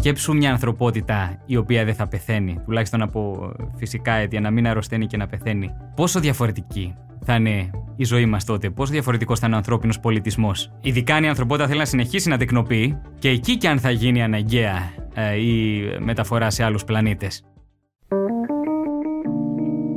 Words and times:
Σκέψου 0.00 0.34
μια 0.34 0.50
ανθρωπότητα 0.50 1.42
η 1.46 1.56
οποία 1.56 1.84
δεν 1.84 1.94
θα 1.94 2.08
πεθαίνει, 2.08 2.60
τουλάχιστον 2.64 3.02
από 3.02 3.52
φυσικά 3.76 4.12
αίτια, 4.12 4.40
να 4.40 4.50
μην 4.50 4.66
αρρωσταίνει 4.66 5.06
και 5.06 5.16
να 5.16 5.26
πεθαίνει. 5.26 5.70
Πόσο 5.96 6.20
διαφορετική 6.20 6.94
θα 7.24 7.34
είναι 7.34 7.70
η 7.96 8.04
ζωή 8.04 8.26
μας 8.26 8.44
τότε, 8.44 8.70
πόσο 8.70 8.92
διαφορετικός 8.92 9.38
θα 9.38 9.46
είναι 9.46 9.54
ο 9.54 9.58
ανθρώπινος 9.58 10.00
πολιτισμός. 10.00 10.72
Ειδικά 10.80 11.14
αν 11.14 11.24
η 11.24 11.28
ανθρωπότητα 11.28 11.66
θέλει 11.66 11.78
να 11.78 11.84
συνεχίσει 11.84 12.28
να 12.28 12.38
τεκνοποιεί 12.38 12.98
και 13.18 13.28
εκεί 13.28 13.56
και 13.56 13.68
αν 13.68 13.78
θα 13.78 13.90
γίνει 13.90 14.22
αναγκαία 14.22 14.92
ε, 15.14 15.36
η 15.36 15.82
μεταφορά 15.98 16.50
σε 16.50 16.64
άλλους 16.64 16.84
πλανήτες. 16.84 17.44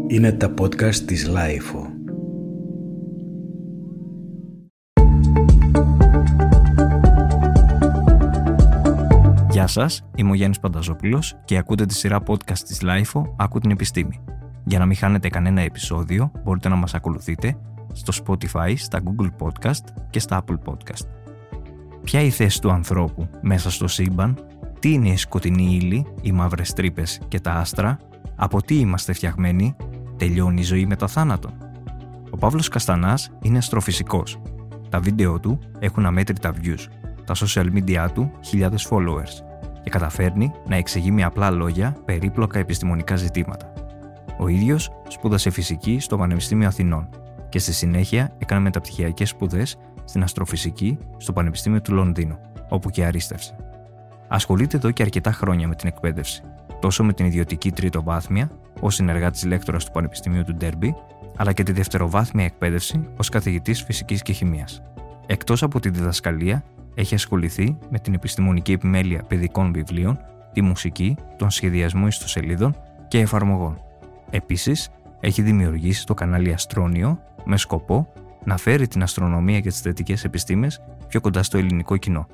Είναι 0.07 0.31
τα 0.31 0.53
podcast 0.59 0.95
της 0.95 1.29
Lifeo. 1.29 1.92
Γεια 9.63 9.71
σας, 9.71 10.03
είμαι 10.15 10.31
ο 10.31 10.33
Γιάννης 10.33 10.59
Πανταζόπουλος 10.59 11.35
και 11.45 11.57
ακούτε 11.57 11.85
τη 11.85 11.93
σειρά 11.93 12.23
podcast 12.27 12.57
της 12.57 12.81
Lifeo 12.83 13.23
«Άκου 13.35 13.59
την 13.59 13.71
επιστήμη». 13.71 14.19
Για 14.63 14.79
να 14.79 14.85
μην 14.85 14.95
χάνετε 14.95 15.29
κανένα 15.29 15.61
επεισόδιο, 15.61 16.31
μπορείτε 16.43 16.69
να 16.69 16.75
μας 16.75 16.93
ακολουθείτε 16.93 17.57
στο 17.93 18.13
Spotify, 18.23 18.73
στα 18.75 19.01
Google 19.03 19.29
Podcast 19.39 19.83
και 20.09 20.19
στα 20.19 20.43
Apple 20.43 20.71
Podcast. 20.71 21.07
Ποια 22.03 22.19
είναι 22.19 22.27
η 22.27 22.31
θέση 22.31 22.61
του 22.61 22.71
ανθρώπου 22.71 23.29
μέσα 23.41 23.71
στο 23.71 23.87
σύμπαν, 23.87 24.45
τι 24.79 24.93
είναι 24.93 25.09
η 25.09 25.17
σκοτεινή 25.17 25.75
ύλη, 25.81 26.05
οι 26.21 26.31
μαύρες 26.31 26.73
τρύπες 26.73 27.21
και 27.27 27.39
τα 27.39 27.51
άστρα, 27.51 27.97
από 28.35 28.61
τι 28.61 28.75
είμαστε 28.75 29.13
φτιαγμένοι, 29.13 29.75
τελειώνει 30.17 30.61
η 30.61 30.63
ζωή 30.63 30.85
με 30.85 30.95
το 30.95 31.07
θάνατο. 31.07 31.49
Ο 32.29 32.37
Παύλος 32.37 32.67
Καστανάς 32.67 33.31
είναι 33.41 33.57
αστροφυσικός. 33.57 34.41
Τα 34.89 34.99
βίντεο 34.99 35.39
του 35.39 35.59
έχουν 35.79 36.05
αμέτρητα 36.05 36.53
views, 36.63 36.85
τα 37.25 37.35
social 37.35 37.67
media 37.73 38.07
του 38.13 38.31
χιλιάδες 38.41 38.87
followers 38.89 39.52
και 39.83 39.89
καταφέρνει 39.89 40.51
να 40.65 40.75
εξηγεί 40.75 41.11
με 41.11 41.23
απλά 41.23 41.51
λόγια 41.51 41.95
περίπλοκα 42.05 42.59
επιστημονικά 42.59 43.15
ζητήματα. 43.15 43.73
Ο 44.37 44.47
ίδιος 44.47 44.91
σπούδασε 45.07 45.49
φυσική 45.49 45.99
στο 45.99 46.17
Πανεπιστήμιο 46.17 46.67
Αθηνών 46.67 47.09
και 47.49 47.59
στη 47.59 47.73
συνέχεια 47.73 48.35
έκανε 48.37 48.61
μεταπτυχιακές 48.61 49.29
σπουδές 49.29 49.77
στην 50.03 50.23
αστροφυσική 50.23 50.97
στο 51.17 51.33
Πανεπιστήμιο 51.33 51.81
του 51.81 51.93
Λονδίνου, 51.93 52.37
όπου 52.69 52.89
και 52.89 53.05
αρίστευσε. 53.05 53.55
Ασχολείται 54.27 54.77
εδώ 54.77 54.91
και 54.91 55.03
αρκετά 55.03 55.31
χρόνια 55.31 55.67
με 55.67 55.75
την 55.75 55.87
εκπαίδευση, 55.87 56.43
τόσο 56.79 57.03
με 57.03 57.13
την 57.13 57.25
ιδιωτική 57.25 57.71
τρίτο 57.71 58.03
βάθμια, 58.03 58.49
ως 58.79 58.95
συνεργάτης 58.95 59.45
λέκτορας 59.45 59.85
του 59.85 59.91
Πανεπιστημίου 59.91 60.43
του 60.43 60.55
Ντέρμπι, 60.55 60.95
αλλά 61.37 61.53
και 61.53 61.63
τη 61.63 61.71
δευτεροβάθμια 61.71 62.45
εκπαίδευση 62.45 63.07
ως 63.17 63.29
καθηγητής 63.29 63.83
φυσικής 63.83 64.21
και 64.21 64.33
χημίας. 64.33 64.81
Εκτός 65.25 65.63
από 65.63 65.79
τη 65.79 65.89
διδασκαλία, 65.89 66.63
έχει 66.95 67.15
ασχοληθεί 67.15 67.77
με 67.89 67.99
την 67.99 68.13
επιστημονική 68.13 68.71
επιμέλεια 68.71 69.23
παιδικών 69.23 69.73
βιβλίων, 69.73 70.19
τη 70.53 70.61
μουσική, 70.61 71.15
τον 71.37 71.49
σχεδιασμό 71.49 72.07
ιστοσελίδων 72.07 72.75
και 73.07 73.19
εφαρμογών. 73.19 73.81
Επίσης, 74.29 74.89
έχει 75.19 75.41
δημιουργήσει 75.41 76.05
το 76.05 76.13
κανάλι 76.13 76.53
Αστρόνιο 76.53 77.19
με 77.45 77.57
σκοπό 77.57 78.07
να 78.43 78.57
φέρει 78.57 78.87
την 78.87 79.03
αστρονομία 79.03 79.59
και 79.59 79.69
τις 79.69 79.81
θετικές 79.81 80.23
επιστήμες 80.23 80.81
πιο 81.07 81.21
κοντά 81.21 81.43
στο 81.43 81.57
ελληνικό 81.57 81.97
κοινό. 81.97 82.27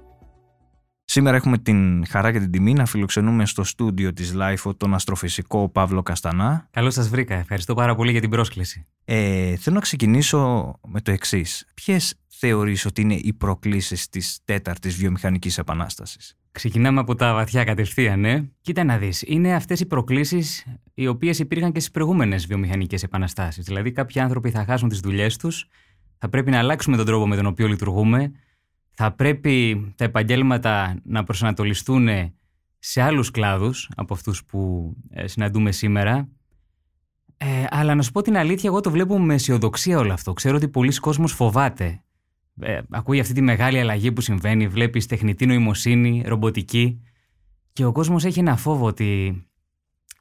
Σήμερα 1.19 1.37
έχουμε 1.37 1.57
την 1.57 2.05
χαρά 2.07 2.31
και 2.31 2.39
την 2.39 2.51
τιμή 2.51 2.73
να 2.73 2.85
φιλοξενούμε 2.85 3.45
στο 3.45 3.63
στούντιο 3.63 4.13
της 4.13 4.33
LIFO 4.35 4.77
τον 4.77 4.93
αστροφυσικό 4.93 5.69
Παύλο 5.69 6.01
Καστανά. 6.01 6.67
Καλώς 6.71 6.93
σας 6.93 7.09
βρήκα. 7.09 7.35
Ευχαριστώ 7.35 7.73
πάρα 7.73 7.95
πολύ 7.95 8.11
για 8.11 8.21
την 8.21 8.29
πρόσκληση. 8.29 8.85
Ε, 9.05 9.55
θέλω 9.55 9.75
να 9.75 9.81
ξεκινήσω 9.81 10.73
με 10.87 11.01
το 11.01 11.11
εξής. 11.11 11.67
Ποιες 11.73 12.13
θεωρείς 12.27 12.85
ότι 12.85 13.01
είναι 13.01 13.13
οι 13.13 13.33
προκλήσεις 13.33 14.09
της 14.09 14.39
τέταρτης 14.45 14.95
βιομηχανικής 14.95 15.57
επανάστασης; 15.57 16.37
Ξεκινάμε 16.51 16.99
από 16.99 17.15
τα 17.15 17.33
βαθιά 17.33 17.63
κατευθείαν, 17.63 18.19
ναι. 18.19 18.43
Κοίτα 18.61 18.83
να 18.83 18.97
δεις, 18.97 19.23
είναι 19.27 19.53
αυτές 19.53 19.79
οι 19.79 19.85
προκλήσεις 19.85 20.65
οι 20.93 21.07
οποίες 21.07 21.39
υπήρχαν 21.39 21.71
και 21.71 21.79
στις 21.79 21.91
προηγούμενες 21.91 22.47
βιομηχανικές 22.47 23.03
επαναστάσεις. 23.03 23.65
Δηλαδή 23.65 23.91
κάποιοι 23.91 24.21
άνθρωποι 24.21 24.49
θα 24.49 24.65
χάσουν 24.65 24.89
τις 24.89 24.99
δουλειές 24.99 25.37
τους, 25.37 25.67
θα 26.17 26.29
πρέπει 26.29 26.51
να 26.51 26.57
αλλάξουμε 26.57 26.97
τον 26.97 27.05
τρόπο 27.05 27.27
με 27.27 27.35
τον 27.35 27.45
οποίο 27.45 27.67
λειτουργούμε, 27.67 28.31
θα 29.01 29.11
πρέπει 29.11 29.85
τα 29.95 30.03
επαγγέλματα 30.03 30.99
να 31.03 31.23
προσανατολιστούν 31.23 32.07
σε 32.79 33.01
άλλους 33.01 33.31
κλάδους 33.31 33.89
από 33.95 34.13
αυτούς 34.13 34.45
που 34.45 34.93
ε, 35.09 35.27
συναντούμε 35.27 35.71
σήμερα. 35.71 36.29
Ε, 37.37 37.65
αλλά 37.69 37.95
να 37.95 38.01
σου 38.01 38.11
πω 38.11 38.21
την 38.21 38.37
αλήθεια, 38.37 38.69
εγώ 38.69 38.81
το 38.81 38.91
βλέπω 38.91 39.19
με 39.19 39.33
αισιοδοξία 39.33 39.97
όλο 39.97 40.13
αυτό. 40.13 40.33
Ξέρω 40.33 40.55
ότι 40.55 40.67
πολλοί 40.67 40.95
κόσμος 40.95 41.33
φοβάται 41.33 42.03
ε, 42.59 42.79
ακούει 42.89 43.19
αυτή 43.19 43.33
τη 43.33 43.41
μεγάλη 43.41 43.79
αλλαγή 43.79 44.11
που 44.11 44.21
συμβαίνει, 44.21 44.67
βλέπεις 44.67 45.05
τεχνητή 45.05 45.45
νοημοσύνη, 45.45 46.23
ρομποτική 46.25 47.01
και 47.73 47.85
ο 47.85 47.91
κόσμος 47.91 48.25
έχει 48.25 48.39
ένα 48.39 48.55
φόβο 48.55 48.85
ότι 48.85 49.41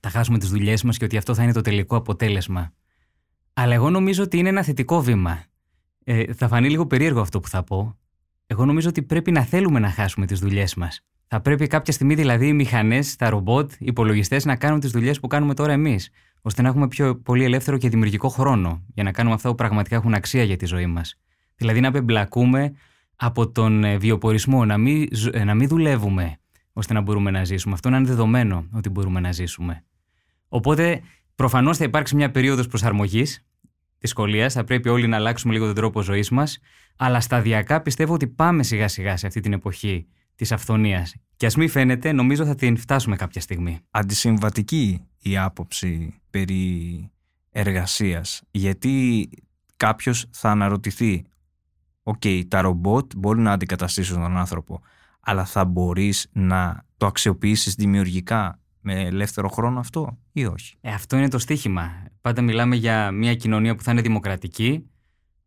θα 0.00 0.10
χάσουμε 0.10 0.38
τις 0.38 0.48
δουλειές 0.48 0.82
μας 0.82 0.98
και 0.98 1.04
ότι 1.04 1.16
αυτό 1.16 1.34
θα 1.34 1.42
είναι 1.42 1.52
το 1.52 1.60
τελικό 1.60 1.96
αποτέλεσμα. 1.96 2.72
Αλλά 3.52 3.74
εγώ 3.74 3.90
νομίζω 3.90 4.22
ότι 4.22 4.38
είναι 4.38 4.48
ένα 4.48 4.62
θετικό 4.62 5.02
βήμα. 5.02 5.42
Ε, 6.04 6.32
θα 6.32 6.48
φανεί 6.48 6.70
λίγο 6.70 6.86
περίεργο 6.86 7.20
αυτό 7.20 7.40
που 7.40 7.48
θα 7.48 7.64
πω. 7.64 7.98
Εγώ 8.50 8.64
νομίζω 8.64 8.88
ότι 8.88 9.02
πρέπει 9.02 9.30
να 9.30 9.42
θέλουμε 9.42 9.78
να 9.78 9.90
χάσουμε 9.90 10.26
τις 10.26 10.38
δουλειές 10.38 10.74
μας. 10.74 11.04
Θα 11.26 11.40
πρέπει 11.40 11.66
κάποια 11.66 11.92
στιγμή 11.92 12.14
δηλαδή 12.14 12.46
οι 12.46 12.52
μηχανές, 12.52 13.16
τα 13.16 13.30
ρομπότ, 13.30 13.72
οι 13.72 13.76
υπολογιστές 13.78 14.44
να 14.44 14.56
κάνουν 14.56 14.80
τις 14.80 14.90
δουλειές 14.90 15.20
που 15.20 15.26
κάνουμε 15.26 15.54
τώρα 15.54 15.72
εμείς, 15.72 16.10
ώστε 16.42 16.62
να 16.62 16.68
έχουμε 16.68 16.88
πιο 16.88 17.16
πολύ 17.16 17.44
ελεύθερο 17.44 17.78
και 17.78 17.88
δημιουργικό 17.88 18.28
χρόνο 18.28 18.84
για 18.94 19.02
να 19.02 19.12
κάνουμε 19.12 19.34
αυτά 19.34 19.48
που 19.48 19.54
πραγματικά 19.54 19.96
έχουν 19.96 20.14
αξία 20.14 20.42
για 20.42 20.56
τη 20.56 20.66
ζωή 20.66 20.86
μας. 20.86 21.18
Δηλαδή 21.56 21.80
να 21.80 21.90
πεμπλακούμε 21.90 22.72
από 23.16 23.50
τον 23.50 23.84
ε, 23.84 23.96
βιοπορισμό, 23.96 24.64
να 24.64 24.78
μην, 24.78 25.08
ε, 25.32 25.44
να 25.44 25.54
μην 25.54 25.68
δουλεύουμε 25.68 26.38
ώστε 26.72 26.92
να 26.92 27.00
μπορούμε 27.00 27.30
να 27.30 27.44
ζήσουμε. 27.44 27.74
Αυτό 27.74 27.90
να 27.90 27.96
είναι 27.96 28.06
δεδομένο 28.06 28.66
ότι 28.72 28.88
μπορούμε 28.88 29.20
να 29.20 29.32
ζήσουμε. 29.32 29.84
Οπότε 30.48 31.00
προφανώς 31.34 31.76
θα 31.76 31.84
υπάρξει 31.84 32.16
μια 32.16 32.30
περίοδος 32.30 32.66
προσαρμογής 32.66 33.47
της 33.98 34.10
σχολείας, 34.10 34.52
θα 34.52 34.64
πρέπει 34.64 34.88
όλοι 34.88 35.06
να 35.06 35.16
αλλάξουμε 35.16 35.52
λίγο 35.52 35.66
τον 35.66 35.74
τρόπο 35.74 36.02
ζωής 36.02 36.30
μας, 36.30 36.58
αλλά 36.96 37.20
σταδιακά 37.20 37.82
πιστεύω 37.82 38.14
ότι 38.14 38.26
πάμε 38.26 38.62
σιγά 38.62 38.88
σιγά 38.88 39.16
σε 39.16 39.26
αυτή 39.26 39.40
την 39.40 39.52
εποχή 39.52 40.06
της 40.34 40.52
αφθονίας. 40.52 41.14
Και 41.36 41.46
ας 41.46 41.56
μην 41.56 41.68
φαίνεται, 41.68 42.12
νομίζω 42.12 42.44
θα 42.44 42.54
την 42.54 42.76
φτάσουμε 42.76 43.16
κάποια 43.16 43.40
στιγμή. 43.40 43.78
Αντισυμβατική 43.90 45.00
η 45.18 45.38
άποψη 45.38 46.20
περί 46.30 47.10
εργασίας, 47.50 48.42
γιατί 48.50 49.28
κάποιος 49.76 50.26
θα 50.30 50.50
αναρωτηθεί 50.50 51.24
OK, 52.02 52.20
okay, 52.24 52.42
τα 52.48 52.60
ρομπότ 52.60 53.12
μπορεί 53.16 53.40
να 53.40 53.52
αντικαταστήσουν 53.52 54.20
τον 54.20 54.36
άνθρωπο, 54.36 54.80
αλλά 55.20 55.44
θα 55.44 55.64
μπορείς 55.64 56.26
να 56.32 56.84
το 56.96 57.06
αξιοποιήσεις 57.06 57.74
δημιουργικά 57.74 58.60
με 58.88 59.00
ελεύθερο 59.00 59.48
χρόνο 59.48 59.78
αυτό 59.78 60.18
ή 60.32 60.44
όχι; 60.44 60.76
Ε, 60.80 60.92
αυτό 60.92 61.16
είναι 61.16 61.28
το 61.28 61.38
στίχημα. 61.38 61.90
Πάντα 62.20 62.42
μιλάμε 62.42 62.76
για 62.76 63.10
μια 63.10 63.34
κοινωνία 63.34 63.74
που 63.74 63.82
θα 63.82 63.92
είναι 63.92 64.00
δημοκρατική, 64.00 64.90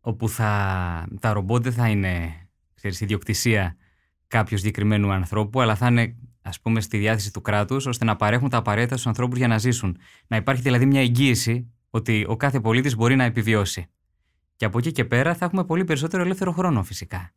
όπου 0.00 0.28
θα, 0.28 1.06
τα 1.20 1.32
ρομπότ 1.32 1.62
δεν 1.62 1.72
θα 1.72 1.88
είναι 1.88 2.32
ξέρεις, 2.74 3.00
ιδιοκτησία 3.00 3.76
κάποιου 4.28 4.58
συγκεκριμένου 4.58 5.12
ανθρώπου, 5.12 5.60
αλλά 5.60 5.74
θα 5.74 5.86
είναι 5.86 6.16
ας 6.42 6.60
πούμε 6.60 6.80
στη 6.80 6.98
διάθεση 6.98 7.32
του 7.32 7.40
κράτους, 7.40 7.86
ώστε 7.86 8.04
να 8.04 8.16
παρέχουν 8.16 8.48
τα 8.48 8.56
απαραίτητα 8.56 8.94
στους 8.94 9.06
ανθρώπους 9.06 9.38
για 9.38 9.48
να 9.48 9.58
ζήσουν. 9.58 9.98
Να 10.26 10.36
υπάρχει 10.36 10.62
δηλαδή 10.62 10.86
μια 10.86 11.00
εγγύηση 11.00 11.72
ότι 11.90 12.24
ο 12.28 12.36
κάθε 12.36 12.60
πολίτης 12.60 12.96
μπορεί 12.96 13.16
να 13.16 13.24
επιβιώσει. 13.24 13.86
Και 14.56 14.64
από 14.64 14.78
εκεί 14.78 14.92
και 14.92 15.04
πέρα 15.04 15.34
θα 15.34 15.44
έχουμε 15.44 15.64
πολύ 15.64 15.84
περισσότερο 15.84 16.22
ελεύθερο 16.22 16.52
χρόνο 16.52 16.82
φυσικά. 16.82 17.32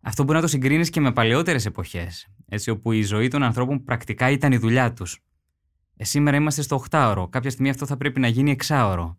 Αυτό 0.00 0.22
μπορεί 0.22 0.36
να 0.36 0.42
το 0.42 0.48
συγκρίνεις 0.48 0.90
και 0.90 1.00
με 1.00 1.12
παλαιότερες 1.12 1.66
εποχές, 1.66 2.28
έτσι 2.48 2.70
όπου 2.70 2.92
η 2.92 3.02
ζωή 3.02 3.28
των 3.28 3.42
ανθρώπων 3.42 3.84
πρακτικά 3.84 4.30
ήταν 4.30 4.52
η 4.52 4.56
δουλειά 4.56 4.92
τους. 4.92 5.18
Ε, 5.96 6.04
σήμερα 6.04 6.36
είμαστε 6.36 6.62
στο 6.62 6.84
8ωρο. 6.90 7.26
Κάποια 7.30 7.50
στιγμή 7.50 7.70
αυτό 7.70 7.86
θα 7.86 7.96
πρέπει 7.96 8.20
να 8.20 8.28
γίνει 8.28 8.56
6ωρο. 8.66 9.16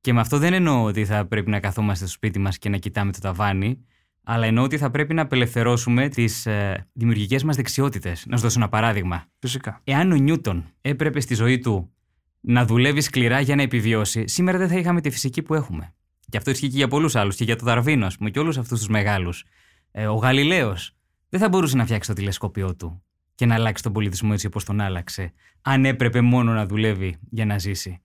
Και 0.00 0.12
με 0.12 0.20
αυτό 0.20 0.38
δεν 0.38 0.52
εννοώ 0.52 0.82
ότι 0.82 1.04
θα 1.04 1.26
πρέπει 1.26 1.50
να 1.50 1.60
καθόμαστε 1.60 2.04
στο 2.04 2.14
σπίτι 2.14 2.38
μας 2.38 2.58
και 2.58 2.68
να 2.68 2.76
κοιτάμε 2.76 3.12
το 3.12 3.18
ταβάνι, 3.18 3.84
αλλά 4.22 4.46
εννοώ 4.46 4.64
ότι 4.64 4.78
θα 4.78 4.90
πρέπει 4.90 5.14
να 5.14 5.22
απελευθερώσουμε 5.22 6.08
τις 6.08 6.46
ε, 6.46 6.88
δημιουργικές 6.92 7.42
μας 7.42 7.56
δεξιότητες. 7.56 8.24
Να 8.26 8.36
σου 8.36 8.42
δώσω 8.42 8.58
ένα 8.58 8.68
παράδειγμα. 8.68 9.24
Φυσικά. 9.38 9.80
Εάν 9.84 10.12
ο 10.12 10.14
Νιούτον 10.14 10.64
έπρεπε 10.80 11.20
στη 11.20 11.34
ζωή 11.34 11.58
του 11.58 11.92
να 12.40 12.64
δουλεύει 12.64 13.00
σκληρά 13.00 13.40
για 13.40 13.56
να 13.56 13.62
επιβιώσει, 13.62 14.28
σήμερα 14.28 14.58
δεν 14.58 14.68
θα 14.68 14.78
είχαμε 14.78 15.00
τη 15.00 15.10
φυσική 15.10 15.42
που 15.42 15.54
έχουμε. 15.54 15.94
Και 16.28 16.36
αυτό 16.36 16.50
ισχύει 16.50 16.68
και 16.68 16.76
για 16.76 16.88
πολλούς 16.88 17.16
άλλους. 17.16 17.36
Και 17.36 17.44
για 17.44 17.56
τον 17.56 17.66
Δαρβίνο, 17.66 18.06
ας 18.06 18.16
πούμε, 18.16 18.30
και 18.30 18.38
όλους 18.38 18.58
αυτούς 18.58 18.78
τους 18.78 18.88
μεγάλους. 18.88 19.44
Ε, 19.90 20.06
ο 20.06 20.14
Γαλιλαίος 20.14 20.97
δεν 21.28 21.40
θα 21.40 21.48
μπορούσε 21.48 21.76
να 21.76 21.84
φτιάξει 21.84 22.08
το 22.08 22.14
τηλεσκόπιό 22.14 22.76
του 22.76 23.02
και 23.34 23.46
να 23.46 23.54
αλλάξει 23.54 23.82
τον 23.82 23.92
πολιτισμό 23.92 24.30
έτσι 24.32 24.46
όπως 24.46 24.64
τον 24.64 24.80
άλλαξε, 24.80 25.32
αν 25.62 25.84
έπρεπε 25.84 26.20
μόνο 26.20 26.52
να 26.52 26.66
δουλεύει 26.66 27.16
για 27.30 27.44
να 27.44 27.58
ζήσει. 27.58 28.02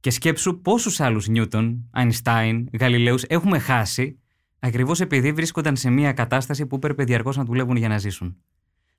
Και 0.00 0.10
σκέψου 0.10 0.60
πόσους 0.60 1.00
άλλους 1.00 1.28
Νιούτον, 1.28 1.88
Αϊνστάιν, 1.90 2.68
Γαλιλαίους 2.80 3.22
έχουμε 3.22 3.58
χάσει 3.58 4.18
ακριβώς 4.58 5.00
επειδή 5.00 5.32
βρίσκονταν 5.32 5.76
σε 5.76 5.90
μια 5.90 6.12
κατάσταση 6.12 6.66
που 6.66 6.76
έπρεπε 6.76 7.04
διαρκώς 7.04 7.36
να 7.36 7.44
δουλεύουν 7.44 7.76
για 7.76 7.88
να 7.88 7.98
ζήσουν. 7.98 8.36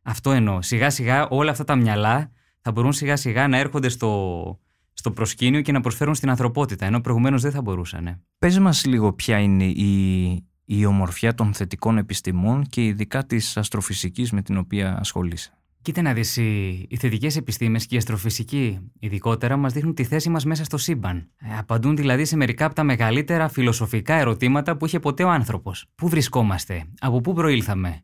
Αυτό 0.02 0.32
εννοώ. 0.32 0.62
Σιγά 0.62 0.90
σιγά 0.90 1.28
όλα 1.28 1.52
αυτά 1.52 1.64
τα 1.64 1.76
μυαλά 1.76 2.32
θα 2.62 2.72
μπορούν 2.72 2.94
σιγά 2.94 3.16
σιγά 3.16 3.48
να 3.48 3.58
έρχονται 3.58 3.90
στο, 3.90 4.60
στο 4.94 5.12
προσκήνιο 5.12 5.62
και 5.62 5.72
να 5.72 5.80
προσφέρουν 5.80 6.16
στην 6.16 6.30
ανθρωπότητα, 6.30 6.86
ενώ 6.86 7.02
προηγουμένως 7.02 7.42
δεν 7.42 7.52
θα 7.52 7.62
μπορούσαν. 7.62 8.24
Πες 8.40 8.60
μας 8.60 8.86
λίγο 8.86 9.14
ποια 9.14 9.40
είναι 9.40 9.66
η, 9.66 10.48
η 10.70 10.86
ομορφιά 10.86 11.34
των 11.34 11.54
θετικών 11.54 11.98
επιστημών 11.98 12.64
και 12.64 12.86
ειδικά 12.86 13.26
της 13.26 13.58
αστροφυσικής 13.58 14.32
με 14.32 14.42
την 14.42 14.58
οποία 14.58 14.98
ασχολείσαι. 15.00 15.52
Κοίτα 15.82 16.02
να 16.02 16.14
δεις, 16.14 16.38
οι, 16.38 16.68
οι 16.90 16.98
θετικές 16.98 17.36
επιστήμες 17.36 17.86
και 17.86 17.96
η 17.96 17.98
αστροφυσική 17.98 18.80
ειδικότερα 19.00 19.58
μας 19.58 19.74
δείχνουν 19.74 19.94
τη 19.94 20.04
θέση 20.04 20.30
μας 20.30 20.46
μέσα 20.46 20.64
στο 20.64 20.78
σύμπαν. 20.78 21.30
Ε, 21.38 21.58
απαντούν 21.58 21.96
δηλαδή 21.96 22.26
σε 22.26 22.36
μερικά 22.36 22.66
από 22.66 22.76
τα 22.76 22.84
μεγαλύτερα 22.84 23.48
φιλοσοφικά 23.48 24.14
ερωτήματα 24.14 24.78
που 24.78 24.86
είχε 24.86 25.00
ποτέ 25.00 25.24
ο 25.24 25.30
άνθρωπος. 25.30 25.86
Πού 25.96 26.10
βρισκόμαστε, 26.10 26.86
από 27.00 27.22
πού 27.22 27.34
προήλθαμε, 27.34 28.02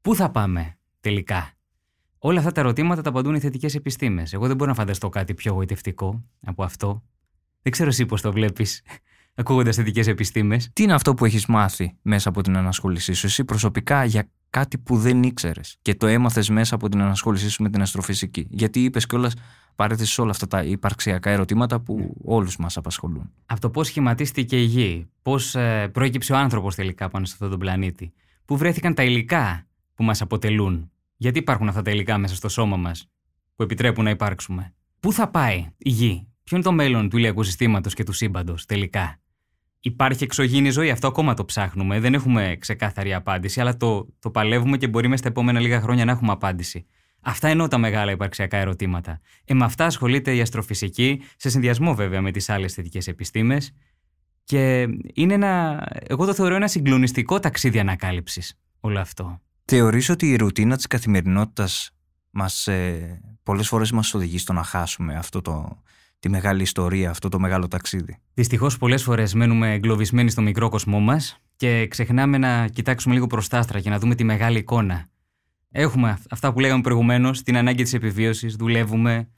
πού 0.00 0.14
θα 0.14 0.30
πάμε 0.30 0.78
τελικά. 1.00 1.50
Όλα 2.18 2.38
αυτά 2.38 2.52
τα 2.52 2.60
ερωτήματα 2.60 3.02
τα 3.02 3.08
απαντούν 3.08 3.34
οι 3.34 3.40
θετικές 3.40 3.74
επιστήμες. 3.74 4.32
Εγώ 4.32 4.46
δεν 4.46 4.56
μπορώ 4.56 4.70
να 4.70 4.76
φανταστώ 4.76 5.08
κάτι 5.08 5.34
πιο 5.34 5.52
γοητευτικό 5.52 6.24
από 6.46 6.62
αυτό. 6.62 7.02
Δεν 7.62 7.72
ξέρω 7.72 7.88
εσύ 7.88 8.06
πώς 8.06 8.20
το 8.20 8.32
βλέπεις 8.32 8.82
ακούγοντας 9.36 9.76
θετικές 9.76 10.06
επιστήμες. 10.06 10.70
Τι 10.72 10.82
είναι 10.82 10.94
αυτό 10.94 11.14
που 11.14 11.24
έχεις 11.24 11.46
μάθει 11.46 11.96
μέσα 12.02 12.28
από 12.28 12.40
την 12.40 12.56
ανασχόλησή 12.56 13.12
σου, 13.12 13.26
εσύ 13.26 13.44
προσωπικά 13.44 14.04
για 14.04 14.28
κάτι 14.50 14.78
που 14.78 14.96
δεν 14.96 15.22
ήξερες 15.22 15.76
και 15.82 15.94
το 15.94 16.06
έμαθες 16.06 16.48
μέσα 16.48 16.74
από 16.74 16.88
την 16.88 17.00
ανασχόλησή 17.00 17.50
σου 17.50 17.62
με 17.62 17.70
την 17.70 17.82
αστροφυσική; 17.82 18.46
Γιατί 18.50 18.84
είπες 18.84 19.06
κιόλας, 19.06 19.34
παρέθεσε 19.74 20.20
όλα 20.20 20.30
αυτά 20.30 20.46
τα 20.46 20.62
υπαρξιακά 20.62 21.30
ερωτήματα 21.30 21.80
που 21.80 21.98
ναι. 21.98 22.06
όλους 22.24 22.56
μας 22.56 22.76
απασχολούν. 22.76 23.30
Από 23.46 23.60
το 23.60 23.70
πώς 23.70 23.86
σχηματίστηκε 23.86 24.60
η 24.60 24.64
γη, 24.64 25.06
πώς 25.22 25.54
ε, 25.54 25.88
προέκυψε 25.92 26.32
ο 26.32 26.36
άνθρωπος 26.36 26.74
τελικά 26.74 27.08
πάνω 27.08 27.24
σε 27.24 27.32
αυτόν 27.32 27.50
τον 27.50 27.58
πλανήτη, 27.58 28.12
πού 28.44 28.56
βρέθηκαν 28.56 28.94
τα 28.94 29.02
υλικά 29.02 29.66
που 29.94 30.04
μας 30.04 30.20
αποτελούν, 30.20 30.90
γιατί 31.16 31.38
υπάρχουν 31.38 31.68
αυτά 31.68 31.82
τα 31.82 31.90
υλικά 31.90 32.18
μέσα 32.18 32.34
στο 32.34 32.48
σώμα 32.48 32.76
μας 32.76 33.08
που 33.56 33.62
επιτρέπουν 33.62 34.04
να 34.04 34.10
υπάρξουμε; 34.10 34.74
Πού 35.00 35.12
θα 35.12 35.28
πάει 35.28 35.66
η 35.76 35.90
γη, 35.90 36.28
ποιο 36.42 36.56
είναι 36.56 36.64
το 36.64 36.72
μέλλον 36.72 37.08
του 37.08 37.16
ηλιακού 37.16 37.42
συστήματος 37.42 37.94
και 37.94 38.04
του 38.04 38.12
σύμπαντος 38.12 38.66
τελικά; 38.66 39.20
Υπάρχει 39.86 40.24
εξωγήινη 40.24 40.70
ζωή, 40.70 40.90
αυτό 40.90 41.06
ακόμα 41.06 41.34
το 41.34 41.44
ψάχνουμε. 41.44 42.00
Δεν 42.00 42.14
έχουμε 42.14 42.56
ξεκάθαρη 42.60 43.14
απάντηση, 43.14 43.60
αλλά 43.60 43.76
το, 43.76 44.06
το 44.18 44.30
παλεύουμε 44.30 44.76
και 44.76 44.88
μπορεί 44.88 45.06
μέσα 45.06 45.18
στα 45.18 45.28
επόμενα 45.28 45.60
λίγα 45.60 45.80
χρόνια 45.80 46.04
να 46.04 46.12
έχουμε 46.12 46.32
απάντηση. 46.32 46.86
Αυτά 47.20 47.48
εννοώ 47.48 47.68
τα 47.68 47.78
μεγάλα 47.78 48.10
υπαρξιακά 48.10 48.56
ερωτήματα. 48.56 49.20
Ε, 49.44 49.54
με 49.54 49.64
αυτά 49.64 49.84
ασχολείται 49.84 50.34
η 50.34 50.40
αστροφυσική, 50.40 51.22
σε 51.36 51.50
συνδυασμό 51.50 51.94
βέβαια 51.94 52.20
με 52.20 52.30
τις 52.30 52.48
άλλες 52.48 52.74
θετικές 52.74 53.08
επιστήμες. 53.08 53.72
Και 54.44 54.86
είναι 55.14 55.34
ένα, 55.34 55.86
εγώ 56.06 56.26
το 56.26 56.34
θεωρώ 56.34 56.54
ένα 56.54 56.68
συγκλονιστικό 56.68 57.38
ταξίδι 57.38 57.78
ανακάλυψης 57.78 58.58
όλο 58.80 58.98
αυτό. 58.98 59.40
Θεωρείς 59.64 60.08
ότι 60.08 60.30
η 60.30 60.36
ρουτίνα 60.36 60.76
της 60.76 60.86
καθημερινότητας 60.86 61.90
μας, 62.30 62.66
ε, 62.66 63.20
πολλές 63.42 63.68
φορές 63.68 63.92
μας 63.92 64.14
οδηγεί 64.14 64.38
στο 64.38 64.52
να 64.52 64.62
χάσουμε 64.62 65.16
αυτό 65.16 65.40
το, 65.40 65.82
τη 66.26 66.32
μεγάλη 66.32 66.62
ιστορία, 66.62 67.10
αυτό 67.10 67.28
το 67.28 67.38
μεγάλο 67.38 67.68
ταξίδι. 67.68 68.16
Δυστυχώς, 68.34 68.78
πολλές 68.78 69.02
φορές 69.02 69.34
μένουμε 69.34 69.72
εγκλωβισμένοι 69.72 70.30
στο 70.30 70.42
μικρό 70.42 70.68
κοσμό 70.68 71.00
μας 71.00 71.40
και 71.56 71.86
ξεχνάμε 71.86 72.38
να 72.38 72.68
κοιτάξουμε 72.68 73.14
λίγο 73.14 73.26
προς 73.26 73.48
τα 73.48 73.58
άστρα 73.58 73.80
και 73.80 73.90
να 73.90 73.98
δούμε 73.98 74.14
τη 74.14 74.24
μεγάλη 74.24 74.58
εικόνα. 74.58 75.06
Έχουμε 75.70 76.18
αυτά 76.30 76.52
που 76.52 76.60
λέγαμε 76.60 76.82
προηγουμένως, 76.82 77.42
την 77.42 77.56
ανάγκη 77.56 77.82
της 77.82 77.94
επιβίωσης, 77.94 78.54
δουλεύουμε, 78.54 79.28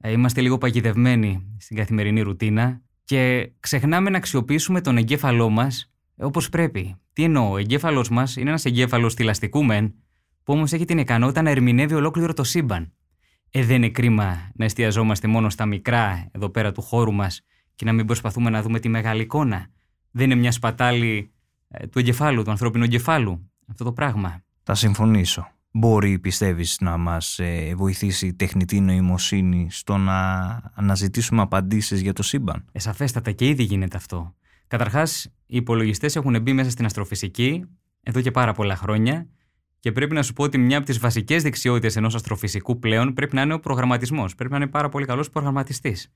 ε, 0.00 0.10
είμαστε 0.10 0.40
λίγο 0.40 0.58
παγιδευμένοι 0.58 1.56
στην 1.58 1.76
καθημερινή 1.76 2.20
ρουτίνα 2.20 2.80
και 3.04 3.52
ξεχνάμε 3.60 4.10
να 4.10 4.16
αξιοποιήσουμε 4.16 4.80
τον 4.80 4.96
εγκέφαλό 4.96 5.48
μας 5.48 5.92
όπως 6.16 6.48
πρέπει. 6.48 6.96
Τι 7.12 7.22
εννοώ, 7.22 7.50
ο 7.50 7.56
εγκέφαλος 7.56 8.08
μας 8.08 8.36
είναι 8.36 8.48
ένας 8.48 8.64
εγκέφαλος 8.64 9.14
θηλαστικού 9.14 9.64
μεν, 9.64 9.94
που 10.42 10.52
όμως 10.52 10.72
έχει 10.72 10.84
την 10.84 10.98
ικανότητα 10.98 11.42
να 11.42 11.50
ερμηνεύει 11.50 11.94
ολόκληρο 11.94 12.32
το 12.32 12.44
σύμπαν. 12.44 12.92
Ε, 13.56 13.64
δεν 13.64 13.76
είναι 13.76 13.88
κρίμα 13.88 14.50
να 14.54 14.64
εστιαζόμαστε 14.64 15.28
μόνο 15.28 15.50
στα 15.50 15.66
μικρά 15.66 16.28
εδώ 16.32 16.48
πέρα 16.48 16.72
του 16.72 16.82
χώρου 16.82 17.12
μας 17.12 17.40
και 17.74 17.84
να 17.84 17.92
μην 17.92 18.06
προσπαθούμε 18.06 18.50
να 18.50 18.62
δούμε 18.62 18.80
τη 18.80 18.88
μεγάλη 18.88 19.22
εικόνα. 19.22 19.66
Δεν 20.10 20.30
είναι 20.30 20.40
μια 20.40 20.52
σπατάλη 20.52 21.32
ε, 21.68 21.86
του 21.86 21.98
εγκεφάλου, 21.98 22.42
του 22.42 22.50
ανθρώπινου 22.50 22.84
εγκεφάλου 22.84 23.50
αυτό 23.70 23.84
το 23.84 23.92
πράγμα. 23.92 24.42
Θα 24.62 24.74
συμφωνήσω. 24.74 25.48
Μπορεί, 25.70 26.18
πιστεύεις, 26.18 26.76
να 26.80 26.96
μας 26.96 27.38
ε, 27.38 27.74
βοηθήσει 27.76 28.26
η 28.26 28.34
τεχνητή 28.34 28.80
νοημοσύνη 28.80 29.66
στο 29.70 29.96
να 29.96 30.40
αναζητήσουμε 30.74 31.42
απαντήσεις 31.42 32.00
για 32.00 32.12
το 32.12 32.22
σύμπαν; 32.22 32.64
Ε, 32.72 32.78
σαφέστατα 32.78 33.30
και 33.30 33.48
ήδη 33.48 33.62
γίνεται 33.62 33.96
αυτό. 33.96 34.34
Καταρχάς, 34.66 35.24
οι 35.46 35.56
υπολογιστές 35.56 36.16
έχουν 36.16 36.42
μπει 36.42 36.52
μέσα 36.52 36.70
στην 36.70 36.84
αστροφυσική 36.84 37.64
εδώ 38.02 38.20
και 38.20 38.30
πάρα 38.30 38.52
πολλά 38.52 38.76
χρόνια 38.76 39.26
και 39.84 39.92
πρέπει 39.92 40.14
να 40.14 40.22
σου 40.22 40.32
πω 40.32 40.42
ότι 40.42 40.58
μια 40.58 40.76
από 40.76 40.86
τις 40.86 40.98
βασικές 40.98 41.42
δεξιότητες 41.42 41.96
ενός 41.96 42.14
αστροφυσικού 42.14 42.78
πλέον 42.78 43.12
πρέπει 43.12 43.34
να 43.34 43.42
είναι 43.42 43.54
ο 43.54 43.60
προγραμματισμός. 43.60 44.34
Πρέπει 44.34 44.50
να 44.50 44.56
είναι 44.56 44.66
πάρα 44.66 44.88
πολύ 44.88 45.06
καλός 45.06 45.30
προγραμματιστής. 45.30 46.12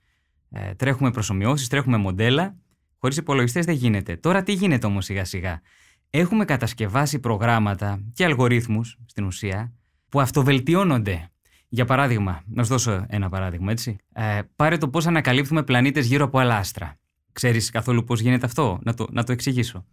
Ε, 0.51 0.75
τρέχουμε 0.75 1.11
προσωμιώσεις, 1.11 1.69
τρέχουμε 1.69 1.97
μοντέλα. 1.97 2.57
Χωρίς 2.99 3.17
υπολογιστές 3.17 3.65
δεν 3.65 3.75
γίνεται. 3.75 4.17
Τώρα 4.17 4.43
τι 4.43 4.53
γίνεται 4.53 4.87
όμως 4.87 5.05
σιγά 5.05 5.25
σιγά; 5.25 5.61
Έχουμε 6.11 6.45
κατασκευάσει 6.45 7.19
προγράμματα 7.19 8.03
και 8.13 8.25
αλγορίθμους 8.25 8.99
στην 9.07 9.25
ουσία 9.25 9.73
που 10.09 10.21
αυτοβελτιώνονται. 10.21 11.31
Για 11.69 11.85
παράδειγμα, 11.85 12.43
να 12.47 12.63
σου 12.63 12.69
δώσω 12.69 13.07
ένα 13.09 13.29
παράδειγμα, 13.29 13.71
έτσι. 13.71 13.97
Ε, 14.13 14.41
πάρε 14.57 14.77
το 14.77 14.89
πώς 14.89 15.07
ανακαλύπτουμε 15.07 15.63
πλανήτες 15.63 16.07
γύρω 16.07 16.25
από 16.25 16.39
άλλα 16.39 16.57
άστρα. 16.57 16.99
Ξέρεις 17.33 17.71
καθόλου 17.71 18.05
πώς 18.05 18.21
γίνεται 18.21 18.47
αυτό, 18.47 18.79
να 18.83 18.95
το, 18.95 19.07
να 19.11 19.25
το 19.25 19.33
εξηγήσω. 19.33 19.85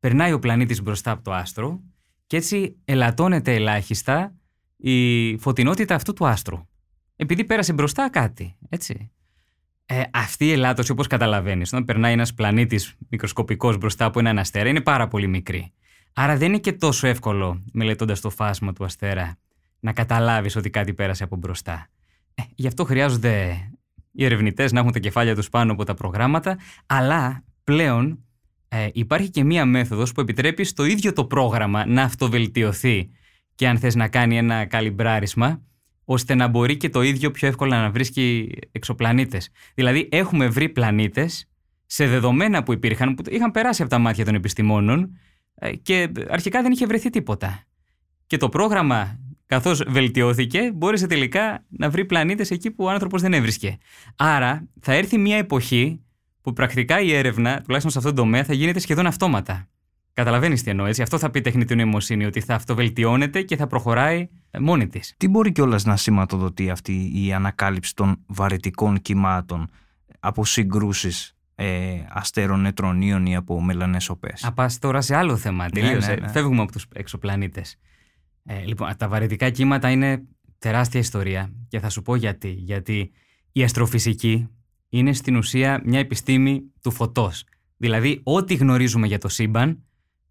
Περνάει 0.00 0.32
ο 0.32 0.38
πλανήτης 0.38 0.82
μπροστά 0.82 1.10
από 1.10 1.22
το 1.22 1.32
άστρο 1.32 1.82
και 2.34 2.40
έτσι 2.40 2.76
ελαττώνεται 2.84 3.54
ελάχιστα 3.54 4.34
η 4.76 5.38
φωτεινότητα 5.38 5.94
αυτού 5.94 6.12
του 6.12 6.26
άστρου. 6.26 6.66
Επειδή 7.16 7.44
πέρασε 7.44 7.72
μπροστά 7.72 8.10
κάτι, 8.10 8.56
έτσι. 8.68 9.10
Ε, 9.86 10.02
αυτή 10.12 10.46
η 10.46 10.52
ελάττωση, 10.52 10.92
όπως 10.92 11.06
καταλαβαίνεις, 11.06 11.72
όταν 11.72 11.84
περνάει 11.84 12.12
ένας 12.12 12.34
πλανήτης 12.34 12.94
μικροσκοπικός 13.08 13.78
μπροστά 13.78 14.04
από 14.04 14.18
έναν 14.18 14.38
αστέρα, 14.38 14.68
είναι 14.68 14.80
πάρα 14.80 15.08
πολύ 15.08 15.26
μικρή. 15.26 15.72
Άρα 16.12 16.36
δεν 16.36 16.48
είναι 16.48 16.58
και 16.58 16.72
τόσο 16.72 17.06
εύκολο, 17.06 17.62
μελετώντας 17.72 18.20
το 18.20 18.30
φάσμα 18.30 18.72
του 18.72 18.84
αστέρα, 18.84 19.38
να 19.80 19.92
καταλάβεις 19.92 20.56
ότι 20.56 20.70
κάτι 20.70 20.94
πέρασε 20.94 21.24
από 21.24 21.36
μπροστά. 21.36 21.86
Ε, 22.34 22.42
γι' 22.54 22.66
αυτό 22.66 22.84
χρειάζονται 22.84 23.56
οι 24.12 24.24
ερευνητές 24.24 24.72
να 24.72 24.80
έχουν 24.80 24.92
τα 24.92 24.98
κεφάλια 24.98 25.34
τους 25.34 25.48
πάνω 25.48 25.72
από 25.72 25.84
τα 25.84 25.94
προγράμματα, 25.94 26.58
αλλά 26.86 27.44
πλέον 27.64 28.23
ε, 28.74 28.88
υπάρχει 28.92 29.30
και 29.30 29.44
μία 29.44 29.64
μέθοδος 29.64 30.12
που 30.12 30.20
επιτρέπει 30.20 30.64
στο 30.64 30.84
ίδιο 30.84 31.12
το 31.12 31.24
πρόγραμμα 31.24 31.86
να 31.86 32.02
αυτοβελτιωθεί 32.02 33.10
και 33.54 33.68
αν 33.68 33.78
θες 33.78 33.94
να 33.94 34.08
κάνει 34.08 34.36
ένα 34.36 34.64
καλυμπράρισμα, 34.64 35.62
ώστε 36.04 36.34
να 36.34 36.48
μπορεί 36.48 36.76
και 36.76 36.88
το 36.88 37.02
ίδιο 37.02 37.30
πιο 37.30 37.48
εύκολα 37.48 37.82
να 37.82 37.90
βρίσκει 37.90 38.50
εξωπλανήτες. 38.72 39.50
Δηλαδή 39.74 40.08
έχουμε 40.10 40.48
βρει 40.48 40.68
πλανήτες 40.68 41.50
σε 41.86 42.06
δεδομένα 42.06 42.62
που 42.62 42.72
υπήρχαν, 42.72 43.14
που 43.14 43.22
είχαν 43.30 43.50
περάσει 43.50 43.82
από 43.82 43.90
τα 43.90 43.98
μάτια 43.98 44.24
των 44.24 44.34
επιστημόνων 44.34 45.18
ε, 45.54 45.72
και 45.72 46.12
αρχικά 46.28 46.62
δεν 46.62 46.72
είχε 46.72 46.86
βρεθεί 46.86 47.10
τίποτα. 47.10 47.64
Και 48.26 48.36
το 48.36 48.48
πρόγραμμα, 48.48 49.18
καθώς 49.46 49.82
βελτιώθηκε, 49.86 50.72
μπόρεσε 50.74 51.06
τελικά 51.06 51.64
να 51.68 51.90
βρει 51.90 52.04
πλανήτες 52.04 52.50
εκεί 52.50 52.70
που 52.70 52.84
ο 52.84 52.90
άνθρωπος 52.90 53.22
δεν 53.22 53.32
έβρισκε. 53.32 53.78
Άρα 54.16 54.68
θα 54.80 54.92
έρθει 54.92 55.18
μια 55.18 55.36
εποχή 55.36 56.03
που 56.44 56.52
πρακτικά 56.52 57.00
η 57.00 57.12
έρευνα, 57.12 57.60
τουλάχιστον 57.60 57.92
σε 57.92 57.98
αυτόν 57.98 58.14
τον 58.14 58.24
τομέα, 58.24 58.44
θα 58.44 58.54
γίνεται 58.54 58.78
σχεδόν 58.78 59.06
αυτόματα. 59.06 59.68
Καταλαβαίνεις 60.12 60.62
τι 60.62 60.70
εννοώ, 60.70 60.86
έτσι; 60.86 61.02
Αυτό 61.02 61.18
θα 61.18 61.30
πει 61.30 61.40
τεχνητή 61.40 61.74
νοημοσύνη, 61.74 62.24
ότι 62.24 62.40
θα 62.40 62.54
αυτοβελτιώνεται 62.54 63.42
και 63.42 63.56
θα 63.56 63.66
προχωράει 63.66 64.28
μόνη 64.60 64.86
της. 64.86 65.14
Τι 65.16 65.28
μπορεί 65.28 65.52
κιόλας 65.52 65.84
να 65.84 65.96
σηματοδοτεί 65.96 66.70
αυτή 66.70 67.12
η 67.14 67.32
ανακάλυψη 67.32 67.94
των 67.94 68.24
βαρετικών 68.26 69.00
κυμάτων 69.00 69.70
από 70.20 70.44
συγκρούσεις 70.44 71.36
ε, 71.54 71.94
αστέρων 72.08 72.60
νετρονίων 72.60 73.26
ή 73.26 73.36
από 73.36 73.60
μελανέ 73.62 73.98
οπέ. 74.08 74.32
Α, 74.56 74.66
τώρα 74.78 75.00
σε 75.00 75.16
άλλο 75.16 75.36
θέμα. 75.36 75.68
Τελείωσε. 75.68 76.08
Ναι, 76.08 76.14
ναι, 76.14 76.20
ναι. 76.20 76.32
Φεύγουμε 76.32 76.62
από 76.62 76.72
τους 76.72 76.86
εξωπλανήτε. 76.94 77.62
Ε, 78.44 78.64
λοιπόν, 78.64 78.96
τα 78.96 79.08
βαρετικά 79.08 79.50
κύματα 79.50 79.90
είναι 79.90 80.22
τεράστια 80.58 81.00
ιστορία 81.00 81.52
και 81.68 81.80
θα 81.80 81.88
σου 81.88 82.02
πω 82.02 82.14
γιατί. 82.14 82.50
Γιατί 82.50 83.10
η 83.52 83.62
αστροφυσική 83.62 84.48
είναι 84.98 85.12
στην 85.12 85.36
ουσία 85.36 85.82
μια 85.84 85.98
επιστήμη 85.98 86.62
του 86.82 86.90
φωτός. 86.90 87.44
Δηλαδή, 87.76 88.20
ό,τι 88.22 88.54
γνωρίζουμε 88.54 89.06
για 89.06 89.18
το 89.18 89.28
σύμπαν 89.28 89.82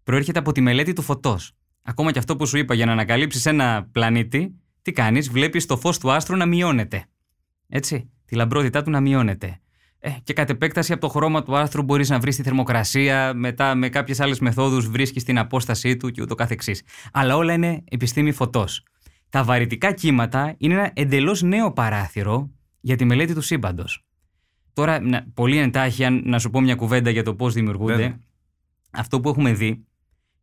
προέρχεται 0.04 0.38
από 0.38 0.52
τη 0.52 0.60
μελέτη 0.60 0.92
του 0.92 1.02
φωτός. 1.02 1.52
Ακόμα 1.82 2.12
και 2.12 2.18
αυτό 2.18 2.36
που 2.36 2.46
σου 2.46 2.58
είπα 2.58 2.74
για 2.74 2.86
να 2.86 2.92
ανακαλύψεις 2.92 3.46
ένα 3.46 3.88
πλανήτη, 3.92 4.54
τι 4.82 4.92
κάνεις, 4.92 5.30
βλέπεις 5.30 5.66
το 5.66 5.76
φως 5.76 5.98
του 5.98 6.12
άστρου 6.12 6.36
να 6.36 6.46
μειώνεται. 6.46 7.04
Έτσι, 7.68 8.10
τη 8.24 8.34
λαμπρότητά 8.34 8.82
του 8.82 8.90
να 8.90 9.00
μειώνεται. 9.00 9.60
Ε, 9.98 10.10
και 10.22 10.32
κατ' 10.32 10.50
επέκταση 10.50 10.92
από 10.92 11.00
το 11.00 11.08
χρώμα 11.08 11.42
του 11.42 11.56
άστρου 11.56 11.82
μπορείς 11.82 12.08
να 12.08 12.18
βρεις 12.18 12.36
τη 12.36 12.42
θερμοκρασία, 12.42 13.34
μετά 13.34 13.74
με 13.74 13.88
κάποιες 13.88 14.20
άλλες 14.20 14.38
μεθόδους 14.38 14.88
βρίσκεις 14.88 15.24
την 15.24 15.38
απόστασή 15.38 15.96
του 15.96 16.10
και 16.10 16.22
ούτω 16.22 16.34
καθεξής. 16.34 16.82
Αλλά 17.12 17.36
όλα 17.36 17.52
είναι 17.52 17.84
επιστήμη 17.90 18.32
φωτός. 18.32 18.82
Τα 19.28 19.44
βαρυτικά 19.44 19.92
κύματα 19.92 20.54
είναι 20.58 20.74
ένα 20.74 20.90
εντελώς 20.94 21.42
νέο 21.42 21.72
παράθυρο 21.72 22.50
για 22.80 22.96
τη 22.96 23.04
μελέτη 23.04 23.34
του 23.34 23.40
σύμπαντος. 23.40 24.04
Τώρα, 24.74 25.00
πολύ 25.34 25.58
εντάχει, 25.58 26.04
αν 26.04 26.22
να 26.24 26.38
σου 26.38 26.50
πω 26.50 26.60
μια 26.60 26.74
κουβέντα 26.74 27.10
για 27.10 27.22
το 27.22 27.34
πώς 27.34 27.54
δημιουργούνται. 27.54 28.18
Αυτό 28.90 29.20
που 29.20 29.28
έχουμε 29.28 29.52
δει 29.52 29.84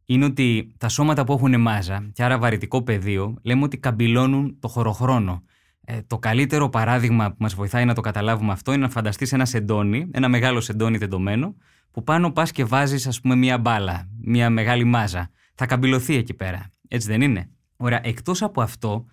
είναι 0.05 0.25
ότι 0.25 0.73
τα 0.77 0.89
σώματα 0.89 1.23
που 1.23 1.33
έχουν 1.33 1.61
μάζα, 1.61 2.09
και 2.13 2.23
άρα 2.23 2.37
βαρυτικό 2.37 2.83
πεδίο, 2.83 3.37
λέμε 3.41 3.63
ότι 3.63 3.77
καμπυλώνουν 3.77 4.57
το 4.59 4.67
χωροχρόνο. 4.67 5.43
Ε, 5.85 6.01
το 6.07 6.17
καλύτερο 6.17 6.69
παράδειγμα 6.69 7.29
που 7.29 7.35
μας 7.39 7.53
βοηθάει 7.53 7.85
να 7.85 7.93
το 7.93 8.01
καταλάβουμε 8.01 8.51
αυτό 8.51 8.73
είναι 8.73 8.81
να 8.81 8.89
φανταστείς 8.89 9.33
ένα 9.33 9.45
σεντόνι, 9.45 10.07
ένα 10.11 10.29
μεγάλο 10.29 10.61
σεντόνι 10.61 10.97
τεντωμένο, 10.97 11.55
που 11.91 12.03
πάνω 12.03 12.31
πας 12.31 12.51
και 12.51 12.65
βάζεις, 12.65 13.07
ας 13.07 13.21
πούμε, 13.21 13.35
μία 13.35 13.57
μπάλα, 13.57 14.07
μία 14.21 14.49
μεγάλη 14.49 14.83
μάζα. 14.83 15.29
Θα 15.55 15.65
καμπυλωθεί 15.65 16.15
εκεί 16.15 16.33
πέρα. 16.33 16.69
Έτσι 16.87 17.07
δεν 17.07 17.21
είναι; 17.21 17.49
Ωραία, 17.77 17.99
εκτός 18.03 18.41
από 18.41 18.61
αυτό, 18.61 19.05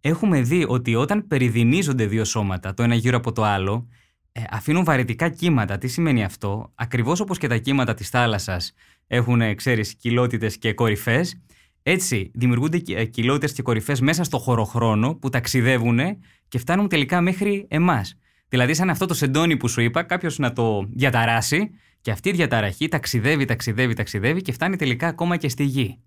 έχουμε 0.00 0.40
δει 0.40 0.64
ότι 0.68 0.94
όταν 0.94 1.26
περιδινίζονται 1.26 2.06
δύο 2.06 2.24
σώματα, 2.24 2.74
το 2.74 2.82
ένα 2.82 2.94
γύρω 2.94 3.16
από 3.16 3.32
το 3.32 3.44
άλλο, 3.44 3.86
ε, 3.86 4.03
αφήνουν 4.50 4.84
βαρετικά 4.84 5.28
κύματα. 5.28 5.78
Τι 5.78 5.88
σημαίνει 5.88 6.24
αυτό, 6.24 6.72
ακριβώς 6.74 7.20
όπως 7.20 7.38
και 7.38 7.46
τα 7.46 7.56
κύματα 7.56 7.94
της 7.94 8.08
θάλασσας 8.08 8.72
έχουν, 9.06 9.40
ε, 9.40 9.54
ξέρεις, 9.54 9.94
κοιλότητες 9.94 10.58
και 10.58 10.72
κορυφές, 10.72 11.40
έτσι 11.82 12.30
δημιουργούνται 12.34 12.82
ε, 12.88 13.04
κοιλότητες 13.04 13.52
και 13.52 13.62
κορυφές 13.62 14.00
μέσα 14.00 14.24
στο 14.24 14.38
χωροχρόνο 14.38 15.14
που 15.14 15.28
ταξιδεύουν 15.28 16.00
και 16.48 16.58
φτάνουν 16.58 16.88
τελικά 16.88 17.20
μέχρι 17.20 17.66
εμάς. 17.68 18.18
Δηλαδή, 18.48 18.74
σαν 18.74 18.90
αυτό 18.90 19.06
το 19.06 19.14
σεντόνι 19.14 19.56
που 19.56 19.68
σου 19.68 19.80
είπα, 19.80 20.02
κάποιος 20.02 20.38
να 20.38 20.52
το 20.52 20.84
διαταράσει 20.90 21.70
και 22.00 22.10
αυτή 22.10 22.28
η 22.28 22.32
διαταραχή 22.32 22.88
ταξιδεύει, 22.88 23.44
ταξιδεύει, 23.44 23.94
ταξιδεύει 23.94 24.42
και 24.42 24.52
φτάνει 24.52 24.76
τελικά 24.76 25.08
ακόμα 25.08 25.36
και 25.36 25.48
στη 25.48 25.64
γη. 25.64 25.98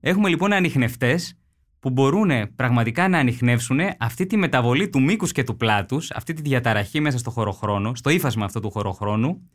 Έχουμε 0.00 0.28
λοιπόν 0.28 0.52
ανιχνευτές 0.52 1.38
που 1.80 1.90
μπορούν 1.90 2.30
πραγματικά 2.56 3.08
να 3.08 3.18
ανοιχνεύσουν 3.18 3.78
αυτή 3.98 4.26
τη 4.26 4.36
μεταβολή 4.36 4.88
του 4.88 5.02
μήκους 5.02 5.32
και 5.32 5.44
του 5.44 5.56
πλάτους, 5.56 6.10
αυτή 6.10 6.32
τη 6.32 6.42
διαταραχή 6.42 7.00
μέσα 7.00 7.18
στο 7.18 7.30
χωροχρόνο, 7.30 7.94
στο 7.94 8.10
ύφασμα 8.10 8.44
αυτού 8.44 8.60
του 8.60 8.70
χωροχρόνου, 8.70 9.50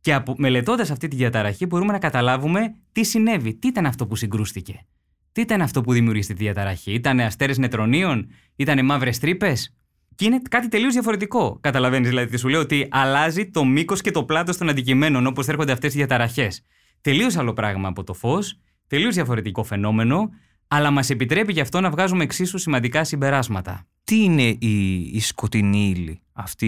και 0.00 0.22
μελετώντας 0.36 0.90
αυτή 0.90 1.08
τη 1.08 1.16
διαταραχή 1.16 1.66
μπορούμε 1.66 1.92
να 1.92 1.98
καταλάβουμε 1.98 2.74
τι 2.92 3.04
συνέβη, 3.04 3.54
τι 3.54 3.68
ήταν 3.68 3.86
αυτό 3.86 4.06
που 4.06 4.16
συγκρούστηκε. 4.16 4.86
Τι 5.32 5.40
ήταν 5.40 5.60
αυτό 5.60 5.80
που 5.80 5.92
δημιουργήσε 5.92 6.32
τη 6.32 6.42
διαταραχή, 6.42 6.92
ήταν 6.92 7.20
αστέρες 7.20 7.58
νετρονίων, 7.58 8.28
ήταν 8.56 8.84
μαύρες 8.84 9.18
τρύπες; 9.18 9.76
Και 10.14 10.24
είναι 10.24 10.40
κάτι 10.50 10.68
τελείως 10.68 10.92
διαφορετικό. 10.92 11.58
Καταλαβαίνεις 11.60 12.08
δηλαδή 12.08 12.30
τι 12.30 12.38
σου 12.38 12.48
λέω, 12.48 12.60
ότι 12.60 12.88
αλλάζει 12.90 13.50
το 13.50 13.64
μήκος 13.64 14.00
και 14.00 14.10
το 14.10 14.24
πλάτος 14.24 14.56
των 14.56 14.68
αντικειμένων 14.68 15.26
όπως 15.26 15.48
έρχονται 15.48 15.72
αυτές 15.72 15.94
οι 15.94 15.96
διαταραχές. 15.96 16.62
Τελείως 17.00 17.36
άλλο 17.36 17.52
πράγμα 17.52 17.88
από 17.88 18.04
το 18.04 18.14
φως, 18.14 18.58
τελείως 18.86 19.14
διαφορετικό 19.14 19.64
φαινόμενο, 19.64 20.30
αλλά 20.68 20.90
μας 20.90 21.10
επιτρέπει 21.10 21.52
γι' 21.52 21.60
αυτό 21.60 21.80
να 21.80 21.90
βγάζουμε 21.90 22.22
εξίσου 22.22 22.58
σημαντικά 22.58 23.04
συμπεράσματα. 23.04 23.86
Τι 24.04 24.22
είναι 24.22 24.42
η, 24.42 24.94
η 25.12 25.20
σκοτεινή 25.20 25.88
ύλη, 25.88 26.20
αυτή, 26.32 26.66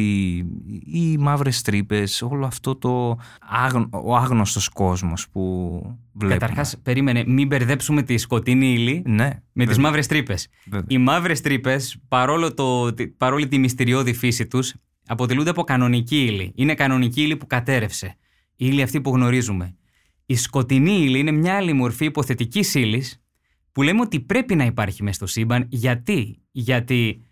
οι 0.85 1.17
μαύρες 1.19 1.63
τρύπες, 1.63 2.23
όλο 2.23 2.47
αυτό 2.47 2.77
το 2.77 3.19
άγνω, 3.41 3.89
ο 3.91 4.17
άγνωστος 4.17 4.69
κόσμος 4.69 5.29
που 5.29 5.73
βλέπουμε. 6.13 6.39
Καταρχάς, 6.39 6.77
περίμενε, 6.83 7.25
μην 7.27 7.47
μπερδέψουμε 7.47 8.03
τη 8.03 8.17
σκοτεινή 8.17 8.73
ύλη 8.73 9.03
ναι, 9.07 9.43
με 9.53 9.67
τις 9.67 9.79
μαύρες 9.79 10.07
τρύπες. 10.07 10.49
Οι 10.87 10.99
μαύρες 10.99 11.41
τρύπες, 11.41 11.97
παρόλο 12.09 12.55
το, 12.55 12.95
παρόλη 13.17 13.49
τη 13.49 13.59
μυστηριώδη 13.59 14.13
φύση 14.13 14.47
τους, 14.47 14.75
αποτελούνται 15.07 15.51
από 15.51 15.63
κανονική 15.63 16.25
ύλη. 16.25 16.53
Είναι 16.55 16.75
κανονική 16.75 17.23
ύλη 17.23 17.37
που 17.37 17.47
κατέρευσε. 17.47 18.17
Η 18.57 18.67
ύλη 18.69 18.83
αυτή 18.83 19.01
που 19.01 19.11
γνωρίζουμε. 19.11 19.77
Η 20.27 20.37
σκοτεινή 20.37 20.93
ύλη 20.93 21.19
είναι 21.19 21.31
μια 21.31 21.57
άλλη 21.57 21.73
μορφή 21.73 22.05
υποθετικής 22.05 22.75
ύλης 22.75 23.21
που 23.77 23.83
λέμε 23.83 24.01
ότι 24.01 24.21
πρέπει 24.21 24.55
να 24.55 24.65
υπάρχει 24.65 25.03
μέσα 25.03 25.17
στο 25.17 25.27
σύμπαν. 25.27 25.67
Γιατί, 25.69 26.43
Γιατί 26.51 27.23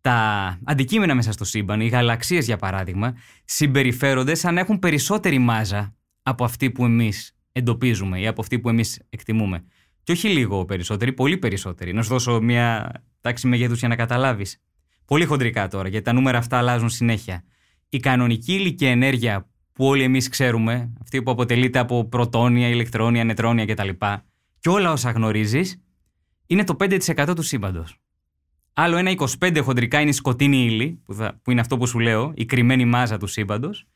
τα 0.00 0.58
αντικείμενα 0.64 1.14
μέσα 1.14 1.32
στο 1.32 1.44
σύμπαν, 1.44 1.80
οι 1.80 1.86
γαλαξίες 1.86 2.44
για 2.46 2.56
παράδειγμα, 2.56 3.16
συμπεριφέρονται 3.44 4.34
σαν 4.34 4.54
να 4.54 4.60
έχουν 4.60 4.78
περισσότερη 4.78 5.38
μάζα 5.38 5.96
από 6.22 6.44
αυτή 6.44 6.70
που 6.70 6.84
εμείς 6.84 7.36
εντοπίζουμε 7.52 8.20
ή 8.20 8.26
από 8.26 8.40
αυτή 8.40 8.58
που 8.58 8.68
εμείς 8.68 9.02
εκτιμούμε. 9.08 9.64
Και 10.02 10.12
όχι 10.12 10.28
λίγο 10.28 10.64
περισσότερη, 10.64 11.12
πολύ 11.12 11.38
περισσότερη. 11.38 11.92
Να 11.92 12.02
σου 12.02 12.08
δώσω 12.08 12.40
μια 12.40 12.92
τάξη 13.20 13.46
μεγέθους 13.46 13.78
για 13.78 13.88
να 13.88 13.96
καταλάβεις. 13.96 14.62
Πολύ 15.04 15.24
χοντρικά 15.24 15.68
τώρα, 15.68 15.88
γιατί 15.88 16.04
τα 16.04 16.12
νούμερα 16.12 16.38
αυτά 16.38 16.58
αλλάζουν 16.58 16.88
συνέχεια. 16.88 17.44
Η 17.88 17.98
κανονική 17.98 18.52
υλική 18.52 18.86
ενέργεια 18.86 19.50
που 19.72 19.84
όλοι 19.84 20.02
εμείς 20.02 20.28
ξέρουμε, 20.28 20.92
αυτή 21.00 21.22
που 21.22 21.30
αποτελείται 21.30 21.78
από 21.78 22.04
πρωτόνια, 22.04 22.68
ηλεκτρόνια, 22.68 23.24
νετρόνια 23.24 23.64
κτλ. 23.64 23.88
Και 24.60 24.68
όλα 24.68 24.92
όσα 24.92 25.10
γνωρίζεις, 25.10 25.80
είναι 26.50 26.64
το 26.64 26.76
5% 26.80 27.32
του 27.36 27.42
σύμπαντος. 27.42 28.00
Άλλο 28.72 28.96
ένα 28.96 29.14
25 29.40 29.60
χοντρικά 29.62 30.00
είναι 30.00 30.10
η 30.10 30.12
σκοτεινή 30.12 30.64
ύλη, 30.64 31.02
που, 31.04 31.14
που 31.42 31.50
είναι 31.50 31.60
αυτό 31.60 31.76
που 31.76 31.86
σου 31.86 31.98
λέω, 31.98 32.32
η 32.34 32.44
κρυμμένη 32.44 32.84
μάζα 32.84 33.16
του 33.18 33.26
σύμπαντος. 33.26 33.86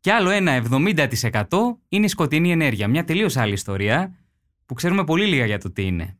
Και 0.00 0.12
άλλο 0.12 0.30
ένα 0.30 0.62
70% 0.70 1.44
είναι 1.88 2.04
η 2.04 2.08
σκοτεινή 2.08 2.50
ενέργεια. 2.50 2.88
Μια 2.88 3.04
τελείως 3.04 3.36
άλλη 3.36 3.52
ιστορία 3.52 4.18
που 4.66 4.74
ξέρουμε 4.74 5.04
πολύ 5.04 5.26
λίγα 5.26 5.46
για 5.46 5.58
το 5.58 5.70
τι 5.72 5.82
είναι. 5.82 6.18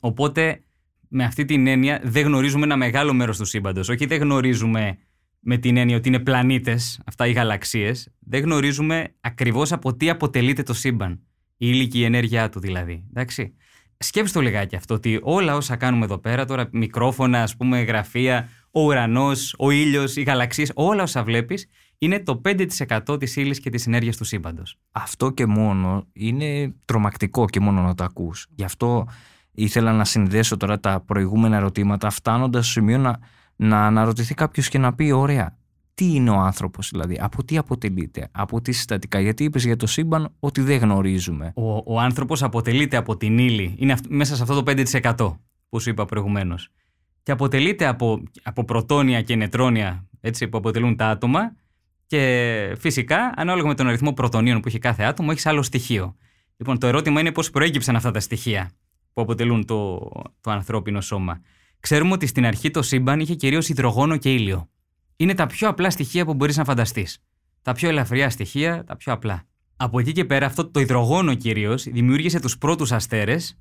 Οπότε, 0.00 0.62
με 1.08 1.24
αυτή 1.24 1.44
την 1.44 1.66
έννοια, 1.66 2.00
δεν 2.04 2.24
γνωρίζουμε 2.24 2.64
ένα 2.64 2.76
μεγάλο 2.76 3.12
μέρος 3.12 3.38
του 3.38 3.44
σύμπαντος. 3.44 3.88
Όχι, 3.88 4.06
δεν 4.06 4.20
γνωρίζουμε 4.20 4.98
με 5.40 5.56
την 5.56 5.76
έννοια 5.76 5.96
ότι 5.96 6.08
είναι 6.08 6.18
πλανήτες, 6.18 7.00
αυτά 7.06 7.26
οι 7.26 7.32
γαλαξίες. 7.32 8.08
Δεν 8.18 8.42
γνωρίζουμε 8.42 9.14
ακριβώς 9.20 9.72
από 9.72 9.94
τι 9.96 10.10
αποτελείται 10.10 10.62
το 10.62 10.74
σύμπαν. 10.74 11.12
Η 11.56 11.66
ύλη 11.68 11.88
και 11.88 11.98
η 11.98 12.04
ενέργειά 12.04 12.48
του 12.48 12.60
δηλαδή. 12.60 13.04
Εντάξει. 13.08 13.54
Σκέψτε 14.04 14.38
το 14.38 14.44
λιγάκι 14.44 14.76
αυτό, 14.76 14.94
ότι 14.94 15.20
όλα 15.22 15.56
όσα 15.56 15.76
κάνουμε 15.76 16.04
εδώ 16.04 16.18
πέρα, 16.18 16.44
τώρα 16.44 16.68
μικρόφωνα, 16.72 17.42
ας 17.42 17.56
πούμε, 17.56 17.80
γραφεία, 17.80 18.48
ο 18.70 18.80
ουρανός, 18.80 19.54
ο 19.58 19.70
ήλιος, 19.70 20.16
οι 20.16 20.22
γαλαξίες, 20.22 20.72
όλα 20.74 21.02
όσα 21.02 21.22
βλέπεις, 21.22 21.66
είναι 21.98 22.20
το 22.20 22.40
5% 22.44 23.18
της 23.18 23.36
ύλης 23.36 23.60
και 23.60 23.70
της 23.70 23.86
ενέργειας 23.86 24.16
του 24.16 24.24
σύμπαντος. 24.24 24.78
Αυτό 24.92 25.30
και 25.30 25.46
μόνο 25.46 26.06
είναι 26.12 26.74
τρομακτικό 26.84 27.44
και 27.44 27.60
μόνο 27.60 27.82
να 27.82 27.94
το 27.94 28.04
ακούς. 28.04 28.46
Γι' 28.54 28.64
αυτό 28.64 29.06
ήθελα 29.52 29.92
να 29.92 30.04
συνδέσω 30.04 30.56
τώρα 30.56 30.80
τα 30.80 31.00
προηγούμενα 31.06 31.56
ερωτήματα, 31.56 32.10
φτάνοντας 32.10 32.64
στο 32.64 32.72
σημείο 32.72 32.98
να, 32.98 33.18
να 33.56 33.86
αναρωτηθεί 33.86 34.34
κάποιος 34.34 34.68
και 34.68 34.78
να 34.78 34.94
πει: 34.94 35.10
Ωραία, 35.10 35.58
τι 35.94 36.14
είναι 36.14 36.30
ο 36.30 36.38
άνθρωπος, 36.38 36.88
δηλαδή, 36.90 37.18
από 37.20 37.44
τι 37.44 37.56
αποτελείται, 37.56 38.28
από 38.32 38.60
τι 38.60 38.72
συστατικά. 38.72 39.20
Γιατί 39.20 39.44
είπες 39.44 39.64
για 39.64 39.76
το 39.76 39.86
σύμπαν 39.86 40.34
ότι 40.40 40.60
δεν 40.60 40.78
γνωρίζουμε. 40.78 41.52
Ο, 41.54 41.94
ο 41.94 42.00
άνθρωπος 42.00 42.42
αποτελείται 42.42 42.96
από 42.96 43.16
την 43.16 43.38
ύλη, 43.38 43.74
είναι 43.78 43.96
μέσα 44.08 44.36
σε 44.36 44.42
αυτό 44.42 44.62
το 44.62 44.72
5% 44.92 45.36
που 45.68 45.80
σου 45.80 45.90
είπα 45.90 46.04
προηγουμένως. 46.04 46.68
Και 47.22 47.32
αποτελείται 47.32 47.86
από, 47.86 48.22
από 48.42 48.64
πρωτόνια 48.64 49.22
και 49.22 49.36
νετρόνια 49.36 50.06
έτσι, 50.20 50.48
που 50.48 50.58
αποτελούν 50.58 50.96
τα 50.96 51.08
άτομα. 51.08 51.54
Και 52.06 52.76
φυσικά, 52.78 53.32
ανάλογα 53.36 53.68
με 53.68 53.74
τον 53.74 53.86
αριθμό 53.86 54.12
πρωτονίων 54.12 54.60
που 54.60 54.68
έχει 54.68 54.78
κάθε 54.78 55.02
άτομο, 55.02 55.28
έχεις 55.30 55.46
άλλο 55.46 55.62
στοιχείο. 55.62 56.16
Λοιπόν, 56.56 56.78
το 56.78 56.86
ερώτημα 56.86 57.20
είναι 57.20 57.32
πώς 57.32 57.50
προέκυψαν 57.50 57.96
αυτά 57.96 58.10
τα 58.10 58.20
στοιχεία 58.20 58.70
που 59.12 59.22
αποτελούν 59.22 59.64
το, 59.64 60.10
το 60.40 60.50
ανθρώπινο 60.50 61.00
σώμα. 61.00 61.40
Ξέρουμε 61.80 62.12
ότι 62.12 62.26
στην 62.26 62.46
αρχή 62.46 62.70
το 62.70 62.82
σύμπαν 62.82 63.20
είχε 63.20 63.34
κυρίως 63.34 63.68
υδρογόνο 63.68 64.16
και 64.16 64.32
ήλιο 64.32 64.68
είναι 65.16 65.34
τα 65.34 65.46
πιο 65.46 65.68
απλά 65.68 65.90
στοιχεία 65.90 66.24
που 66.24 66.34
μπορείς 66.34 66.56
να 66.56 66.64
φανταστείς. 66.64 67.18
Τα 67.62 67.72
πιο 67.72 67.88
ελαφριά 67.88 68.30
στοιχεία, 68.30 68.84
τα 68.84 68.96
πιο 68.96 69.12
απλά. 69.12 69.46
Από 69.76 69.98
εκεί 69.98 70.12
και 70.12 70.24
πέρα, 70.24 70.46
αυτό 70.46 70.70
το 70.70 70.80
υδρογόνο 70.80 71.34
κυρίως 71.34 71.82
δημιούργησε 71.82 72.40
τους 72.40 72.58
πρώτους 72.58 72.92
αστέρες, 72.92 73.58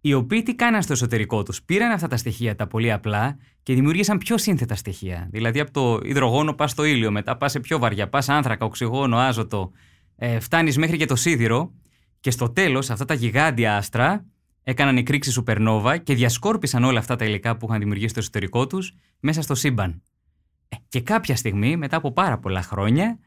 οι 0.00 0.12
οποίοι 0.12 0.42
τι 0.42 0.54
κάναν 0.54 0.82
στο 0.82 0.92
εσωτερικό 0.92 1.42
τους. 1.42 1.62
Πήραν 1.62 1.90
αυτά 1.90 2.08
τα 2.08 2.16
στοιχεία 2.16 2.54
τα 2.54 2.66
πολύ 2.66 2.92
απλά 2.92 3.36
και 3.62 3.74
δημιούργησαν 3.74 4.18
πιο 4.18 4.38
σύνθετα 4.38 4.74
στοιχεία. 4.74 5.28
Δηλαδή, 5.30 5.60
από 5.60 5.70
το 5.70 6.00
υδρογόνο 6.02 6.52
πας 6.52 6.70
στο 6.70 6.84
ήλιο, 6.84 7.10
μετά 7.10 7.36
πας 7.36 7.52
σε 7.52 7.60
πιο 7.60 7.78
βαριά, 7.78 8.08
πας 8.08 8.28
άνθρακα, 8.28 8.64
οξυγόνο, 8.64 9.16
άζωτο, 9.16 9.70
ε, 10.16 10.40
φτάνεις 10.40 10.76
μέχρι 10.76 10.96
και 10.96 11.06
το 11.06 11.16
σίδηρο. 11.16 11.72
Και 12.20 12.30
στο 12.30 12.50
τέλος, 12.50 12.90
αυτά 12.90 13.04
τα 13.04 13.14
γιγάντια 13.14 13.76
άστρα 13.76 14.24
έκαναν 14.62 14.96
εκρήξει 14.96 15.30
σουπερνόβα 15.30 15.96
και 15.96 16.14
διασκόρπισαν 16.14 16.84
όλα 16.84 16.98
αυτά 16.98 17.16
τα 17.16 17.24
υλικά 17.24 17.56
που 17.56 17.66
είχαν 17.68 17.78
δημιουργήσει 17.78 18.08
στο 18.08 18.20
εσωτερικό 18.20 18.66
τους 18.66 18.92
μέσα 19.20 19.42
στο 19.42 19.54
σύμπαν. 19.54 20.02
Ε, 20.68 20.76
και 20.88 21.00
κάποια 21.00 21.36
στιγμή, 21.36 21.76
μετά 21.76 21.96
από 21.96 22.12
πάρα 22.12 22.38
πολλά 22.38 22.62
χρόνια, 22.62 23.18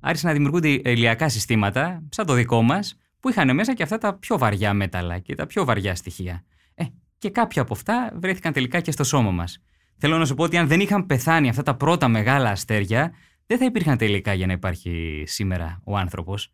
άρχισαν 0.00 0.28
να 0.28 0.34
δημιουργούνται 0.34 0.68
ηλιακά 0.68 1.28
συστήματα, 1.28 2.02
σαν 2.08 2.26
το 2.26 2.32
δικό 2.32 2.62
μας, 2.62 2.98
που 3.20 3.28
είχαν 3.28 3.54
μέσα 3.54 3.74
και 3.74 3.82
αυτά 3.82 3.98
τα 3.98 4.14
πιο 4.14 4.38
βαριά 4.38 4.74
μέταλλα 4.74 5.18
και 5.18 5.34
τα 5.34 5.46
πιο 5.46 5.64
βαριά 5.64 5.94
στοιχεία. 5.94 6.44
Ε, 6.74 6.84
και 7.18 7.30
κάποια 7.30 7.62
από 7.62 7.74
αυτά 7.74 8.12
βρέθηκαν 8.14 8.52
τελικά 8.52 8.80
και 8.80 8.90
στο 8.90 9.04
σώμα 9.04 9.30
μας. 9.30 9.62
Θέλω 9.96 10.18
να 10.18 10.24
σου 10.24 10.34
πω 10.34 10.42
ότι 10.42 10.56
αν 10.56 10.66
δεν 10.66 10.80
είχαν 10.80 11.06
πεθάνει 11.06 11.48
αυτά 11.48 11.62
τα 11.62 11.74
πρώτα 11.74 12.08
μεγάλα 12.08 12.50
αστέρια, 12.50 13.12
δεν 13.46 13.58
θα 13.58 13.64
υπήρχαν 13.64 13.96
τελικά 13.96 14.32
για 14.32 14.46
να 14.46 14.52
υπάρχει 14.52 15.22
σήμερα 15.26 15.80
ο 15.84 15.96
άνθρωπος. 15.96 16.52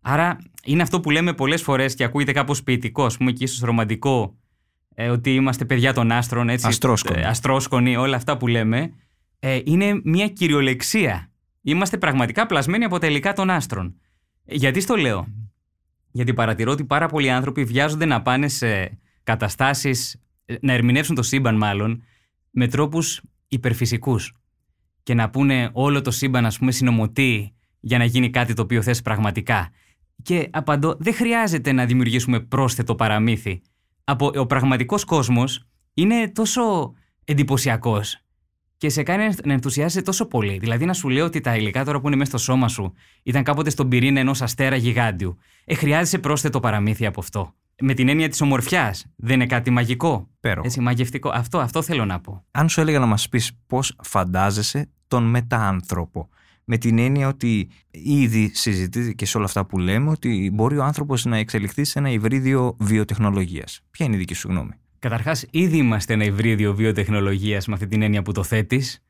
Άρα 0.00 0.38
είναι 0.64 0.82
αυτό 0.82 1.00
που 1.00 1.10
λέμε 1.10 1.32
πολλές 1.32 1.62
φορές 1.62 1.94
και 1.94 2.04
ακούγεται 2.04 2.32
κάπως 2.32 2.62
ποιητικό, 2.62 3.04
ας 3.04 3.16
πούμε, 3.16 3.32
και 3.32 3.44
ίσως 3.44 3.60
ρομαντικό, 3.60 4.36
ε, 4.94 5.08
ότι 5.08 5.34
είμαστε 5.34 5.64
παιδιά 5.64 5.92
των 5.92 6.12
άστρων, 6.12 6.48
έτσι. 6.48 6.66
Αστρόσκονοι. 6.66 7.20
Ε, 7.20 7.24
αστρόσκονοι, 7.24 7.96
όλα 7.96 8.16
αυτά 8.16 8.36
που 8.36 8.46
λέμε 8.46 8.92
ε, 9.38 9.60
είναι 9.64 10.00
μια 10.04 10.28
κυριολεξία. 10.28 11.30
Είμαστε 11.62 11.98
πραγματικά 11.98 12.46
πλασμένοι 12.46 12.84
από 12.84 12.98
τα 12.98 13.06
υλικά 13.06 13.32
των 13.32 13.50
άστρων. 13.50 14.00
Γιατί 14.44 14.80
στο 14.80 14.96
λέω; 14.96 15.26
Γιατί 16.10 16.34
παρατηρώ 16.34 16.72
ότι 16.72 16.84
πάρα 16.84 17.08
πολλοί 17.08 17.30
άνθρωποι 17.30 17.64
βιάζονται 17.64 18.04
να 18.04 18.22
πάνε 18.22 18.48
σε 18.48 18.98
καταστάσεις, 19.22 20.22
να 20.60 20.72
ερμηνεύσουν 20.72 21.14
το 21.14 21.22
σύμπαν 21.22 21.56
μάλλον, 21.56 22.02
με 22.50 22.68
τρόπους 22.68 23.22
υπερφυσικούς. 23.48 24.32
Και 25.02 25.14
να 25.14 25.30
πούνε 25.30 25.70
όλο 25.72 26.00
το 26.00 26.10
σύμπαν 26.10 26.46
ας 26.46 26.58
πούμε 26.58 26.72
συνομωτεί 26.72 27.54
για 27.80 27.98
να 27.98 28.04
γίνει 28.04 28.30
κάτι 28.30 28.54
το 28.54 28.62
οποίο 28.62 28.82
θες 28.82 29.02
πραγματικά. 29.02 29.70
Και 30.22 30.48
απαντώ, 30.52 30.96
δεν 30.98 31.14
χρειάζεται 31.14 31.72
να 31.72 31.86
δημιουργήσουμε 31.86 32.40
πρόσθετο 32.40 32.94
παραμύθι. 32.94 33.62
Από, 34.04 34.30
ο 34.36 34.46
πραγματικός 34.46 35.04
κόσμος 35.04 35.68
είναι 35.94 36.28
τόσο 36.28 36.92
εντυπωσιακός 37.24 38.25
και 38.76 38.88
σε 38.88 39.02
κάνει 39.02 39.34
να 39.44 39.52
ενθουσιάζεσαι 39.52 40.02
τόσο 40.02 40.26
πολύ. 40.26 40.58
Δηλαδή 40.58 40.84
να 40.84 40.92
σου 40.92 41.08
λέω 41.08 41.24
ότι 41.24 41.40
τα 41.40 41.56
υλικά 41.56 41.84
τώρα 41.84 42.00
που 42.00 42.06
είναι 42.06 42.16
μέσα 42.16 42.30
στο 42.30 42.38
σώμα 42.38 42.68
σου 42.68 42.92
ήταν 43.22 43.42
κάποτε 43.42 43.70
στον 43.70 43.88
πυρήνα 43.88 44.20
ενός 44.20 44.42
αστέρα 44.42 44.76
γιγάντιου. 44.76 45.36
Ε, 45.64 45.74
χρειάζεσαι 45.74 46.18
πρόσθετο 46.18 46.60
παραμύθι 46.60 47.06
από 47.06 47.20
αυτό. 47.20 47.54
Με 47.80 47.94
την 47.94 48.08
έννοια 48.08 48.28
της 48.28 48.40
ομορφιάς. 48.40 49.06
Δεν 49.16 49.34
είναι 49.34 49.46
κάτι 49.46 49.70
μαγικό. 49.70 50.28
Πέρο. 50.40 50.62
Έτσι, 50.64 50.80
μαγευτικό. 50.80 51.30
Αυτό, 51.34 51.58
αυτό 51.58 51.82
θέλω 51.82 52.04
να 52.04 52.20
πω. 52.20 52.44
Αν 52.50 52.68
σου 52.68 52.80
έλεγα 52.80 52.98
να 52.98 53.06
μας 53.06 53.28
πεις 53.28 53.58
πώς 53.66 53.96
φαντάζεσαι 54.02 54.90
τον 55.08 55.24
μετάανθρωπο. 55.24 56.28
Με 56.64 56.76
την 56.78 56.98
έννοια 56.98 57.28
ότι 57.28 57.70
ήδη 57.90 58.50
συζητείται 58.54 59.12
και 59.12 59.26
σε 59.26 59.36
όλα 59.36 59.46
αυτά 59.46 59.66
που 59.66 59.78
λέμε 59.78 60.10
ότι 60.10 60.50
μπορεί 60.54 60.78
ο 60.78 60.84
άνθρωπος 60.84 61.24
να 61.24 61.36
εξελιχθεί 61.36 61.84
σε 61.84 61.98
ένα 61.98 62.10
υβρίδιο 62.10 62.76
βιοτεχνολογίας. 62.78 63.80
Ποια 63.90 64.06
είναι 64.06 64.14
η 64.14 64.18
δική 64.18 64.34
σου 64.34 64.48
γνώμη; 64.48 64.72
Καταρχάς, 65.08 65.44
ήδη 65.50 65.76
είμαστε 65.76 66.12
ένα 66.12 66.24
υβρίδιο 66.24 66.74
βιοτεχνολογίας 66.74 67.66
με 67.66 67.74
αυτή 67.74 67.86
την 67.86 68.02
έννοια 68.02 68.22
που 68.22 68.32
το 68.32 68.42
θέτεις. 68.42 69.04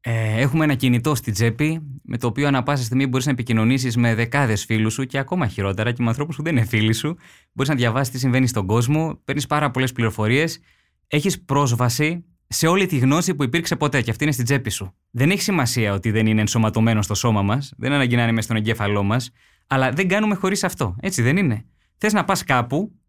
Ε, 0.00 0.40
έχουμε 0.40 0.64
ένα 0.64 0.74
κινητό 0.74 1.14
στην 1.14 1.32
τσέπη, 1.32 1.80
με 2.02 2.18
το 2.18 2.26
οποίο 2.26 2.46
ανά 2.46 2.62
πάσα 2.62 2.84
στιγμή 2.84 3.06
μπορείς 3.06 3.26
να 3.26 3.32
επικοινωνήσεις 3.32 3.96
με 3.96 4.14
δεκάδες 4.14 4.64
φίλους 4.64 4.92
σου 4.92 5.04
και 5.04 5.18
ακόμα 5.18 5.46
χειρότερα 5.46 5.92
και 5.92 6.02
με 6.02 6.08
ανθρώπους 6.08 6.36
που 6.36 6.42
δεν 6.42 6.56
είναι 6.56 6.64
φίλοι 6.64 6.92
σου. 6.92 7.16
Μπορείς 7.52 7.70
να 7.70 7.78
διαβάσεις 7.78 8.12
τι 8.12 8.18
συμβαίνει 8.18 8.46
στον 8.46 8.66
κόσμο, 8.66 9.20
παίρνεις 9.24 9.46
πάρα 9.46 9.70
πολλές 9.70 9.92
πληροφορίες, 9.92 10.60
έχεις 11.06 11.44
πρόσβαση 11.44 12.24
σε 12.46 12.66
όλη 12.66 12.86
τη 12.86 12.98
γνώση 12.98 13.34
που 13.34 13.42
υπήρξε 13.42 13.76
ποτέ 13.76 14.02
και 14.02 14.10
αυτή 14.10 14.24
είναι 14.24 14.32
στην 14.32 14.44
τσέπη 14.44 14.70
σου. 14.70 14.94
Δεν 15.10 15.30
έχει 15.30 15.42
σημασία 15.42 15.92
ότι 15.92 16.10
δεν 16.10 16.26
είναι 16.26 16.40
ενσωματωμένο 16.40 17.02
στο 17.02 17.14
σώμα 17.14 17.42
μας, 17.42 17.72
δεν 17.76 17.92
αναγκεί 17.92 18.16
να 18.16 18.22
είναι 18.22 18.32
μέσα 18.32 18.42
στον 18.42 18.56
εγκέφαλό 18.56 19.02
μας, 19.02 19.30
αλλά 19.66 19.90
δεν 19.90 20.08
κάνουμε 20.08 20.34
χωρίς 20.34 20.64
αυτό. 20.64 20.96
Έτσι 21.00 21.22
δεν 21.22 21.36
είναι. 21.36 21.64
Θες 21.96 22.12
να 22.12 22.24
πας 22.24 22.44
κάπου 22.44 22.99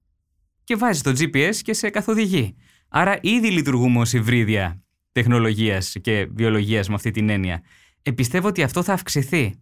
και 0.63 0.75
βάζει 0.75 1.01
το 1.01 1.09
GPS 1.09 1.55
και 1.61 1.73
σε 1.73 1.89
καθοδηγεί. 1.89 2.55
Άρα 2.89 3.17
ήδη 3.21 3.51
λειτουργούμε 3.51 3.99
ως 3.99 4.13
υβρίδια 4.13 4.83
τεχνολογίας 5.11 5.95
και 6.01 6.27
βιολογίας 6.31 6.89
με 6.89 6.95
αυτή 6.95 7.11
την 7.11 7.29
έννοια. 7.29 7.61
Επιστεύω 8.01 8.47
ότι 8.47 8.63
αυτό 8.63 8.83
θα 8.83 8.93
αυξηθεί. 8.93 9.55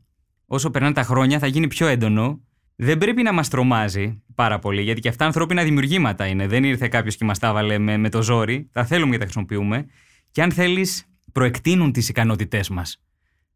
Όσο 0.46 0.70
περνάνε 0.70 0.94
τα 0.94 1.04
χρόνια 1.04 1.40
θα 1.40 1.48
γίνει 1.48 1.68
πιο 1.68 1.88
έντονο. 1.88 2.42
Δεν 2.76 2.98
πρέπει 2.98 3.24
να 3.24 3.34
μας 3.34 3.48
τρομάζει 3.48 4.24
πάρα 4.36 4.60
πολύ, 4.60 4.82
γιατί 4.82 5.00
και 5.00 5.10
αυτά 5.10 5.26
ανθρώπινα 5.26 5.64
δημιουργήματα 5.64 6.28
είναι. 6.28 6.48
Δεν 6.48 6.64
ήρθε 6.64 6.88
κάποιος 6.88 7.16
και 7.16 7.26
μας 7.26 7.40
τα 7.40 7.48
έβαλε 7.48 7.78
με, 7.78 7.98
με 7.98 8.10
το 8.10 8.22
ζόρι. 8.22 8.70
Τα 8.72 8.86
θέλουμε 8.86 9.12
και 9.12 9.18
τα 9.18 9.24
χρησιμοποιούμε. 9.24 9.86
Και 10.32 10.42
αν 10.42 10.52
θέλεις, 10.52 11.06
προεκτείνουν 11.32 11.92
τις 11.92 12.10
ικανότητές 12.10 12.70
μας. 12.70 13.02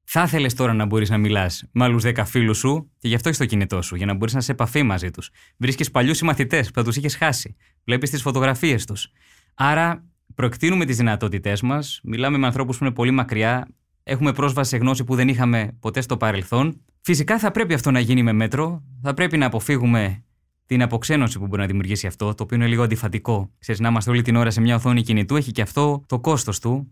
Θα 0.03 0.23
ήθελε 0.23 0.47
τώρα 0.47 0.73
να 0.73 0.85
μπορείς 0.85 1.09
να 1.09 1.17
μιλάς 1.17 1.63
με 1.71 1.83
άλλους 1.83 2.03
10 2.05 2.23
φίλους 2.25 2.57
σου 2.57 2.91
και 2.97 3.07
γι' 3.07 3.15
αυτό 3.15 3.27
έχεις 3.27 3.39
το 3.39 3.45
κινητό 3.45 3.81
σου, 3.81 3.95
για 3.95 4.05
να 4.05 4.13
μπορείς 4.13 4.33
να 4.33 4.41
σε 4.41 4.51
επαφή 4.51 4.83
μαζί 4.83 5.11
τους. 5.11 5.29
Βρίσκεις 5.57 5.91
παλιούς 5.91 6.17
συμμαθητές 6.17 6.67
που 6.67 6.73
θα 6.73 6.83
τους 6.83 6.95
είχες 6.95 7.15
χάσει. 7.15 7.55
Βλέπεις 7.85 8.09
τις 8.09 8.21
φωτογραφίες 8.21 8.85
τους. 8.85 9.11
Άρα, 9.53 10.03
προεκτείνουμε 10.35 10.85
τις 10.85 10.97
δυνατότητές 10.97 11.61
μας, 11.61 11.99
μιλάμε 12.03 12.37
με 12.37 12.45
ανθρώπους 12.45 12.77
που 12.77 12.83
είναι 12.83 12.93
πολύ 12.93 13.11
μακριά, 13.11 13.67
έχουμε 14.03 14.33
πρόσβαση 14.33 14.69
σε 14.69 14.77
γνώση 14.77 15.03
που 15.03 15.15
δεν 15.15 15.27
είχαμε 15.27 15.77
ποτέ 15.79 16.01
στο 16.01 16.17
παρελθόν. 16.17 16.81
Φυσικά 17.01 17.39
θα 17.39 17.51
πρέπει 17.51 17.73
αυτό 17.73 17.91
να 17.91 17.99
γίνει 17.99 18.23
με 18.23 18.31
μέτρο. 18.31 18.83
Θα 19.01 19.13
πρέπει 19.13 19.37
να 19.37 19.45
αποφύγουμε 19.45 20.23
την 20.65 20.81
αποξένωση 20.81 21.39
που 21.39 21.47
μπορεί 21.47 21.61
να 21.61 21.67
δημιουργήσει 21.67 22.07
αυτό, 22.07 22.33
το 22.33 22.43
οποίο 22.43 22.57
είναι 22.57 22.67
λίγο 22.67 22.83
αντιφατικό. 22.83 23.51
Ξέρεις, 23.59 23.81
να 23.81 23.87
είμαστε 23.89 24.09
όλη 24.09 24.21
την 24.21 24.35
ώρα 24.35 24.51
σε 24.51 24.61
μια 24.61 24.75
οθόνη 24.75 25.01
κινητού 25.01 25.35
έχει 25.35 25.51
και 25.51 25.61
αυτό 25.61 26.03
το 26.07 26.19
κόστος 26.19 26.59
του. 26.59 26.91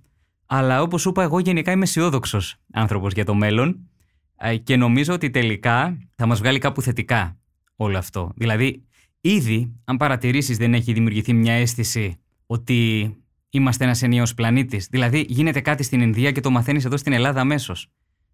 Αλλά 0.53 0.81
όπως 0.81 1.01
σου 1.01 1.09
είπα, 1.09 1.23
εγώ 1.23 1.39
γενικά 1.39 1.71
είμαι 1.71 1.83
αισιόδοξος 1.83 2.55
άνθρωπος 2.73 3.13
για 3.13 3.25
το 3.25 3.33
μέλλον 3.33 3.89
ε, 4.37 4.57
και 4.57 4.75
νομίζω 4.75 5.13
ότι 5.13 5.29
τελικά 5.29 5.97
θα 6.15 6.25
μας 6.25 6.39
βγάλει 6.39 6.59
κάπου 6.59 6.81
θετικά 6.81 7.37
όλο 7.75 7.97
αυτό. 7.97 8.31
Δηλαδή, 8.35 8.83
ήδη, 9.21 9.75
αν 9.83 9.97
παρατηρήσεις, 9.97 10.57
δεν 10.57 10.73
έχει 10.73 10.93
δημιουργηθεί 10.93 11.33
μια 11.33 11.53
αίσθηση 11.53 12.19
ότι 12.45 13.09
είμαστε 13.49 13.83
ένας 13.83 14.01
ενιαίος 14.01 14.33
πλανήτης. 14.33 14.87
Δηλαδή, 14.91 15.25
γίνεται 15.29 15.61
κάτι 15.61 15.83
στην 15.83 16.01
Ινδία 16.01 16.31
και 16.31 16.41
το 16.41 16.49
μαθαίνεις 16.49 16.85
εδώ 16.85 16.97
στην 16.97 17.13
Ελλάδα 17.13 17.41
αμέσως. 17.41 17.87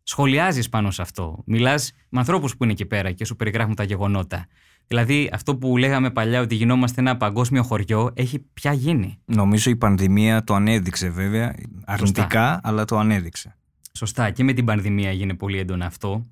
Σχολιάζεις 0.03 0.69
πάνω 0.69 0.91
σε 0.91 1.01
αυτό. 1.01 1.43
Μιλάς 1.45 1.91
με 2.09 2.19
ανθρώπους 2.19 2.57
που 2.57 2.63
είναι 2.63 2.73
εκεί 2.73 2.85
πέρα 2.85 3.11
και 3.11 3.25
σου 3.25 3.35
περιγράφουν 3.35 3.75
τα 3.75 3.83
γεγονότα. 3.83 4.47
Δηλαδή, 4.87 5.29
αυτό 5.33 5.55
που 5.55 5.77
λέγαμε 5.77 6.11
παλιά 6.11 6.41
ότι 6.41 6.55
γινόμαστε 6.55 7.01
ένα 7.01 7.17
παγκόσμιο 7.17 7.63
χωριό 7.63 8.11
έχει 8.13 8.39
πια 8.53 8.73
γίνει. 8.73 9.19
Νομίζω 9.25 9.69
η 9.69 9.75
πανδημία 9.75 10.43
το 10.43 10.53
ανέδειξε 10.53 11.09
βέβαια, 11.09 11.55
αρνητικά, 11.85 12.59
αλλά 12.63 12.85
το 12.85 12.97
ανέδειξε. 12.97 13.55
Σωστά, 13.91 14.31
και 14.31 14.43
με 14.43 14.53
την 14.53 14.65
πανδημία 14.65 15.09
έγινε 15.09 15.33
πολύ 15.33 15.59
έντονα 15.59 15.85
αυτό. 15.85 16.25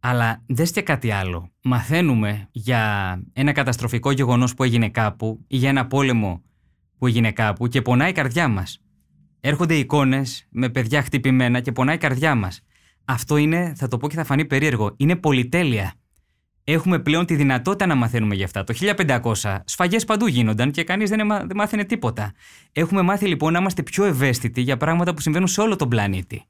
Αλλά 0.00 0.42
δες 0.46 0.70
και 0.70 0.82
κάτι 0.82 1.10
άλλο. 1.10 1.50
Μαθαίνουμε 1.62 2.48
για 2.52 3.22
ένα 3.32 3.52
καταστροφικό 3.52 4.10
γεγονός 4.10 4.54
που 4.54 4.62
έγινε 4.62 4.88
κάπου 4.88 5.44
ή 5.46 5.56
για 5.56 5.68
ένα 5.68 5.86
πόλεμο 5.86 6.42
που 6.98 7.06
έγινε 7.06 7.32
κάπου 7.32 7.68
και 7.68 7.82
πονάει 7.82 8.10
η 8.10 8.12
καρδιά 8.12 8.48
μας. 8.48 8.82
Έρχονται 9.40 9.74
εικόνες 9.74 10.46
με 10.50 10.68
παιδιά 10.68 11.02
χτυπημένα 11.02 11.60
και 11.60 11.72
πονάει 11.72 11.94
η 11.94 11.98
καρδιά 11.98 12.34
μας. 12.34 12.60
Αυτό 13.04 13.36
είναι, 13.36 13.72
θα 13.76 13.88
το 13.88 13.96
πω 13.96 14.08
και 14.08 14.16
θα 14.16 14.24
φανεί 14.24 14.44
περίεργο, 14.44 14.94
είναι 14.96 15.16
πολυτέλεια. 15.16 15.92
Έχουμε 16.64 16.98
πλέον 16.98 17.26
τη 17.26 17.34
δυνατότητα 17.34 17.86
να 17.86 17.94
μαθαίνουμε 17.94 18.34
γι' 18.34 18.44
αυτά. 18.44 18.64
Το 18.64 18.74
1500 18.80 19.58
σφαγές 19.64 20.04
παντού 20.04 20.26
γίνονταν 20.26 20.70
και 20.70 20.84
κανείς 20.84 21.10
δεν, 21.10 21.28
δεν 21.28 21.56
μάθαινε 21.56 21.84
τίποτα. 21.84 22.32
Έχουμε 22.72 23.02
μάθει 23.02 23.26
λοιπόν 23.26 23.52
να 23.52 23.58
είμαστε 23.58 23.82
πιο 23.82 24.04
ευαίσθητοι 24.04 24.60
για 24.60 24.76
πράγματα 24.76 25.14
που 25.14 25.20
συμβαίνουν 25.20 25.48
σε 25.48 25.60
όλο 25.60 25.76
τον 25.76 25.88
πλανήτη. 25.88 26.44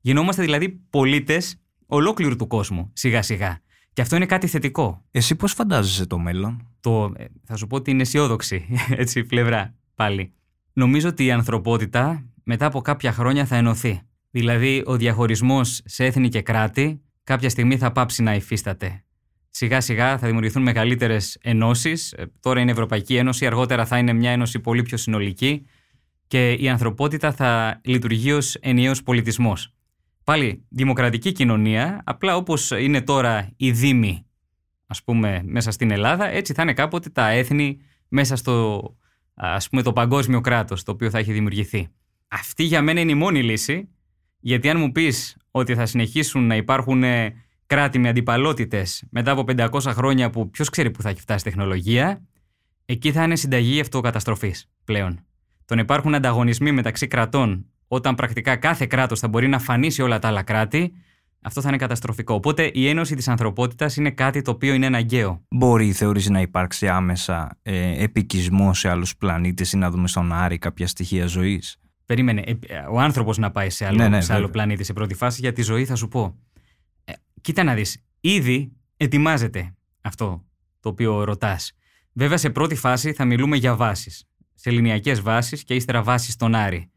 Γινόμαστε 0.00 0.42
δηλαδή 0.42 0.68
πολίτες 0.90 1.56
ολόκληρου 1.86 2.36
του 2.36 2.46
κόσμου, 2.46 2.90
σιγά 2.92 3.22
σιγά. 3.22 3.58
Και 3.92 4.02
αυτό 4.02 4.16
είναι 4.16 4.26
κάτι 4.26 4.46
θετικό. 4.46 5.04
Εσύ 5.10 5.34
πώς 5.34 5.52
φαντάζεσαι 5.52 6.06
το 6.06 6.18
μέλλον; 6.18 6.68
Το, 6.80 7.12
ε, 7.16 7.24
θα 7.44 7.56
σου 7.56 7.66
πω 7.66 7.76
ότι 7.76 7.90
είναι 7.90 8.02
αισιόδοξη, 8.02 8.66
έτσι, 9.02 9.24
πλευρά 9.24 9.74
πάλι. 9.94 10.32
Νομίζω 10.72 11.08
ότι 11.08 11.24
η 11.24 11.30
ανθρωπότητα 11.30 12.24
μετά 12.42 12.66
από 12.66 12.80
κάποια 12.80 13.12
χρόνια 13.12 13.46
θα 13.46 13.56
ενωθεί. 13.56 14.00
Δηλαδή, 14.30 14.82
ο 14.86 14.96
διαχωρισμός 14.96 15.82
σε 15.84 16.04
έθνη 16.04 16.28
και 16.28 16.42
κράτη 16.42 17.02
κάποια 17.24 17.48
στιγμή 17.48 17.76
θα 17.76 17.92
πάψει 17.92 18.22
να 18.22 18.34
υφίσταται. 18.34 19.04
Σιγά 19.56 19.80
σιγά 19.80 20.18
θα 20.18 20.26
δημιουργηθούν 20.26 20.62
μεγαλύτερες 20.62 21.38
ενώσεις. 21.42 22.12
Ε, 22.12 22.32
τώρα 22.40 22.60
είναι 22.60 22.70
η 22.70 22.72
Ευρωπαϊκή 22.72 23.16
Ένωση, 23.16 23.46
αργότερα 23.46 23.86
θα 23.86 23.98
είναι 23.98 24.12
μια 24.12 24.30
ένωση 24.30 24.60
πολύ 24.60 24.82
πιο 24.82 24.96
συνολική 24.96 25.66
και 26.26 26.52
η 26.52 26.68
ανθρωπότητα 26.68 27.32
θα 27.32 27.80
λειτουργεί 27.84 28.32
ως 28.32 28.54
ενιαίος 28.54 29.02
πολιτισμός. 29.02 29.74
Πάλι 30.24 30.64
δημοκρατική 30.68 31.32
κοινωνία, 31.32 32.02
απλά 32.04 32.36
όπως 32.36 32.70
είναι 32.70 33.02
τώρα 33.02 33.52
η 33.56 33.70
Δήμη, 33.70 34.26
ας 34.86 35.02
πούμε, 35.02 35.42
μέσα 35.44 35.70
στην 35.70 35.90
Ελλάδα, 35.90 36.28
έτσι 36.28 36.52
θα 36.52 36.62
είναι 36.62 36.72
κάποτε 36.72 37.08
τα 37.08 37.28
έθνη 37.28 37.78
μέσα 38.08 38.36
στο 38.36 38.82
ας 39.34 39.68
πούμε, 39.68 39.82
το 39.82 39.92
παγκόσμιο 39.92 40.40
κράτος 40.40 40.82
το 40.82 40.92
οποίο 40.92 41.10
θα 41.10 41.18
έχει 41.18 41.32
δημιουργηθεί. 41.32 41.88
Αυτή 42.28 42.62
για 42.62 42.82
μένα 42.82 43.00
είναι 43.00 43.10
η 43.10 43.14
μόνη 43.14 43.42
λύση, 43.42 43.88
γιατί 44.40 44.68
αν 44.68 44.78
μου 44.78 44.92
πεις 44.92 45.36
ότι 45.50 45.74
θα 45.74 45.86
συνεχίσουν 45.86 46.46
να 46.46 46.56
υπάρχουν 46.56 47.02
ε, 47.02 47.43
κράτη 47.66 47.98
με 47.98 48.08
αντιπαλότητες 48.08 49.04
μετά 49.10 49.30
από 49.30 49.44
500 49.56 49.68
χρόνια 49.80 50.30
που 50.30 50.50
ποιος 50.50 50.68
ξέρει 50.70 50.90
που 50.90 51.02
θα 51.02 51.08
έχει 51.08 51.20
φτάσει 51.20 51.48
η 51.48 51.50
τεχνολογία, 51.50 52.22
εκεί 52.84 53.12
θα 53.12 53.22
είναι 53.22 53.36
συνταγή 53.36 53.80
αυτοκαταστροφής 53.80 54.70
πλέον. 54.84 55.24
Το 55.64 55.74
να 55.74 55.80
υπάρχουν 55.80 56.14
ανταγωνισμοί 56.14 56.72
μεταξύ 56.72 57.06
κρατών 57.06 57.66
όταν 57.88 58.14
πρακτικά 58.14 58.56
κάθε 58.56 58.86
κράτος 58.86 59.20
θα 59.20 59.28
μπορεί 59.28 59.48
να 59.48 59.58
φανεί 59.58 59.90
όλα 60.00 60.18
τα 60.18 60.28
άλλα 60.28 60.42
κράτη, 60.42 60.92
αυτό 61.40 61.60
θα 61.60 61.68
είναι 61.68 61.76
καταστροφικό. 61.76 62.34
Οπότε 62.34 62.70
η 62.74 62.88
ένωση 62.88 63.14
της 63.14 63.28
ανθρωπότητας 63.28 63.96
είναι 63.96 64.10
κάτι 64.10 64.42
το 64.42 64.50
οποίο 64.50 64.74
είναι 64.74 64.86
αναγκαίο. 64.86 65.44
Μπορεί, 65.48 65.92
θεωρείς, 65.92 66.28
να 66.28 66.40
υπάρξει 66.40 66.88
άμεσα 66.88 67.58
ε, 67.62 68.02
επικισμό 68.02 68.74
σε 68.74 68.88
άλλους 68.88 69.16
πλανήτες 69.16 69.72
ή 69.72 69.76
να 69.76 69.90
δούμε 69.90 70.08
στον 70.08 70.32
Άρη 70.32 70.58
κάποια 70.58 70.86
στοιχεία 70.86 71.26
ζωής; 71.26 71.78
Περίμενε. 72.06 72.40
Ε, 72.40 72.56
ο 72.90 73.00
άνθρωπος 73.00 73.38
να 73.38 73.50
πάει 73.50 73.70
σε 73.70 73.86
άλλο, 73.86 73.96
Ναι, 73.96 74.08
ναι, 74.08 74.20
σε 74.20 74.32
άλλο 74.32 74.40
βέβαια. 74.46 74.52
πλανήτη 74.52 74.84
σε 74.84 74.92
πρώτη 74.92 75.14
φάση 75.14 75.40
για 75.40 75.52
τη 75.52 75.62
ζωή, 75.62 75.84
θα 75.84 75.94
σου 75.94 76.08
πω. 76.08 76.38
Ε, 77.44 77.50
κοίτα 77.50 77.62
να 77.62 77.74
δεις. 77.74 78.04
Ήδη 78.20 78.72
ετοιμάζεται 78.96 79.74
αυτό 80.00 80.44
το 80.80 80.88
οποίο 80.88 81.24
ρωτάς. 81.24 81.72
Βέβαια, 82.12 82.36
σε 82.36 82.50
πρώτη 82.50 82.74
φάση 82.74 83.12
θα 83.12 83.24
μιλούμε 83.24 83.56
για 83.56 83.76
βάσεις. 83.76 84.24
Σε 84.54 84.68
ελληνιακέ 84.68 85.14
βάσεις 85.14 85.64
και 85.64 85.74
ύστερα 85.74 86.02
βάσεις 86.02 86.32
στον 86.32 86.54
Άρη. 86.54 86.90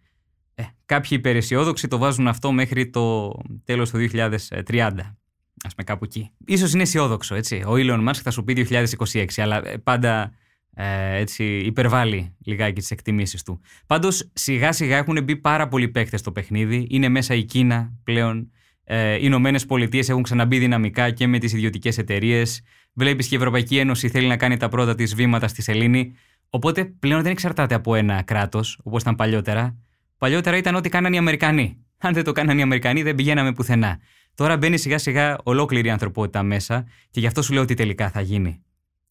Ε, 0.56 0.64
κάποιοι 0.86 1.10
υπεραισιόδοξοι 1.12 1.88
το 1.88 1.98
βάζουν 1.98 2.28
αυτό 2.28 2.52
μέχρι 2.52 2.90
το 2.90 3.32
τέλος 3.64 3.90
του 3.90 3.98
2030. 3.98 5.16
Ας 5.64 5.76
πούμε 5.76 5.84
κάπου 5.84 6.04
εκεί. 6.04 6.32
Ίσως 6.46 6.74
είναι 6.74 6.82
αισιόδοξο, 6.82 7.36
έτσι. 7.36 7.56
Ο 7.56 7.74
Elon 7.74 8.10
Musk 8.10 8.20
θα 8.24 8.32
σου 8.32 8.44
πει 8.44 8.68
2026, 8.70 9.26
αλλά 9.38 9.68
ε, 9.68 9.78
πάντα 9.78 10.32
ε, 10.74 11.16
έτσι 11.16 11.44
υπερβάλλει 11.44 12.36
λιγάκι 12.46 12.80
τις 12.80 12.92
εκτιμήσεις 12.92 13.44
του. 13.44 13.62
Πάντως 13.86 14.30
σιγά 14.34 14.72
σιγά 14.72 14.98
έχουν 14.98 15.24
μπει 15.24 15.36
πάρα 15.36 15.68
πολλοί 15.68 15.88
παίκτες 15.90 16.20
στο 16.20 16.32
παιχνίδι. 16.32 16.88
Είναι 16.90 17.10
μέσα 17.10 17.36
η 17.36 17.44
Κίνα 17.44 17.94
πλέον. 18.04 18.52
Ε, 18.90 19.16
οι 19.16 19.20
Ηνωμένες 19.22 19.66
Πολιτείες 19.66 20.10
έχουν 20.10 20.24
ξαναμπεί 20.24 20.58
δυναμικά 20.58 21.12
και 21.12 21.28
με 21.28 21.40
τις 21.40 21.54
ιδιωτικές 21.54 21.98
εταιρείες. 21.98 22.62
Βλέπεις 22.94 23.28
και 23.28 23.36
η 23.36 23.38
Ευρωπαϊκή 23.38 23.78
Ένωση 23.78 24.10
θέλει 24.10 24.28
να 24.28 24.38
κάνει 24.38 24.58
τα 24.58 24.70
πρώτα 24.70 24.96
της 24.96 25.16
βήματα 25.16 25.48
στη 25.48 25.62
σελήνη. 25.62 26.14
Οπότε 26.50 26.86
πλέον 26.86 27.22
δεν 27.22 27.32
εξαρτάται 27.32 27.76
από 27.76 27.96
ένα 27.96 28.22
κράτος, 28.22 28.80
όπως 28.84 29.02
ήταν 29.02 29.16
παλιότερα. 29.16 29.78
Παλιότερα 30.18 30.58
ήταν 30.58 30.76
ό,τι 30.76 30.90
κάνανε 30.90 31.16
οι 31.16 31.18
Αμερικανοί. 31.18 31.86
Αν 31.98 32.14
δεν 32.14 32.24
το 32.24 32.32
κάνανε 32.32 32.60
οι 32.60 32.64
Αμερικανοί, 32.64 33.04
δεν 33.04 33.16
πηγαίναμε 33.16 33.54
πουθενά. 33.54 34.00
Τώρα 34.36 34.58
μπαίνει 34.58 34.78
σιγά 34.78 34.98
σιγά 34.98 35.38
ολόκληρη 35.44 35.88
η 35.88 35.92
ανθρωπότητα 35.92 36.44
μέσα 36.44 36.86
και 37.10 37.20
γι' 37.20 37.28
αυτό 37.28 37.42
σου 37.42 37.54
λέω 37.54 37.62
ότι 37.62 37.74
τελικά 37.74 38.10
θα 38.10 38.22
γίνει. 38.22 38.64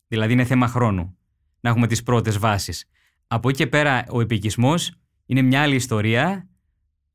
Δηλαδή 0.09 0.33
είναι 0.33 0.45
θέμα 0.45 0.67
χρόνου 0.67 1.17
να 1.61 1.71
έχουμε 1.71 1.87
τις 1.87 2.03
πρώτες 2.03 2.39
βάσεις. 2.39 2.89
Από 3.27 3.49
εκεί 3.49 3.59
και 3.59 3.67
πέρα 3.67 4.05
ο 4.09 4.21
επικισμός 4.21 4.93
είναι 5.27 5.43
μια 5.43 5.62
άλλη 5.62 5.75
ιστορία. 5.75 6.49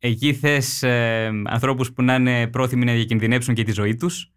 Εκεί 0.03 0.33
θες 0.33 0.83
ε, 0.83 1.31
ανθρώπους 1.45 1.93
που 1.93 2.03
να 2.03 2.15
είναι 2.15 2.47
πρόθυμοι 2.47 2.85
να 2.85 2.93
διακινδυνεύσουν 2.93 3.53
και 3.53 3.63
τη 3.63 3.71
ζωή 3.71 3.95
τους. 3.95 4.31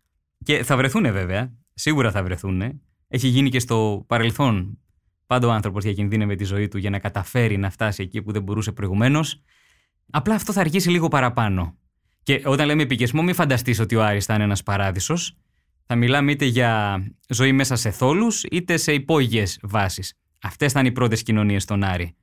Και 0.44 0.62
θα 0.62 0.76
βρεθούν 0.76 1.12
βέβαια. 1.12 1.52
Σίγουρα 1.74 2.10
θα 2.10 2.22
βρεθούν. 2.22 2.80
Έχει 3.08 3.28
γίνει 3.28 3.50
και 3.50 3.58
στο 3.58 4.04
παρελθόν 4.06 4.78
Πάντα 5.26 5.46
ο 5.46 5.50
άνθρωπος 5.50 5.84
διακινδύνευε 5.84 6.34
τη 6.34 6.44
ζωή 6.44 6.68
του 6.68 6.78
για 6.78 6.90
να 6.90 6.98
καταφέρει 6.98 7.56
να 7.56 7.70
φτάσει 7.70 8.02
εκεί 8.02 8.22
που 8.22 8.32
δεν 8.32 8.42
μπορούσε 8.42 8.72
προηγουμένως. 8.72 9.42
Απλά 10.10 10.34
αυτό 10.34 10.52
θα 10.52 10.60
αργήσει 10.60 10.90
λίγο 10.90 11.08
παραπάνω. 11.08 11.78
Και 12.22 12.42
όταν 12.44 12.66
λέμε 12.66 12.82
επικεσμό, 12.82 13.22
μην 13.22 13.34
φανταστείς 13.34 13.78
ότι 13.78 13.96
ο 13.96 14.04
Άρης 14.04 14.24
θα 14.24 14.34
είναι 14.34 14.44
ένας 14.44 14.62
παράδεισος. 14.62 15.36
Θα 15.86 15.96
μιλάμε 15.96 16.32
είτε 16.32 16.44
για 16.44 17.02
ζωή 17.28 17.52
μέσα 17.52 17.76
σε 17.76 17.90
θόλους, 17.90 18.42
είτε 18.42 18.76
σε 18.76 18.92
υπόγειες 18.92 19.58
βάσεις. 19.62 20.14
Αυτές 20.42 20.72
θα 20.72 20.80
είναι 20.80 20.88
οι 20.88 20.92
πρώτες 20.92 21.22
κοινωνίες 21.22 21.62
στον 21.62 21.82
Άρη. 21.82 22.16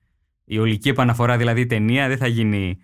Η 0.46 0.58
ολική 0.58 0.90
επαναφορά, 0.90 1.38
δηλαδή 1.38 1.62
η 1.62 1.66
ταινία, 1.66 2.08
δεν 2.08 2.18
θα 2.18 2.28
γίνει 2.28 2.78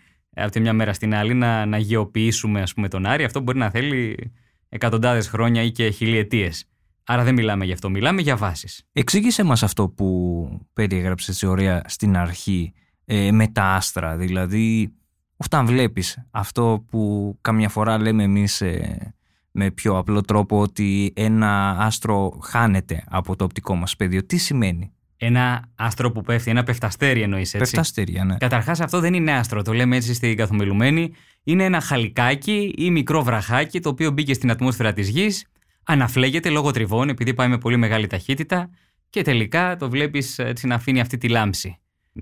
από 0.44 0.52
τη 0.52 0.60
μια 0.60 0.74
μέρα 0.74 0.94
στην 0.94 1.16
άλλη 1.16 1.34
να, 1.34 1.66
να 1.66 1.78
γεωποιήσουμε 1.78 2.62
ας 2.62 2.74
πούμε, 2.74 2.88
τον 2.88 3.06
Άρη. 3.06 3.24
Αυτό 3.24 3.40
μπορεί 3.40 3.58
να 3.58 3.70
θέλει 3.70 4.32
εκατοντάδες 4.70 5.28
χρόνια 5.28 5.62
ή 5.62 5.72
και 5.72 5.90
χιλιετίες. 5.90 6.66
Άρα 7.04 7.24
δεν 7.24 7.34
μιλάμε 7.34 7.66
γι' 7.66 7.72
αυτό, 7.72 7.90
μιλάμε 7.90 8.22
για 8.22 8.38
βάσεις. 8.38 8.84
Εξήγησε 8.92 9.44
μας 9.44 9.64
αυτό 9.64 9.90
που 9.90 10.50
περιέγραψες 10.74 11.28
έτσι 11.28 11.46
ωραία 11.46 11.82
στην 11.86 12.18
αρχή 12.18 12.74
ε, 13.06 13.32
με 13.32 13.48
τα 13.48 13.64
άστρα. 13.64 14.18
Δηλαδή, 14.18 14.94
όταν 15.38 15.66
βλέπεις 15.66 16.28
αυτό 16.32 16.86
που 16.90 17.34
καμιά 17.42 17.70
φορά 17.70 17.98
λέμε 17.98 18.24
εμείς 18.24 18.62
ε, 18.62 19.14
με 19.52 19.72
πιο 19.72 19.98
απλό 19.98 20.22
τρόπο 20.22 20.60
ότι 20.60 21.14
ένα 21.16 21.70
άστρο 21.80 22.40
χάνεται 22.44 23.04
από 23.08 23.36
το 23.36 23.44
οπτικό 23.44 23.76
μας 23.76 23.96
πεδίο. 23.96 24.26
Τι 24.26 24.38
σημαίνει; 24.38 24.94
Ένα 25.18 25.70
άστρο 25.76 26.12
που 26.12 26.22
πέφτει, 26.22 26.50
ένα 26.50 26.64
πεφταστέρι 26.64 27.22
εννοείς 27.22 27.54
έτσι; 27.54 27.58
Πεφταστέρια, 27.58 28.24
ναι. 28.24 28.38
Καταρχάς, 28.38 28.80
αυτό 28.80 29.00
δεν 29.00 29.14
είναι 29.14 29.32
άστρο. 29.32 29.62
Το 29.62 29.74
λέμε 29.74 29.96
έτσι 29.96 30.14
στην 30.14 30.38
καθομιλουμένη. 30.38 31.14
Είναι 31.44 31.64
ένα 31.64 31.82
χαλικάκι 31.82 32.74
ή 32.78 32.92
μικρό 32.92 33.24
βραχάκι 33.24 33.80
το 33.80 33.90
οποίο 33.90 34.12
μπήκε 34.12 34.34
στην 34.34 34.52
ατμόσφαιρα 34.52 34.94
της 34.94 35.10
γης, 35.10 35.46
αναφλέγεται 35.84 36.50
λόγω 36.50 36.72
τριβών 36.72 37.10
επειδή 37.10 37.34
πάει 37.34 37.48
με 37.48 37.58
πολύ 37.58 37.78
μεγάλη 37.78 38.08
ταχύτητα 38.08 38.70
και 39.10 39.22
τελικά 39.22 39.76
το 39.78 39.90
βλέπεις 39.90 40.40
έτσι 40.40 40.68
να 40.68 40.76
αφήνει 40.76 41.00
αυτή 41.00 41.18
τη 41.18 41.30
λάμψη. 41.30 41.78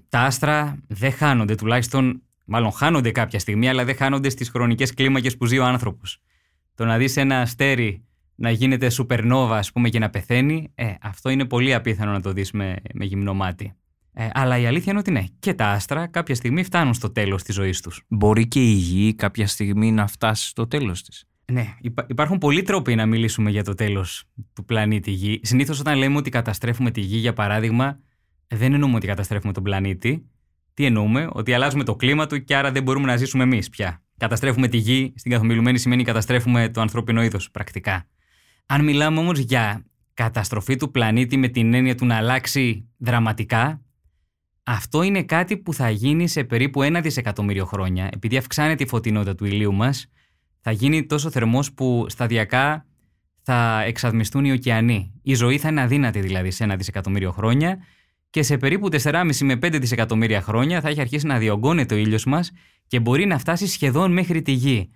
Τα 0.09 0.19
άστρα 0.19 0.77
δεν 0.87 1.11
χάνονται, 1.11 1.55
τουλάχιστον, 1.55 2.21
μάλλον 2.45 2.71
χάνονται 2.71 3.11
κάποια 3.11 3.39
στιγμή, 3.39 3.69
αλλά 3.69 3.85
δεν 3.85 3.95
χάνονται 3.95 4.29
στις 4.29 4.49
χρονικές 4.49 4.93
κλίμακες 4.93 5.37
που 5.37 5.45
ζει 5.45 5.57
ο 5.57 5.65
άνθρωπος. 5.65 6.21
Το 6.75 6.85
να 6.85 6.97
δεις 6.97 7.17
ένα 7.17 7.41
αστέρι 7.41 8.04
να 8.35 8.49
γίνεται 8.49 8.89
σουπερνόβα, 8.89 9.57
ας 9.57 9.71
πούμε, 9.71 9.89
και 9.89 9.99
να 9.99 10.09
πεθαίνει, 10.09 10.71
ε, 10.75 10.93
αυτό 11.01 11.29
είναι 11.29 11.45
πολύ 11.45 11.73
απίθανο 11.73 12.11
να 12.11 12.21
το 12.21 12.31
δεις 12.31 12.51
με, 12.51 12.75
με 12.93 13.05
γυμνό 13.05 13.33
μάτι. 13.33 13.73
Ε, 14.13 14.27
αλλά 14.33 14.57
η 14.57 14.65
αλήθεια 14.65 14.91
είναι 14.91 14.99
ότι 14.99 15.11
ναι, 15.11 15.23
και 15.39 15.53
τα 15.53 15.67
άστρα 15.67 16.07
κάποια 16.07 16.35
στιγμή 16.35 16.63
φτάνουν 16.63 16.93
στο 16.93 17.11
τέλος 17.11 17.43
της 17.43 17.55
ζωής 17.55 17.81
τους. 17.81 18.03
Μπορεί 18.07 18.47
και 18.47 18.61
η 18.61 18.73
γη 18.73 19.15
κάποια 19.15 19.47
στιγμή 19.47 19.91
να 19.91 20.07
φτάσει 20.07 20.47
στο 20.47 20.67
τέλος 20.67 21.03
της. 21.03 21.25
Ναι, 21.51 21.75
υπάρχουν 22.07 22.37
πολλοί 22.37 22.61
τρόποι 22.61 22.95
να 22.95 23.05
μιλήσουμε 23.05 23.49
για 23.49 23.63
το 23.63 23.73
τέλος 23.73 24.23
του 24.53 24.65
πλανήτη 24.65 25.11
Γη. 25.11 25.39
Συνήθως, 25.43 25.79
όταν 25.79 25.97
λέμε 25.97 26.17
ότι 26.17 26.29
καταστρέφουμε 26.29 26.91
τη 26.91 27.01
Γη, 27.01 27.17
για 27.17 27.33
παράδειγμα, 27.33 27.99
δεν 28.47 28.73
εννοούμε 28.73 28.95
ότι 28.95 29.07
καταστρέφουμε 29.07 29.53
τον 29.53 29.63
πλανήτη. 29.63 30.25
Τι 30.73 30.85
εννοούμε, 30.85 31.29
ότι 31.31 31.53
αλλάζουμε 31.53 31.83
το 31.83 31.95
κλίμα 31.95 32.27
του 32.27 32.43
και 32.43 32.55
άρα 32.55 32.71
δεν 32.71 32.83
μπορούμε 32.83 33.05
να 33.05 33.17
ζήσουμε 33.17 33.43
εμείς 33.43 33.69
πια. 33.69 34.03
Καταστρέφουμε 34.17 34.67
τη 34.67 34.77
Γη, 34.77 35.13
στην 35.15 35.31
καθομιλουμένη 35.31 35.77
σημαίνει 35.77 36.03
καταστρέφουμε 36.03 36.69
το 36.69 36.81
ανθρώπινο 36.81 37.23
είδος 37.23 37.51
πρακτικά. 37.51 38.07
Αν 38.65 38.83
μιλάμε 38.83 39.19
όμως 39.19 39.39
για 39.39 39.85
καταστροφή 40.13 40.75
του 40.75 40.91
πλανήτη 40.91 41.37
με 41.37 41.47
την 41.47 41.73
έννοια 41.73 41.95
του 41.95 42.05
να 42.05 42.15
αλλάξει 42.15 42.89
δραματικά, 42.97 43.81
αυτό 44.63 45.03
είναι 45.03 45.23
κάτι 45.23 45.57
που 45.57 45.73
θα 45.73 45.89
γίνει 45.89 46.27
σε 46.27 46.43
περίπου 46.43 46.81
ένα 46.81 47.01
δισεκατομμύριο 47.01 47.65
χρόνια, 47.65 48.09
επειδή 48.13 48.37
αυξάνεται 48.37 48.83
η 48.83 48.87
φωτεινότητα 48.87 49.35
του 49.35 49.45
ηλίου 49.45 49.73
μας, 49.73 50.11
θα 50.59 50.71
γίνει 50.71 51.05
τόσο 51.05 51.29
θερμός 51.29 51.73
που 51.73 52.05
σταδιακά 52.09 52.85
θα 53.41 53.81
εξαδμιστούν 53.81 54.45
οι 54.45 54.51
ωκεανοί. 54.51 55.13
Η 55.21 55.33
ζωή 55.33 55.57
θα 55.57 55.69
είναι 55.69 55.81
αδύνατη 55.81 56.19
δηλαδή 56.19 56.51
σε 56.51 56.63
ένα 56.63 56.75
δισεκατομμύριο 56.75 57.31
χρόνια 57.31 57.77
και 58.29 58.43
σε 58.43 58.57
περίπου 58.57 58.89
4,5 58.91 59.35
με 59.41 59.53
5 59.53 59.77
δισεκατομμύρια 59.79 60.41
χρόνια 60.41 60.81
θα 60.81 60.89
έχει 60.89 61.01
αρχίσει 61.01 61.25
να 61.25 61.37
διωγγώνεται 61.37 61.93
ο 61.93 61.97
ήλιος 61.97 62.25
μας 62.25 62.51
και 62.87 62.99
μπορεί 62.99 63.25
να 63.25 63.37
φτάσει 63.37 63.67
σχεδόν 63.67 64.11
μέχρι 64.11 64.41
τη 64.41 64.51
γη. 64.51 64.89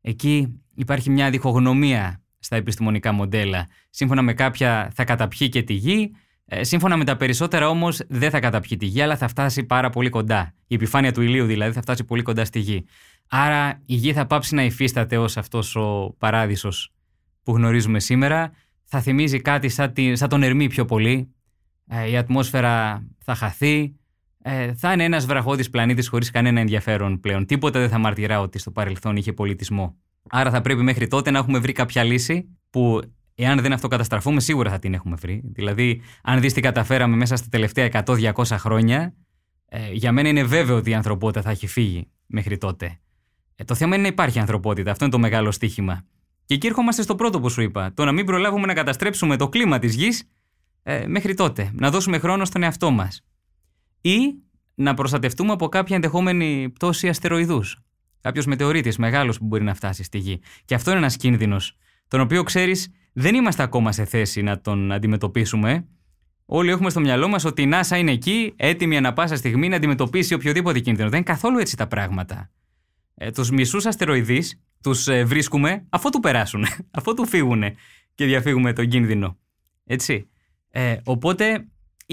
Εκεί 0.00 0.60
υπάρχει 0.74 1.10
μια 1.10 1.30
διχογνωμία 1.30 2.25
στα 2.46 2.56
επιστημονικά 2.56 3.12
μοντέλα. 3.12 3.66
Σύμφωνα 3.90 4.22
με 4.22 4.34
κάποια 4.34 4.90
θα 4.94 5.04
καταπιεί 5.04 5.48
και 5.48 5.62
τη 5.62 5.72
γη, 5.72 6.10
ε, 6.44 6.64
σύμφωνα 6.64 6.96
με 6.96 7.04
τα 7.04 7.16
περισσότερα 7.16 7.68
όμως 7.68 8.00
δεν 8.08 8.30
θα 8.30 8.40
καταπιεί 8.40 8.76
τη 8.76 8.86
γη, 8.86 9.02
αλλά 9.02 9.16
θα 9.16 9.28
φτάσει 9.28 9.64
πάρα 9.64 9.90
πολύ 9.90 10.08
κοντά. 10.08 10.54
Η 10.66 10.74
επιφάνεια 10.74 11.12
του 11.12 11.22
ηλίου 11.22 11.46
δηλαδή 11.46 11.72
θα 11.72 11.80
φτάσει 11.80 12.04
πολύ 12.04 12.22
κοντά 12.22 12.44
στη 12.44 12.58
γη. 12.58 12.84
Άρα 13.28 13.82
η 13.86 13.94
γη 13.94 14.12
θα 14.12 14.26
πάψει 14.26 14.54
να 14.54 14.64
υφίσταται 14.64 15.16
ως 15.16 15.36
αυτός 15.36 15.76
ο 15.76 16.14
παράδεισος 16.18 16.92
που 17.42 17.52
γνωρίζουμε 17.52 18.00
σήμερα. 18.00 18.52
Θα 18.84 19.00
θυμίζει 19.00 19.40
κάτι 19.40 19.68
σαν, 19.68 19.92
τη, 19.92 20.16
σαν 20.16 20.28
τον 20.28 20.42
Ερμή 20.42 20.66
πιο 20.66 20.84
πολύ. 20.84 21.34
Ε, 21.88 22.10
η 22.10 22.16
ατμόσφαιρα 22.16 23.06
θα 23.18 23.34
χαθεί. 23.34 23.94
Ε, 24.42 24.74
θα 24.74 24.92
είναι 24.92 25.04
ένας 25.04 25.26
βραχώδης 25.26 25.70
πλανήτης 25.70 26.08
χωρίς 26.08 26.30
κανένα 26.30 26.60
ενδιαφέρον 26.60 27.20
πλέον. 27.20 27.46
Τίποτα 27.46 27.80
δεν 27.80 27.88
θα 27.88 27.98
μαρτυρά 27.98 28.40
ότι 28.40 28.58
στο 28.58 28.70
παρελθόν 28.70 29.16
είχε 29.16 29.32
πολιτισμό. 29.32 29.96
Άρα 30.28 30.50
θα 30.50 30.60
πρέπει 30.60 30.82
μέχρι 30.82 31.06
τότε 31.06 31.30
να 31.30 31.38
έχουμε 31.38 31.58
βρει 31.58 31.72
κάποια 31.72 32.02
λύση 32.02 32.58
που 32.70 33.00
εάν 33.34 33.60
δεν 33.60 33.72
αυτοκαταστραφούμε 33.72 34.40
σίγουρα 34.40 34.70
θα 34.70 34.78
την 34.78 34.94
έχουμε 34.94 35.16
βρει. 35.16 35.42
Δηλαδή, 35.44 36.02
αν 36.22 36.40
δεις 36.40 36.52
τι 36.52 36.60
καταφέραμε 36.60 37.16
μέσα 37.16 37.36
στα 37.36 37.46
τελευταία 37.50 37.88
100-200 38.04 38.32
χρόνια, 38.44 39.14
ε, 39.68 39.92
για 39.92 40.12
μένα 40.12 40.28
είναι 40.28 40.44
βέβαιο 40.44 40.76
ότι 40.76 40.90
η 40.90 40.94
ανθρωπότητα 40.94 41.42
θα 41.42 41.50
έχει 41.50 41.66
φύγει 41.66 42.08
μέχρι 42.26 42.58
τότε. 42.58 42.98
Ε, 43.56 43.64
το 43.64 43.74
θέμα 43.74 43.94
είναι 43.94 44.02
να 44.02 44.08
υπάρχει 44.08 44.38
ανθρωπότητα. 44.38 44.90
Αυτό 44.90 45.04
είναι 45.04 45.12
το 45.12 45.18
μεγάλο 45.18 45.50
στίχημα. 45.50 46.04
Και 46.44 46.54
εκεί 46.54 46.66
ερχόμαστε 46.66 47.02
στο 47.02 47.14
πρώτο 47.14 47.40
που 47.40 47.48
σου 47.48 47.60
είπα. 47.60 47.92
Το 47.94 48.04
να 48.04 48.12
μην 48.12 48.26
προλάβουμε 48.26 48.66
να 48.66 48.74
καταστρέψουμε 48.74 49.36
το 49.36 49.48
κλίμα 49.48 49.78
της 49.78 49.94
γης 49.94 50.30
ε, 50.82 51.06
μέχρι 51.06 51.34
τότε. 51.34 51.70
Να 51.74 51.90
δώσουμε 51.90 52.18
χρόνο 52.18 52.44
στον 52.44 52.62
εαυτό 52.62 52.90
μας. 52.90 53.24
Ή 54.00 54.18
να 54.74 54.94
προστατευτούμε 54.94 55.52
από 55.52 55.68
κάποια 55.68 55.96
ενδεχόμενη 55.96 56.70
πτώση 56.70 57.08
αστεροειδούς. 57.08 57.85
Κάποιος 58.26 58.46
μετεωρίτης 58.46 58.96
μεγάλος 58.96 59.38
που 59.38 59.44
μπορεί 59.44 59.64
να 59.64 59.74
φτάσει 59.74 60.02
στη 60.02 60.18
γη. 60.18 60.40
Και 60.64 60.74
αυτό 60.74 60.90
είναι 60.90 60.98
ένας 60.98 61.16
κίνδυνος, 61.16 61.76
τον 62.08 62.20
οποίο 62.20 62.42
ξέρεις 62.42 62.88
δεν 63.12 63.34
είμαστε 63.34 63.62
ακόμα 63.62 63.92
σε 63.92 64.04
θέση 64.04 64.42
να 64.42 64.60
τον 64.60 64.92
αντιμετωπίσουμε. 64.92 65.86
Όλοι 66.44 66.70
έχουμε 66.70 66.90
στο 66.90 67.00
μυαλό 67.00 67.28
μας 67.28 67.44
ότι 67.44 67.62
η 67.62 67.70
NASA 67.72 67.98
είναι 67.98 68.10
εκεί, 68.10 68.52
έτοιμη 68.56 68.96
ανα 68.96 69.12
πάσα 69.12 69.36
στιγμή 69.36 69.68
να 69.68 69.76
αντιμετωπίσει 69.76 70.34
οποιοδήποτε 70.34 70.78
κίνδυνο. 70.78 71.08
Δεν 71.08 71.18
είναι 71.18 71.32
καθόλου 71.32 71.58
έτσι 71.58 71.76
τα 71.76 71.86
πράγματα. 71.86 72.50
Ε, 73.14 73.30
τους 73.30 73.50
μισούς 73.50 73.86
αστεροειδείς 73.86 74.62
τους 74.82 75.08
ε, 75.08 75.24
βρίσκουμε 75.24 75.86
αφού 75.88 76.10
του 76.10 76.20
περάσουν, 76.20 76.66
αφού 76.98 77.14
του 77.14 77.26
φύγουν 77.26 77.62
και 78.14 78.24
διαφύγουμε 78.24 78.72
τον 78.72 78.88
κίνδυνο. 78.88 79.38
Έτσι. 79.84 80.28
Ε, 80.70 80.96
οπότε 81.04 81.66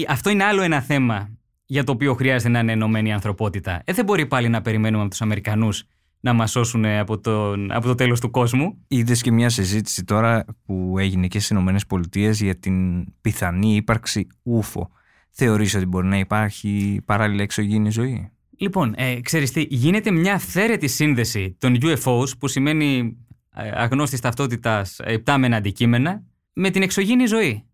αυτό 0.08 0.30
είναι 0.30 0.44
άλλο 0.44 0.62
ένα 0.62 0.80
θέμα 0.80 1.38
για 1.66 1.84
το 1.84 1.92
οποίο 1.92 2.14
χρειάζεται 2.14 2.50
να 2.50 2.58
είναι 2.58 2.72
ενωμένη 2.72 3.08
η 3.08 3.12
ανθρωπότητα. 3.12 3.82
Ε, 3.84 3.92
δεν 3.92 4.04
μπορεί 4.04 4.26
πάλι 4.26 4.48
να 4.48 4.62
περιμένουμε 4.62 5.02
από 5.02 5.10
τους 5.10 5.22
Αμερικανούς 5.22 5.84
να 6.24 6.32
μας 6.32 6.50
σώσουν 6.50 6.84
από, 6.84 7.18
τον, 7.18 7.72
από 7.72 7.86
το 7.86 7.94
τέλος 7.94 8.20
του 8.20 8.30
κόσμου. 8.30 8.84
Είδες 8.88 9.22
και 9.22 9.32
μια 9.32 9.48
συζήτηση 9.48 10.04
τώρα 10.04 10.44
που 10.64 10.94
έγινε 10.98 11.26
και 11.26 11.40
στις 11.40 11.56
ΗΠΑ 11.58 12.30
για 12.30 12.58
την 12.58 13.04
πιθανή 13.20 13.74
ύπαρξη 13.74 14.26
ούφο. 14.42 14.90
Θεωρείς 15.30 15.74
ότι 15.74 15.86
μπορεί 15.86 16.06
να 16.06 16.18
υπάρχει 16.18 17.00
παράλληλα 17.04 17.42
εξωγήινη 17.42 17.90
ζωή; 17.90 18.30
Λοιπόν, 18.56 18.94
ε, 18.96 19.20
ξέρεις 19.20 19.50
τι, 19.50 19.66
γίνεται 19.70 20.10
μια 20.10 20.34
αυθαίρετη 20.34 20.88
σύνδεση 20.88 21.56
των 21.58 21.78
UFOs 21.82 22.38
που 22.38 22.48
σημαίνει 22.48 23.16
ε, 23.54 23.70
αγνώστης 23.74 24.20
ταυτότητας 24.20 25.00
επτάμενα 25.02 25.56
αντικείμενα 25.56 26.22
με 26.52 26.70
την 26.70 26.82
εξωγήινη 26.82 27.26
ζωή. 27.26 27.64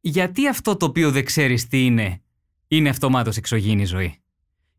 Γιατί 0.00 0.48
αυτό 0.48 0.76
το 0.76 0.86
οποίο 0.86 1.10
δεν 1.10 1.24
ξέρεις 1.24 1.66
τι 1.66 1.84
είναι, 1.84 2.22
είναι 2.68 2.88
αυτομάτως 2.88 3.36
εξωγήινη 3.36 3.84
ζωή; 3.84 4.20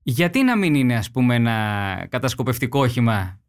Γιατί 0.10 0.43
να 0.43 0.58
μην 0.58 0.76
είναι 0.76 0.96
ας 0.96 1.12
πούμε 1.12 1.36
ένα 1.36 2.08
κατασκοπευτικό 2.10 2.80
όχημα 2.80 3.39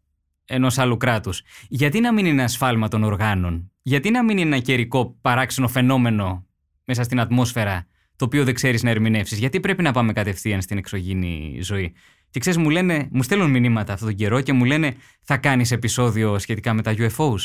ενός 0.44 0.78
άλλου 0.78 0.96
κράτους; 0.96 1.42
Γιατί 1.68 2.00
να 2.00 2.12
μην 2.12 2.26
είναι 2.26 2.42
ασφάλμα 2.42 2.88
των 2.88 3.02
οργάνων; 3.02 3.72
Γιατί 3.82 4.10
να 4.10 4.24
μην 4.24 4.38
είναι 4.38 4.54
ένα 4.54 4.64
καιρικό 4.64 5.16
παράξενο 5.20 5.68
φαινόμενο 5.68 6.46
μέσα 6.84 7.02
στην 7.02 7.20
ατμόσφαιρα 7.20 7.86
το 8.16 8.24
οποίο 8.24 8.44
δεν 8.44 8.54
ξέρεις 8.54 8.82
να 8.82 8.90
ερμηνεύσεις; 8.90 9.38
Γιατί 9.38 9.60
πρέπει 9.60 9.82
να 9.82 9.92
πάμε 9.92 10.12
κατευθείαν 10.12 10.62
στην 10.62 10.78
εξωγήινη 10.78 11.58
ζωή; 11.62 11.92
Και 12.30 12.40
ξέρεις 12.40 12.58
μου 12.58 12.70
λένε, 12.70 13.08
μου 13.10 13.22
στέλνουν 13.22 13.50
μηνύματα 13.50 13.92
αυτόν 13.92 14.08
τον 14.08 14.16
καιρό 14.16 14.40
και 14.40 14.52
μου 14.52 14.64
λένε 14.64 14.94
θα 15.22 15.36
κάνεις 15.36 15.70
επεισόδιο 15.70 16.38
σχετικά 16.38 16.74
με 16.74 16.82
τα 16.82 16.94
UFOs. 16.98 17.40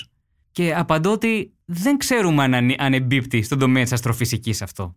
Και 0.52 0.74
απαντώ 0.76 1.12
ότι 1.12 1.54
δεν 1.66 1.98
ξέρουμε 1.98 2.44
αν, 2.44 2.76
αν 2.78 2.94
εμπίπτει 2.94 3.42
στον 3.42 3.60
τομέα 3.60 3.84
της 3.84 3.92
αστροφυσικής 3.92 4.62
αυτό. 4.62 4.96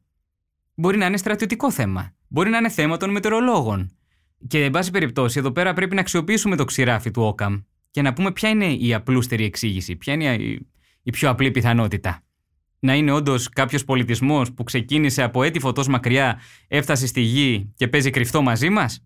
Μπορεί 0.74 0.96
να 0.96 1.06
είναι 1.06 1.16
στρατιωτικό 1.16 1.70
θέμα. 1.70 2.14
Μπορεί 2.28 2.50
να 2.50 2.58
είναι 2.58 2.68
θέμα 2.68 2.96
των 2.96 3.10
μετεωρολόγων. 3.10 3.95
Και 4.46 4.64
εν 4.64 4.70
πάση 4.70 4.90
περιπτώσει, 4.90 5.38
εδώ 5.38 5.52
πέρα 5.52 5.72
πρέπει 5.72 5.94
να 5.94 6.00
αξιοποιήσουμε 6.00 6.56
το 6.56 6.64
ξηράφι 6.64 7.10
του 7.10 7.22
Όκαμ 7.22 7.60
και 7.90 8.02
να 8.02 8.12
πούμε 8.12 8.32
ποια 8.32 8.48
είναι 8.48 8.72
η 8.72 8.94
απλούστερη 8.94 9.44
εξήγηση, 9.44 9.96
ποια 9.96 10.12
είναι 10.12 10.34
η, 11.02 11.10
πιο 11.10 11.30
απλή 11.30 11.50
πιθανότητα. 11.50 12.20
Να 12.78 12.94
είναι 12.94 13.12
όντως 13.12 13.48
κάποιος 13.48 13.84
πολιτισμός 13.84 14.52
που 14.52 14.62
ξεκίνησε 14.64 15.22
από 15.22 15.42
έτη 15.42 15.58
φωτός 15.58 15.88
μακριά, 15.88 16.40
έφτασε 16.68 17.06
στη 17.06 17.20
γη 17.20 17.72
και 17.76 17.88
παίζει 17.88 18.10
κρυφτό 18.10 18.42
μαζί 18.42 18.68
μας, 18.68 19.04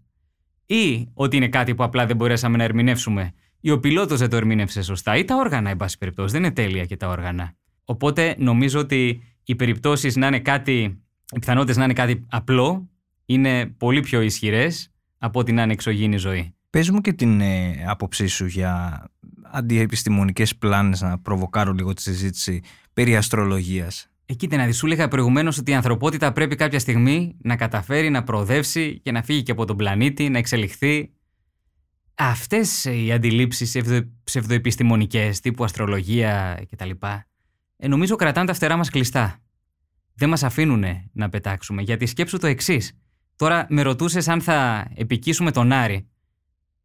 ή 0.66 1.08
ότι 1.14 1.36
είναι 1.36 1.48
κάτι 1.48 1.74
που 1.74 1.82
απλά 1.82 2.06
δεν 2.06 2.16
μπορέσαμε 2.16 2.56
να 2.56 2.64
ερμηνεύσουμε, 2.64 3.32
ή 3.60 3.70
ο 3.70 3.80
πιλότο 3.80 4.16
δεν 4.16 4.30
το 4.30 4.36
ερμήνευσε 4.36 4.82
σωστά, 4.82 5.16
ή 5.16 5.24
τα 5.24 5.36
όργανα, 5.36 5.70
εν 5.70 5.76
πάση 5.76 5.98
περιπτώσει. 5.98 6.32
Δεν 6.32 6.44
είναι 6.44 6.52
τέλεια 6.52 6.84
και 6.84 6.96
τα 6.96 7.08
όργανα. 7.08 7.54
Οπότε 7.84 8.34
νομίζω 8.38 8.80
ότι 8.80 9.22
οι 9.44 9.54
περιπτώσεις 9.54 10.16
να 10.16 10.26
είναι 10.26 10.40
κάτι 10.40 11.02
οι 11.34 11.38
πιθανότητες 11.38 11.76
να 11.76 11.84
είναι 11.84 11.92
κάτι 11.92 12.26
απλό 12.28 12.88
είναι 13.24 13.66
πολύ 13.66 14.00
πιο 14.00 14.20
ισχυρές 14.20 14.92
από 15.20 15.38
ότι 15.38 15.52
να 15.52 15.62
είναι 15.62 15.72
εξωγήινη 15.72 16.16
ζωή. 16.16 16.54
Πες 16.70 16.90
μου 16.90 17.00
και 17.00 17.12
την 17.12 17.40
ε, 17.40 17.84
άποψή 17.86 18.26
σου 18.26 18.46
για 18.46 19.04
αντιεπιστημονικές 19.42 20.56
πλάνες 20.56 21.00
να 21.00 21.18
προβοκάρω 21.18 21.72
λίγο 21.72 21.92
τη 21.92 22.02
συζήτηση 22.02 22.62
περί 22.92 23.16
αστρολογίας. 23.16 24.08
Εκεί 24.26 24.46
να 24.46 24.66
δεις, 24.66 24.76
σου 24.76 24.86
έλεγα 24.86 25.08
προηγουμένως 25.08 25.58
ότι 25.58 25.70
η 25.70 25.74
ανθρωπότητα 25.74 26.32
πρέπει 26.32 26.54
κάποια 26.54 26.78
στιγμή 26.78 27.36
να 27.42 27.56
καταφέρει 27.56 28.10
να 28.10 28.22
προοδεύσει 28.22 29.00
και 29.00 29.12
να 29.12 29.22
φύγει 29.22 29.42
και 29.42 29.52
από 29.52 29.64
τον 29.64 29.76
πλανήτη, 29.76 30.28
να 30.28 30.38
εξελιχθεί. 30.38 31.10
Αυτές 32.14 32.84
οι 32.84 33.12
αντιλήψεις 33.12 33.76
ψευδοεπιστημονικές, 34.24 35.40
τύπου 35.40 35.64
αστρολογία 35.64 36.62
κτλ., 36.70 36.90
ε, 37.76 37.88
νομίζω 37.88 38.16
κρατάνε 38.16 38.46
τα 38.46 38.54
φτερά 38.54 38.76
μας 38.76 38.90
κλειστά. 38.90 39.38
Δεν 40.14 40.28
μας 40.28 40.42
αφήνουν 40.42 40.84
να 41.12 41.28
πετάξουμε. 41.28 41.82
Γιατί 41.82 42.06
σκέψου 42.06 42.38
το 42.38 42.46
εξής. 42.46 42.98
Τώρα 43.40 43.66
με 43.68 43.82
ρωτούσες 43.82 44.28
αν 44.28 44.40
θα 44.40 44.86
επικίσουμε 44.94 45.50
τον 45.50 45.72
Άρη. 45.72 46.08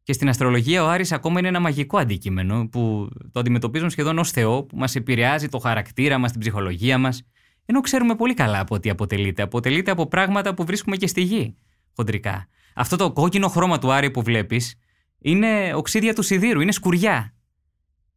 Και 0.03 0.13
στην 0.13 0.29
αστρολογία 0.29 0.83
ο 0.83 0.87
Άρης 0.87 1.11
ακόμα 1.11 1.39
είναι 1.39 1.47
ένα 1.47 1.59
μαγικό 1.59 1.97
αντικείμενο 1.97 2.67
που 2.71 3.09
το 3.31 3.39
αντιμετωπίζουν 3.39 3.89
σχεδόν 3.89 4.17
ως 4.17 4.31
Θεό, 4.31 4.63
που 4.63 4.77
μας 4.77 4.95
επηρεάζει 4.95 5.47
το 5.47 5.57
χαρακτήρα 5.57 6.17
μας, 6.17 6.31
την 6.31 6.39
ψυχολογία 6.39 6.97
μας. 6.97 7.23
Ενώ 7.65 7.81
ξέρουμε 7.81 8.15
πολύ 8.15 8.33
καλά 8.33 8.59
από 8.59 8.79
τι 8.79 8.89
αποτελείται. 8.89 9.41
Αποτελείται 9.41 9.91
από 9.91 10.07
πράγματα 10.07 10.53
που 10.53 10.65
βρίσκουμε 10.65 10.95
και 10.95 11.07
στη 11.07 11.21
γη, 11.21 11.55
χοντρικά. 11.95 12.47
Αυτό 12.75 12.95
το 12.95 13.11
κόκκινο 13.11 13.47
χρώμα 13.47 13.79
του 13.79 13.91
Άρη 13.91 14.11
που 14.11 14.21
βλέπεις 14.21 14.75
είναι 15.19 15.73
οξύδια 15.75 16.13
του 16.13 16.21
σιδήρου, 16.21 16.61
είναι 16.61 16.71
σκουριά. 16.71 17.33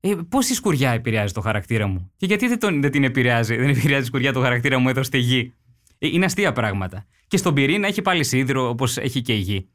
Ε, 0.00 0.14
Πώ 0.28 0.38
η 0.38 0.54
σκουριά 0.54 0.90
επηρεάζει 0.90 1.32
το 1.32 1.40
χαρακτήρα 1.40 1.86
μου, 1.86 2.12
και 2.16 2.26
γιατί 2.26 2.48
δεν, 2.48 2.58
τον, 2.58 2.80
δεν 2.80 2.90
την 2.90 3.04
επηρεάζει, 3.04 3.56
δεν 3.56 3.68
επηρεάζει 3.68 4.02
η 4.02 4.06
σκουριά 4.06 4.32
το 4.32 4.40
χαρακτήρα 4.40 4.78
μου 4.78 4.88
εδώ 4.88 5.02
στη 5.02 5.18
γη; 5.18 5.54
Ε, 5.98 6.06
είναι 6.06 6.24
αστεία 6.24 6.52
πράγματα. 6.52 7.06
Και 7.26 7.36
στον 7.36 7.54
πυρήνα 7.54 7.86
έχει 7.86 8.02
πάλι 8.02 8.24
σίδηρο, 8.24 8.68
όπως 8.68 8.96
έχει 8.96 9.22
και 9.22 9.34
η 9.34 9.38
γη. 9.38 9.68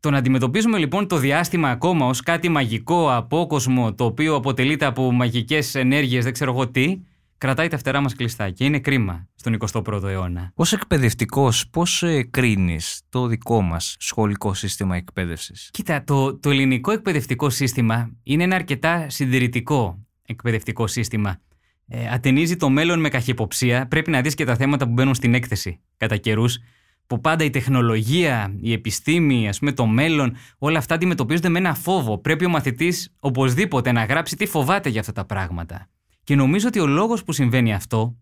Το 0.00 0.10
να 0.10 0.18
αντιμετωπίζουμε 0.18 0.78
λοιπόν 0.78 1.08
το 1.08 1.16
διάστημα 1.16 1.70
ακόμα 1.70 2.06
ως 2.06 2.20
κάτι 2.20 2.48
μαγικό, 2.48 3.14
απόκοσμο, 3.14 3.94
το 3.94 4.04
οποίο 4.04 4.34
αποτελείται 4.34 4.84
από 4.84 5.12
μαγικές 5.12 5.74
ενέργειες, 5.74 6.24
δεν 6.24 6.32
ξέρω 6.32 6.52
εγώ 6.52 6.68
τι, 6.68 7.00
κρατάει 7.38 7.68
τα 7.68 7.78
φτερά 7.78 8.00
μας 8.00 8.14
κλειστά 8.14 8.50
και 8.50 8.64
είναι 8.64 8.78
κρίμα 8.78 9.28
στον 9.34 9.56
21ο 9.72 10.02
αιώνα. 10.02 10.52
Ως 10.54 10.72
εκπαιδευτικός, 10.72 11.68
πώς 11.70 12.02
ε, 12.02 12.22
κρίνεις 12.22 13.00
το 13.08 13.26
δικό 13.26 13.60
μας 13.60 13.96
σχολικό 13.98 14.54
σύστημα 14.54 14.96
εκπαίδευσης; 14.96 15.70
Κοίτα, 15.72 16.04
το, 16.04 16.38
το 16.38 16.50
ελληνικό 16.50 16.92
εκπαιδευτικό 16.92 17.50
σύστημα 17.50 18.10
είναι 18.22 18.42
ένα 18.42 18.54
αρκετά 18.54 19.06
συντηρητικό 19.08 20.06
εκπαιδευτικό 20.26 20.86
σύστημα. 20.86 21.40
Ε, 21.88 22.08
ατενίζει 22.08 22.56
το 22.56 22.68
μέλλον 22.68 23.00
με 23.00 23.08
καχυποψία. 23.08 23.86
Πρέπει 23.88 24.10
να 24.10 24.20
δεις 24.20 24.34
και 24.34 24.44
τα 24.44 24.56
θέματα 24.56 24.86
που 24.86 24.92
μπαίνουν 24.92 25.14
στην 25.14 25.34
έκθεση 25.34 25.80
κατά 25.96 26.16
καιρούς 26.16 26.58
που 27.06 27.20
πάντα 27.20 27.44
η 27.44 27.50
τεχνολογία, 27.50 28.54
η 28.60 28.72
επιστήμη, 28.72 29.48
ας 29.48 29.58
πούμε 29.58 29.72
το 29.72 29.86
μέλλον, 29.86 30.36
όλα 30.58 30.78
αυτά 30.78 30.94
αντιμετωπίζονται 30.94 31.48
με 31.48 31.58
ένα 31.58 31.74
φόβο. 31.74 32.18
Πρέπει 32.18 32.44
ο 32.44 32.48
μαθητής 32.48 33.14
οπωσδήποτε 33.20 33.92
να 33.92 34.04
γράψει 34.04 34.36
τι 34.36 34.46
φοβάται 34.46 34.88
για 34.88 35.00
αυτά 35.00 35.12
τα 35.12 35.24
πράγματα. 35.24 35.88
Και 36.24 36.34
νομίζω 36.34 36.68
ότι 36.68 36.80
ο 36.80 36.86
λόγος 36.86 37.24
που 37.24 37.32
συμβαίνει 37.32 37.74
αυτό 37.74 38.16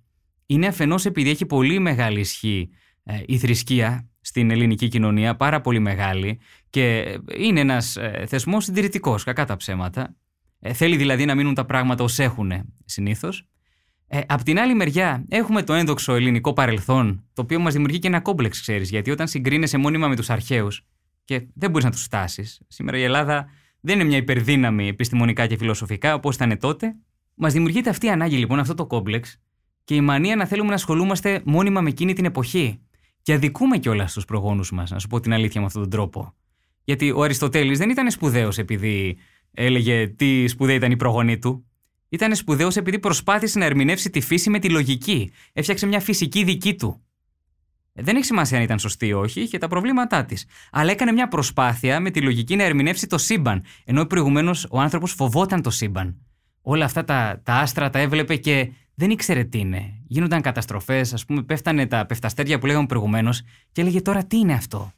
είναι 0.46 0.66
αφενός 0.66 1.04
επειδή 1.04 1.30
έχει 1.30 1.46
πολύ 1.46 1.78
μεγάλη 1.78 2.20
ισχύ 2.20 2.70
ε, 3.02 3.22
η 3.26 3.38
θρησκεία 3.38 4.08
στην 4.20 4.50
ελληνική 4.50 4.88
κοινωνία, 4.88 5.36
πάρα 5.36 5.60
πολύ 5.60 5.78
μεγάλη 5.78 6.40
και 6.70 7.16
είναι 7.36 7.60
ένας 7.60 7.96
ε, 7.96 8.24
θεσμός 8.28 8.64
συντηρητικός, 8.64 9.24
κακά 9.24 9.44
τα 9.44 9.56
ψέματα. 9.56 10.16
Ε, 10.60 10.72
θέλει 10.72 10.96
δηλαδή 10.96 11.24
να 11.24 11.34
μείνουν 11.34 11.54
τα 11.54 11.64
πράγματα 11.64 12.04
ως 12.04 12.18
έχουν 12.18 12.52
συνήθως 12.84 13.48
ε, 14.06 14.20
απ' 14.26 14.42
την 14.42 14.58
άλλη 14.58 14.74
μεριά, 14.74 15.24
έχουμε 15.28 15.62
το 15.62 15.72
ένδοξο 15.72 16.14
ελληνικό 16.14 16.52
παρελθόν, 16.52 17.24
το 17.32 17.42
οποίο 17.42 17.60
μας 17.60 17.72
δημιουργεί 17.72 17.98
και 17.98 18.08
ένα 18.08 18.20
κόμπλεξ, 18.20 18.60
ξέρεις, 18.60 18.90
γιατί 18.90 19.10
όταν 19.10 19.28
συγκρίνεσαι 19.28 19.78
μόνιμα 19.78 20.08
με 20.08 20.16
τους 20.16 20.30
αρχαίους 20.30 20.86
και 21.24 21.46
δεν 21.54 21.70
μπορείς 21.70 21.84
να 21.84 21.90
τους 21.90 22.02
φτάσει. 22.02 22.44
Σήμερα 22.68 22.98
η 22.98 23.02
Ελλάδα 23.02 23.46
δεν 23.80 23.94
είναι 23.94 24.08
μια 24.08 24.16
υπερδύναμη 24.16 24.88
επιστημονικά 24.88 25.46
και 25.46 25.56
φιλοσοφικά 25.56 26.14
όπως 26.14 26.34
ήταν 26.34 26.58
τότε. 26.58 26.96
Μας 27.34 27.52
δημιουργείται 27.52 27.90
αυτή 27.90 28.06
η 28.06 28.10
ανάγκη 28.10 28.36
λοιπόν, 28.36 28.58
αυτό 28.58 28.74
το 28.74 28.86
κόμπλεξ 28.86 29.40
και 29.84 29.94
η 29.94 30.00
μανία 30.00 30.36
να 30.36 30.46
θέλουμε 30.46 30.68
να 30.68 30.74
ασχολούμαστε 30.74 31.42
μόνιμα 31.44 31.80
με 31.80 31.88
εκείνη 31.88 32.12
την 32.12 32.24
εποχή. 32.24 32.80
Και 33.22 33.32
αδικούμε 33.32 33.78
κιόλας 33.78 34.12
τους 34.12 34.24
προγόνους 34.24 34.72
μας, 34.72 34.90
να 34.90 34.98
σου 34.98 35.06
πω 35.06 35.20
την 35.20 35.32
αλήθεια 35.32 35.60
με 35.60 35.66
αυτόν 35.66 35.82
τον 35.82 35.90
τρόπο. 35.90 36.34
Γιατί 36.84 37.10
ο 37.10 37.22
Αριστοτέλης 37.22 37.78
δεν 37.78 37.90
ήταν 37.90 38.10
σπουδαίος 38.10 38.58
επειδή 38.58 39.16
έλεγε 39.50 40.08
τι 40.08 40.48
σπουδαία 40.48 40.74
ήταν 40.74 40.90
η 40.90 40.96
προγονή 40.96 41.38
του. 41.38 41.66
Ήταν 42.14 42.34
σπουδαίος 42.34 42.76
επειδή 42.76 42.98
προσπάθησε 42.98 43.58
να 43.58 43.64
ερμηνεύσει 43.64 44.10
τη 44.10 44.20
φύση 44.20 44.50
με 44.50 44.58
τη 44.58 44.70
λογική. 44.70 45.32
Έφτιαξε 45.52 45.86
μια 45.86 46.00
φυσική 46.00 46.44
δική 46.44 46.74
του. 46.74 47.02
Δεν 47.92 48.16
έχει 48.16 48.24
σημασία 48.24 48.56
αν 48.56 48.62
ήταν 48.62 48.78
σωστή 48.78 49.06
ή 49.06 49.12
όχι, 49.12 49.40
είχε 49.40 49.58
τα 49.58 49.68
προβλήματά 49.68 50.24
της. 50.24 50.46
Αλλά 50.70 50.90
έκανε 50.90 51.12
μια 51.12 51.28
προσπάθεια 51.28 52.00
με 52.00 52.10
τη 52.10 52.20
λογική 52.20 52.56
να 52.56 52.62
ερμηνεύσει 52.62 53.06
το 53.06 53.18
σύμπαν. 53.18 53.64
Ενώ 53.84 54.04
προηγουμένως 54.04 54.66
ο 54.70 54.80
άνθρωπος 54.80 55.12
φοβόταν 55.12 55.62
το 55.62 55.70
σύμπαν. 55.70 56.16
Όλα 56.62 56.84
αυτά 56.84 57.04
τα, 57.04 57.40
τα 57.42 57.54
άστρα 57.54 57.90
τα 57.90 57.98
έβλεπε 57.98 58.36
και 58.36 58.72
δεν 58.94 59.10
ήξερε 59.10 59.44
τι 59.44 59.58
είναι. 59.58 60.02
Γίνονταν 60.06 60.40
καταστροφές, 60.40 61.12
ας 61.12 61.24
πούμε, 61.24 61.42
πέφτανε 61.42 61.86
τα 61.86 62.06
πεφταστέρια 62.06 62.58
που 62.58 62.66
λέγαμε 62.66 62.86
προηγουμένως 62.86 63.42
και 63.72 63.80
έλεγε 63.80 64.00
τώρα 64.00 64.24
τι 64.24 64.36
είναι 64.36 64.52
αυτό; 64.52 64.92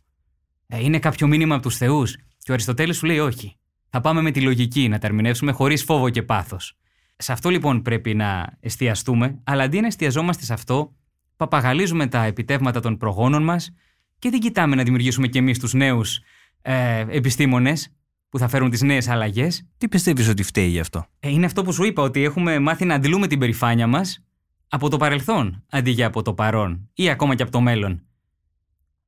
Ε, 0.67 0.85
είναι 0.85 0.99
κάποιο 0.99 1.27
μήνυμα 1.27 1.55
από 1.55 1.63
τους 1.63 1.77
Θεούς; 1.77 2.17
Και 2.17 2.51
ο 2.51 2.55
Αριστοτέλης 2.55 2.97
σου 2.97 3.07
λέει 3.07 3.19
όχι. 3.19 3.57
Θα 3.91 4.01
πάμε 4.01 4.23
με 4.23 4.31
τη 4.31 4.41
λογική 4.41 4.89
να 4.89 4.99
τα 4.99 5.07
ερμηνεύσουμε 5.07 5.53
χωρίς 5.53 5.85
φόβο 5.85 6.11
και 6.11 6.23
πάθος. 6.23 6.77
Σε 7.17 7.33
αυτό 7.33 7.49
λοιπόν 7.49 7.83
πρέπει 7.83 8.15
να 8.15 8.57
εστιαστούμε, 8.61 9.41
αλλά 9.45 9.63
αντί 9.63 9.81
να 9.81 9.87
εστιαζόμαστε 9.87 10.45
σε 10.45 10.53
αυτό, 10.53 10.95
παπαγαλίζουμε 11.37 12.07
τα 12.07 12.25
επιτεύγματα 12.25 12.81
των 12.81 12.97
προγόνων 12.97 13.43
μας 13.43 13.75
και 14.19 14.31
δεν 14.31 14.41
κοιτάμε 14.41 14.77
να 14.77 14.83
δημιουργήσουμε 14.83 15.27
κι 15.27 15.39
εμείς 15.39 15.59
τους 15.59 15.73
νέους 15.73 16.21
ε, 16.63 17.05
επιστήμονες 17.09 17.97
που 18.29 18.39
θα 18.39 18.49
φέρουν 18.49 18.71
τις 18.71 18.83
νέες 18.83 19.09
αλλαγές. 19.09 19.69
Τι 19.79 19.89
πιστεύεις 19.89 20.29
ότι 20.29 20.43
φταίει 20.43 20.69
γι' 20.69 20.81
αυτό; 20.81 21.07
Ε, 21.21 21.31
είναι 21.31 21.47
αυτό 21.47 21.63
που 21.63 21.73
σου 21.73 21.85
είπα, 21.85 22.03
ότι 22.03 22.23
έχουμε 22.23 22.59
μάθει 22.59 22.85
να 22.85 22.95
αντιλούμε 22.95 23.27
την 23.27 23.39
περηφάνεια 23.39 23.87
μας 23.87 24.25
από 24.69 24.89
το 24.89 24.97
παρελθόν 24.97 25.65
αντί 25.71 25.91
για 25.91 26.07
από 26.07 26.23
το 26.23 26.35
παρόν 26.35 26.91
ή 26.95 27.11
ακόμα 27.11 27.35
και 27.35 27.43
από 27.43 27.53
το 27.53 27.61
μέλλον. 27.61 28.01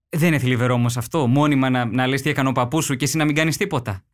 Δεν 0.09 0.29
είναι 0.29 0.39
θλιβερό 0.39 0.75
όμως 0.75 0.97
αυτό, 0.97 1.27
μόνιμα 1.27 1.71
να, 1.71 1.85
να 1.85 2.07
λες 2.07 2.23
τι 2.23 2.31
έκανε 2.31 2.49
ο 2.49 2.53
παππούς 2.53 2.85
σου 2.85 2.97
και 2.97 3.05
εσύ 3.05 3.17
να 3.17 3.25
μην 3.25 3.35
κάνεις 3.35 3.57
τίποτα. 3.57 4.05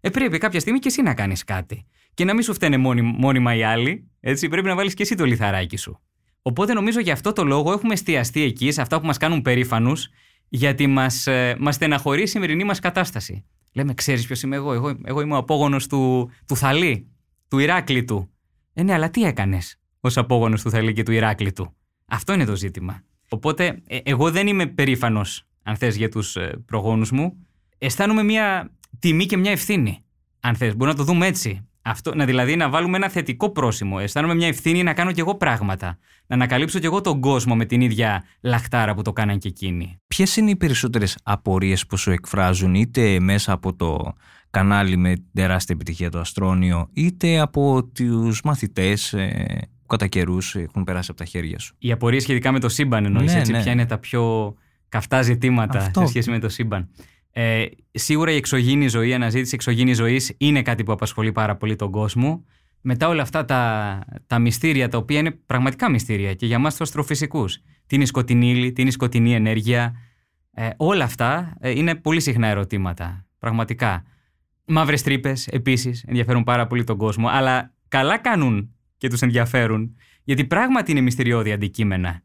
Ε, 0.00 0.10
πρέπει 0.10 0.38
κάποια 0.38 0.60
στιγμή 0.60 0.78
και 0.78 0.88
εσύ 0.88 1.02
να 1.02 1.14
κάνεις 1.14 1.44
κάτι. 1.44 1.86
Και 2.16 2.24
να 2.24 2.34
μην 2.34 2.42
σου 2.42 2.54
φταίνε 2.54 2.76
μόνιμα 3.02 3.54
οι 3.54 3.62
άλλοι, 3.62 4.10
έτσι, 4.20 4.48
πρέπει 4.48 4.66
να 4.66 4.74
βάλεις 4.74 4.94
και 4.94 5.02
εσύ 5.02 5.14
το 5.14 5.24
λιθαράκι 5.24 5.76
σου. 5.76 6.00
Οπότε 6.42 6.72
νομίζω 6.72 7.00
γι' 7.00 7.10
αυτό 7.10 7.32
το 7.32 7.44
λόγο 7.44 7.72
έχουμε 7.72 7.92
εστιαστεί 7.92 8.42
εκεί, 8.42 8.70
σε 8.70 8.80
αυτά 8.80 9.00
που 9.00 9.06
μας 9.06 9.16
κάνουν 9.16 9.42
περήφανους, 9.42 10.08
γιατί 10.48 10.86
μας 10.86 11.26
ε, 11.26 11.56
μας 11.58 11.74
στεναχωρεί 11.74 12.22
η 12.22 12.26
σημερινή 12.26 12.64
μας 12.64 12.78
κατάσταση. 12.78 13.44
Λέμε, 13.74 13.94
ξέρεις 13.94 14.26
ποιος 14.26 14.42
είμαι 14.42 14.56
εγώ; 14.56 14.72
εγώ. 14.72 14.98
Εγώ 15.04 15.20
είμαι 15.20 15.34
ο 15.34 15.36
απόγονος 15.36 15.86
του, 15.86 16.30
του 16.46 16.56
Θαλή, 16.56 17.10
του 17.48 17.58
Ηράκλειτου. 17.58 18.30
Ε, 18.72 18.82
ναι, 18.82 18.92
αλλά 18.92 19.10
τι 19.10 19.22
έκανες 19.22 19.80
ως 20.00 20.16
απόγονος 20.16 20.62
του 20.62 20.70
Θαλή 20.70 20.92
και 20.92 21.02
του 21.02 21.12
Ηράκλειτου. 21.12 21.76
Αυτό 22.06 22.32
είναι 22.32 22.44
το 22.44 22.56
ζήτημα. 22.56 23.02
Οπότε, 23.28 23.82
ε, 23.86 23.98
εγώ 24.02 24.30
δεν 24.30 24.46
είμαι 24.46 24.66
περήφανος, 24.66 25.46
αν 25.62 25.76
θες, 25.76 25.96
για 25.96 26.08
τους 26.08 26.36
ε, 26.36 26.62
προγόνους 26.66 27.10
μου. 27.10 27.46
Αισθάνομαι 27.78 28.22
μια 28.22 28.70
τιμή 28.98 29.26
και 29.26 29.36
μια 29.36 29.50
ευθύνη. 29.50 30.04
Αν 30.40 30.54
θες, 30.54 30.76
μπορούμε 30.76 30.90
να 30.90 31.04
το 31.04 31.12
δούμε 31.12 31.26
έτσι. 31.26 31.68
Αυτό, 31.88 32.14
να 32.14 32.24
δηλαδή 32.24 32.56
να 32.56 32.68
βάλουμε 32.68 32.96
ένα 32.96 33.08
θετικό 33.08 33.50
πρόσημο. 33.50 33.96
Αισθάνομαι 34.00 34.34
μια 34.34 34.46
ευθύνη 34.46 34.82
να 34.82 34.92
κάνω 34.92 35.12
κι 35.12 35.20
εγώ 35.20 35.34
πράγματα. 35.34 35.98
Να 36.26 36.36
ανακαλύψω 36.36 36.78
κι 36.78 36.86
εγώ 36.86 37.00
τον 37.00 37.20
κόσμο 37.20 37.56
με 37.56 37.64
την 37.64 37.80
ίδια 37.80 38.24
λαχτάρα 38.40 38.94
που 38.94 39.02
το 39.02 39.12
κάναν 39.12 39.38
και 39.38 39.48
εκείνοι. 39.48 39.98
Ποιες 40.06 40.36
είναι 40.36 40.50
οι 40.50 40.56
περισσότερες 40.56 41.18
απορίες 41.22 41.86
που 41.86 41.96
σου 41.96 42.10
εκφράζουν, 42.10 42.74
είτε 42.74 43.20
μέσα 43.20 43.52
από 43.52 43.74
το 43.74 44.12
κανάλι 44.50 44.96
με 44.96 45.14
τεράστια 45.34 45.74
επιτυχία 45.74 46.10
το 46.10 46.18
Αστρόνιο, 46.18 46.88
είτε 46.92 47.38
από 47.38 47.84
τους 47.84 48.40
μαθητές 48.44 49.12
ε, 49.12 49.68
που 49.80 49.86
κατά 49.86 50.06
καιρούς 50.06 50.54
έχουν 50.54 50.84
περάσει 50.84 51.08
από 51.10 51.18
τα 51.18 51.24
χέρια 51.24 51.58
σου; 51.58 51.74
Οι 51.78 51.92
απορίες 51.92 52.22
σχετικά 52.22 52.52
με 52.52 52.60
το 52.60 52.68
σύμπαν 52.68 53.04
εννοείς, 53.04 53.32
ναι, 53.32 53.38
έτσι. 53.38 53.52
Ναι. 53.52 53.62
Ποια 53.62 53.72
είναι 53.72 53.86
τα 53.86 53.98
πιο 53.98 54.54
καυτά 54.88 55.22
ζητήματα 55.22 55.78
Αυτό. 55.78 56.00
σε 56.00 56.06
σχέση 56.06 56.30
με 56.30 56.38
το 56.38 56.48
σύμπαν. 56.48 56.88
Ε, 57.38 57.66
σίγουρα 57.90 58.32
η 58.32 58.36
εξωγήινη 58.36 58.88
ζωή, 58.88 59.08
η 59.08 59.14
αναζήτηση 59.14 59.54
εξωγήινης 59.54 59.96
ζωής 59.96 60.34
είναι 60.38 60.62
κάτι 60.62 60.82
που 60.82 60.92
απασχολεί 60.92 61.32
πάρα 61.32 61.56
πολύ 61.56 61.76
τον 61.76 61.90
κόσμο. 61.90 62.44
Μετά 62.80 63.08
όλα 63.08 63.22
αυτά 63.22 63.44
τα, 63.44 64.00
τα 64.26 64.38
μυστήρια, 64.38 64.88
τα 64.88 64.98
οποία 64.98 65.18
είναι 65.18 65.30
πραγματικά 65.30 65.90
μυστήρια 65.90 66.34
και 66.34 66.46
για 66.46 66.56
εμά 66.56 66.68
τους 66.68 66.80
αστροφυσικούς. 66.80 67.56
Τι 67.86 67.94
είναι 67.94 68.04
η 68.04 68.06
σκοτεινή 68.06 68.50
ύλη, 68.50 68.72
τι 68.72 68.80
είναι 68.80 68.90
η 68.90 68.92
σκοτεινή 68.92 69.34
ενέργεια. 69.34 69.94
Ε, 70.52 70.68
όλα 70.76 71.04
αυτά 71.04 71.56
ε, 71.60 71.70
είναι 71.70 71.94
πολύ 71.94 72.20
συχνά 72.20 72.46
ερωτήματα. 72.46 73.26
Πραγματικά. 73.38 74.04
Μαύρες 74.66 75.02
τρύπες 75.02 75.46
επίσης 75.46 76.04
ενδιαφέρουν 76.06 76.44
πάρα 76.44 76.66
πολύ 76.66 76.84
τον 76.84 76.96
κόσμο, 76.96 77.28
αλλά 77.28 77.74
καλά 77.88 78.18
κάνουν 78.18 78.74
και 78.96 79.08
τους 79.08 79.20
ενδιαφέρουν, 79.20 79.96
γιατί 80.24 80.44
πράγματι 80.44 80.90
είναι 80.90 81.00
μυστηριώδη 81.00 81.52
αντικείμενα. 81.52 82.22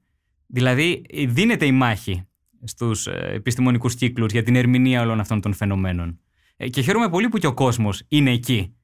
Δηλαδή, 0.48 1.02
δίνεται 1.28 1.66
η 1.66 1.72
μάχη 1.72 2.26
στους 2.64 3.08
ε, 3.08 3.32
επιστημονικούς 3.34 3.96
κύκλους 3.96 4.32
για 4.32 4.44
την 4.44 4.56
ερμηνεία 4.56 5.02
όλων 5.02 5.20
αυτών 5.20 5.42
των 5.42 5.54
φαινομένων. 5.54 6.20
Ε, 6.58 6.70
και 6.70 6.82
χαίρομαι 6.82 7.10
πολύ 7.10 7.30
που 7.30 7.38
και 7.38 7.48
ο 7.48 7.54
κόσμος 7.54 8.04
είναι 8.08 8.32
εκεί. 8.32 8.76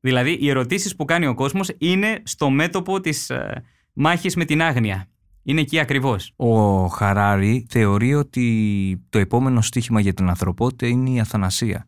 Δηλαδή, 0.00 0.32
οι 0.40 0.48
ερωτήσεις 0.48 0.96
που 0.96 1.04
κάνει 1.04 1.26
ο 1.26 1.34
κόσμος 1.34 1.70
είναι 1.78 2.22
στο 2.24 2.50
μέτωπο 2.50 3.00
της 3.00 3.30
ε, 3.30 3.64
μάχης 3.92 4.36
με 4.36 4.44
την 4.44 4.62
άγνοια. 4.62 5.08
Είναι 5.42 5.60
εκεί 5.60 5.78
ακριβώς. 5.78 6.32
Ο 6.36 6.86
Χαράρη 6.86 7.66
θεωρεί 7.68 8.14
ότι 8.14 9.06
το 9.08 9.18
επόμενο 9.18 9.60
στίχημα 9.60 10.00
για 10.00 10.14
την 10.14 10.28
ανθρωπότητα 10.28 10.86
είναι 10.86 11.10
η 11.10 11.20
αθανασία. 11.20 11.86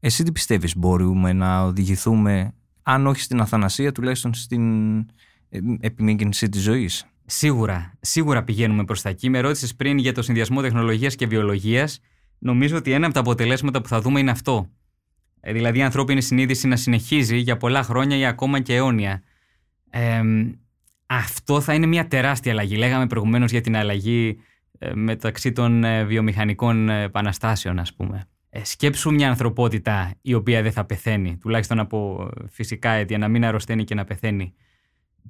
Εσύ 0.00 0.22
τι 0.22 0.32
πιστεύεις, 0.32 0.76
μπορούμε 0.76 1.32
να 1.32 1.62
οδηγηθούμε, 1.62 2.54
αν 2.82 3.06
όχι 3.06 3.20
στην 3.20 3.40
αθανασία, 3.40 3.92
τουλάχιστον 3.92 4.34
στην 4.34 4.98
ε, 5.48 5.58
επιμήκυνση 5.80 6.48
της 6.48 6.62
ζωής; 6.62 7.06
Σίγουρα, 7.26 7.92
σίγουρα 8.00 8.42
πηγαίνουμε 8.42 8.84
προς 8.84 9.02
τα 9.02 9.08
εκεί. 9.08 9.28
Με 9.28 9.40
ρώτησες 9.40 9.74
πριν 9.74 9.98
για 9.98 10.12
το 10.12 10.22
συνδυασμό 10.22 10.60
τεχνολογίας 10.60 11.14
και 11.14 11.26
βιολογίας. 11.26 12.00
Νομίζω 12.38 12.76
ότι 12.76 12.92
ένα 12.92 13.04
από 13.04 13.14
τα 13.14 13.20
αποτελέσματα 13.20 13.80
που 13.80 13.88
θα 13.88 14.00
δούμε 14.00 14.20
είναι 14.20 14.30
αυτό. 14.30 14.70
Ε, 15.40 15.52
δηλαδή 15.52 15.78
η 15.78 15.82
ανθρώπινη 15.82 16.22
συνείδηση 16.22 16.68
να 16.68 16.76
συνεχίζει 16.76 17.36
για 17.36 17.56
πολλά 17.56 17.82
χρόνια 17.82 18.16
ή 18.16 18.26
ακόμα 18.26 18.60
και 18.60 18.74
αιώνια. 18.74 19.22
Ε, 19.90 20.22
αυτό 21.06 21.60
θα 21.60 21.74
είναι 21.74 21.86
μια 21.86 22.08
τεράστια 22.08 22.52
αλλαγή. 22.52 22.76
Λέγαμε 22.76 23.06
προηγουμένως 23.06 23.50
για 23.50 23.60
την 23.60 23.76
αλλαγή 23.76 24.38
ε, 24.78 24.94
μεταξύ 24.94 25.52
των 25.52 25.84
ε, 25.84 26.04
βιομηχανικών 26.04 26.88
επαναστάσεων, 26.88 27.78
ας 27.78 27.94
πούμε. 27.94 28.24
σκέψου 28.62 29.12
μια 29.12 29.28
ανθρωπότητα 29.28 30.14
η 30.22 30.34
οποία 30.34 30.62
δεν 30.62 30.72
θα 30.72 30.84
πεθαίνει, 30.84 31.36
τουλάχιστον 31.36 31.78
από 31.78 32.30
φυσικά 32.50 32.90
αίτια, 32.90 33.18
να 33.18 33.28
μην 33.28 33.44
αρρωσταίνει 33.44 33.84
και 33.84 33.94
να 33.94 34.04
πεθαίνει. 34.04 34.54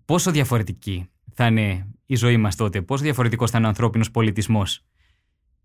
Πόσο 0.04 0.30
διαφορετική 0.30 1.11
θα 1.34 1.46
είναι 1.46 1.86
η 2.06 2.14
ζωή 2.16 2.36
μας 2.36 2.56
τότε, 2.56 2.82
πόσο 2.82 3.02
διαφορετικός 3.02 3.50
θα 3.50 3.58
είναι 3.58 3.66
ο 3.66 3.68
ανθρώπινος 3.68 4.10
πολιτισμός. 4.10 4.84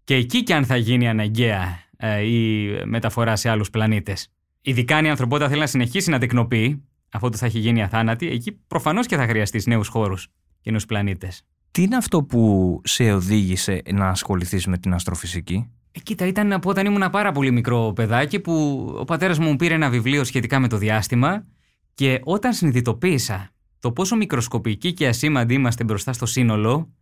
Και 0.03 0.15
εκεί 0.15 0.43
και 0.43 0.53
αν 0.53 0.65
θα 0.65 0.77
γίνει 0.77 1.07
αναγκαία 1.07 1.79
η 2.23 2.67
μεταφορά 2.85 3.35
σε 3.35 3.49
άλλους 3.49 3.69
πλανήτες. 3.69 4.31
Ειδικά 4.61 4.97
αν 4.97 5.05
η 5.05 5.09
ανθρωπότητα 5.09 5.49
θέλει 5.49 5.59
να 5.59 5.67
συνεχίσει 5.67 6.09
να 6.09 6.19
τεκνοποιεί, 6.19 6.83
αφού 7.11 7.29
το 7.29 7.37
θα 7.37 7.45
έχει 7.45 7.59
γίνει 7.59 7.83
αθάνατη, 7.83 8.27
εκεί 8.27 8.51
προφανώς 8.51 9.05
και 9.05 9.15
θα 9.15 9.27
χρειαστείς 9.27 9.65
νέους 9.65 9.87
χώρους 9.87 10.27
και 10.61 10.71
νέους 10.71 10.85
πλανήτες. 10.85 11.45
Τι 11.71 11.81
είναι 11.81 11.95
αυτό 11.95 12.23
που 12.23 12.81
σε 12.83 13.11
οδήγησε 13.11 13.81
να 13.93 14.07
ασχοληθείς 14.09 14.67
με 14.67 14.77
την 14.77 14.93
αστροφυσική; 14.93 15.71
Ε, 15.91 15.99
κοίτα, 15.99 16.27
ήταν 16.27 16.53
από 16.53 16.69
όταν 16.69 16.85
ήμουν 16.85 17.09
πάρα 17.11 17.31
πολύ 17.31 17.51
μικρό 17.51 17.93
παιδάκι 17.95 18.39
που 18.39 18.85
ο 18.99 19.03
πατέρας 19.03 19.39
μου 19.39 19.55
πήρε 19.55 19.73
ένα 19.73 19.89
βιβλίο 19.89 20.23
σχετικά 20.23 20.59
με 20.59 20.67
το 20.67 20.77
διάστημα 20.77 21.45
και 21.93 22.19
όταν 22.23 22.53
συνειδητοποίησα 22.53 23.49
το 23.79 23.91
πόσο 23.91 24.15
μικροσκοπικοί 24.15 24.93
και 24.93 25.07
ασήμαντοι 25.07 25.53
είμαστε 25.53 25.83
μπροστά 25.83 26.13
στο 26.13 26.25
σύνολο, 26.25 26.93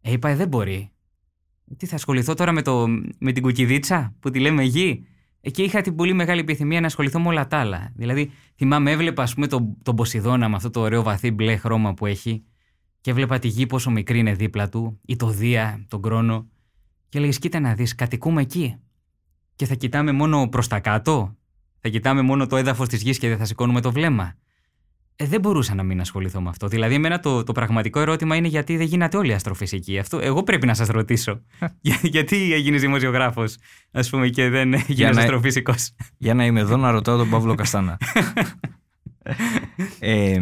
ε, 0.00 0.12
είπα 0.12 0.28
ε, 0.28 0.36
δεν 0.36 0.48
μπορεί. 0.48 0.90
Τι 1.76 1.86
θα 1.86 1.94
ασχοληθώ 1.94 2.34
τώρα 2.34 2.52
με, 2.52 2.62
το, 2.62 2.86
με 3.18 3.32
την 3.32 3.42
κουκιδίτσα 3.42 4.14
που 4.20 4.30
τη 4.30 4.40
λέμε 4.40 4.62
γη; 4.62 5.06
Εκεί 5.46 5.62
είχα 5.62 5.80
την 5.80 5.94
πολύ 5.94 6.12
μεγάλη 6.12 6.40
επιθυμία 6.40 6.80
να 6.80 6.86
ασχοληθώ 6.86 7.20
με 7.20 7.28
όλα 7.28 7.46
τα 7.46 7.58
άλλα. 7.58 7.92
Δηλαδή, 7.94 8.30
θυμάμαι, 8.56 8.90
έβλεπα 8.90 9.22
ας 9.22 9.34
πούμε, 9.34 9.46
τον, 9.46 9.76
τον 9.82 9.96
Ποσειδώνα 9.96 10.48
με 10.48 10.56
αυτό 10.56 10.70
το 10.70 10.80
ωραίο 10.80 11.02
βαθύ 11.02 11.30
μπλε 11.30 11.56
χρώμα 11.56 11.94
που 11.94 12.06
έχει 12.06 12.44
και 13.00 13.10
έβλεπα 13.10 13.38
τη 13.38 13.48
γη 13.48 13.66
πόσο 13.66 13.90
μικρή 13.90 14.18
είναι 14.18 14.34
δίπλα 14.34 14.68
του, 14.68 15.00
ή 15.06 15.16
το 15.16 15.28
Δία, 15.28 15.84
τον 15.88 16.02
Κρόνο. 16.02 16.48
Και 17.08 17.18
έλεγες: 17.18 17.38
Κοίτα 17.38 17.60
να 17.60 17.74
δεις, 17.74 17.94
κατοικούμε 17.94 18.42
εκεί. 18.42 18.76
Και 19.56 19.66
θα 19.66 19.74
κοιτάμε 19.74 20.12
μόνο 20.12 20.48
προς 20.48 20.68
τα 20.68 20.80
κάτω. 20.80 21.36
Θα 21.80 21.88
κοιτάμε 21.88 22.22
μόνο 22.22 22.46
το 22.46 22.56
έδαφος 22.56 22.88
της 22.88 23.02
γης 23.02 23.18
και 23.18 23.28
δεν 23.28 23.38
θα 23.38 23.44
σηκώνουμε 23.44 23.80
το 23.80 23.92
βλέμμα. 23.92 24.34
Ε, 25.16 25.26
δεν 25.26 25.40
μπορούσα 25.40 25.74
να 25.74 25.82
μην 25.82 26.00
ασχοληθώ 26.00 26.40
με 26.40 26.48
αυτό. 26.48 26.68
Δηλαδή, 26.68 26.94
εμένα 26.94 27.20
το, 27.20 27.44
το 27.44 27.52
πραγματικό 27.52 28.00
ερώτημα 28.00 28.36
είναι 28.36 28.48
γιατί 28.48 28.76
δεν 28.76 28.86
γίνατε 28.86 29.16
όλοι 29.16 29.34
αστροφυσικοί. 29.34 29.98
Αυτό 29.98 30.18
εγώ 30.18 30.42
πρέπει 30.42 30.66
να 30.66 30.74
σας 30.74 30.88
ρωτήσω. 30.88 31.40
Για, 31.80 31.98
γιατί 32.02 32.52
έγινες 32.52 32.80
δημοσιογράφος, 32.80 33.56
ας 33.92 34.10
πούμε, 34.10 34.28
και 34.28 34.48
δεν 34.48 34.74
γίνει 34.86 35.18
αστροφυσικό. 35.18 35.74
Για 36.16 36.34
να 36.34 36.44
είμαι 36.44 36.60
εδώ 36.60 36.76
να 36.76 36.90
ρωτάω 36.90 37.16
τον 37.16 37.30
Παύλο 37.30 37.54
Καστάνα. 37.54 37.98
ε, 39.98 40.40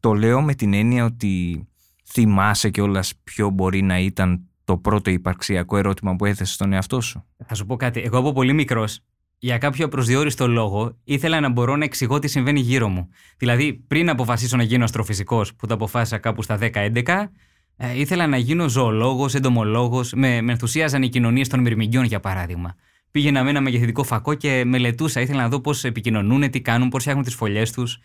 το 0.00 0.12
λέω 0.12 0.42
με 0.42 0.54
την 0.54 0.74
έννοια 0.74 1.04
ότι 1.04 1.64
θυμάσαι 2.04 2.70
κιόλας 2.70 3.12
ποιο 3.24 3.50
μπορεί 3.50 3.82
να 3.82 3.98
ήταν 3.98 4.44
το 4.64 4.76
πρώτο 4.76 5.10
υπαρξιακό 5.10 5.76
ερώτημα 5.76 6.16
που 6.16 6.24
έθεσες 6.24 6.54
στον 6.54 6.72
εαυτό 6.72 7.00
σου; 7.00 7.24
Θα 7.46 7.54
σου 7.54 7.66
πω 7.66 7.76
κάτι. 7.76 8.00
Εγώ 8.00 8.18
από 8.18 8.32
πολύ 8.32 8.52
μικρός 8.52 9.00
για 9.42 9.58
κάποιο 9.58 9.88
προσδιορίστο 9.88 10.48
λόγο 10.48 10.96
ήθελα 11.04 11.40
να 11.40 11.48
μπορώ 11.48 11.76
να 11.76 11.84
εξηγώ 11.84 12.18
τι 12.18 12.28
συμβαίνει 12.28 12.60
γύρω 12.60 12.88
μου. 12.88 13.08
Δηλαδή, 13.36 13.72
πριν 13.72 14.08
αποφασίσω 14.08 14.56
να 14.56 14.62
γίνω 14.62 14.84
αστροφυσικός, 14.84 15.54
που 15.54 15.66
το 15.66 15.74
αποφάσισα 15.74 16.18
κάπου 16.18 16.42
στα 16.42 16.56
10-11, 16.56 17.30
ε, 17.76 18.00
ήθελα 18.00 18.26
να 18.26 18.36
γίνω 18.36 18.68
ζωολόγος, 18.68 19.34
εντομολόγος, 19.34 20.12
με, 20.12 20.40
με 20.40 20.52
ενθουσίαζαν 20.52 21.02
οι 21.02 21.08
κοινωνίες 21.08 21.48
των 21.48 21.60
μυρμηγκιών, 21.60 22.04
για 22.04 22.20
παράδειγμα. 22.20 22.74
Πήγαινα 23.10 23.44
με 23.44 23.50
ένα 23.50 23.60
μεγεθυντικό 23.60 24.02
φακό 24.02 24.34
και 24.34 24.64
μελετούσα. 24.64 25.20
Ήθελα 25.20 25.42
να 25.42 25.48
δω 25.48 25.60
πώς 25.60 25.84
επικοινωνούν, 25.84 26.50
τι 26.50 26.60
κάνουν, 26.60 26.88
πώς 26.88 27.00
φτιάχνουν 27.00 27.24
τις 27.24 27.34
φωλιές 27.34 27.72
τους. 27.72 27.98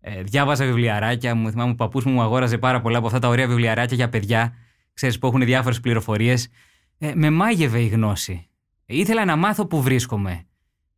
Ε, 0.00 0.22
διάβαζα 0.22 0.64
βιβλιαράκια. 0.64 1.34
Μου 1.34 1.50
θυμάμαι, 1.50 1.70
ο 1.70 1.74
παππούς 1.74 2.04
μου 2.04 2.12
μου 2.12 2.22
αγόραζε 2.22 2.58
πάρα 2.58 2.80
πολλά 2.80 2.98
από 2.98 3.06
αυτά 3.06 3.18
τα 3.18 3.28
ωραία 3.28 3.46
βιβλιαράκια 3.46 3.96
για 3.96 4.08
παιδιά, 4.08 4.54
ξέρεις 4.94 5.18
που 5.18 5.26
έχουν 5.26 5.44
διάφορες 5.44 5.80
πληροφορίες. 5.80 6.48
Ε, 6.98 7.12
με 7.14 7.30
μάγευε 7.30 7.80
η 7.80 7.86
γνώση. 7.86 8.48
Ήθελα 8.86 9.24
να 9.24 9.36
μάθω 9.36 9.66
που 9.66 9.82
βρίσκομαι. 9.82 10.46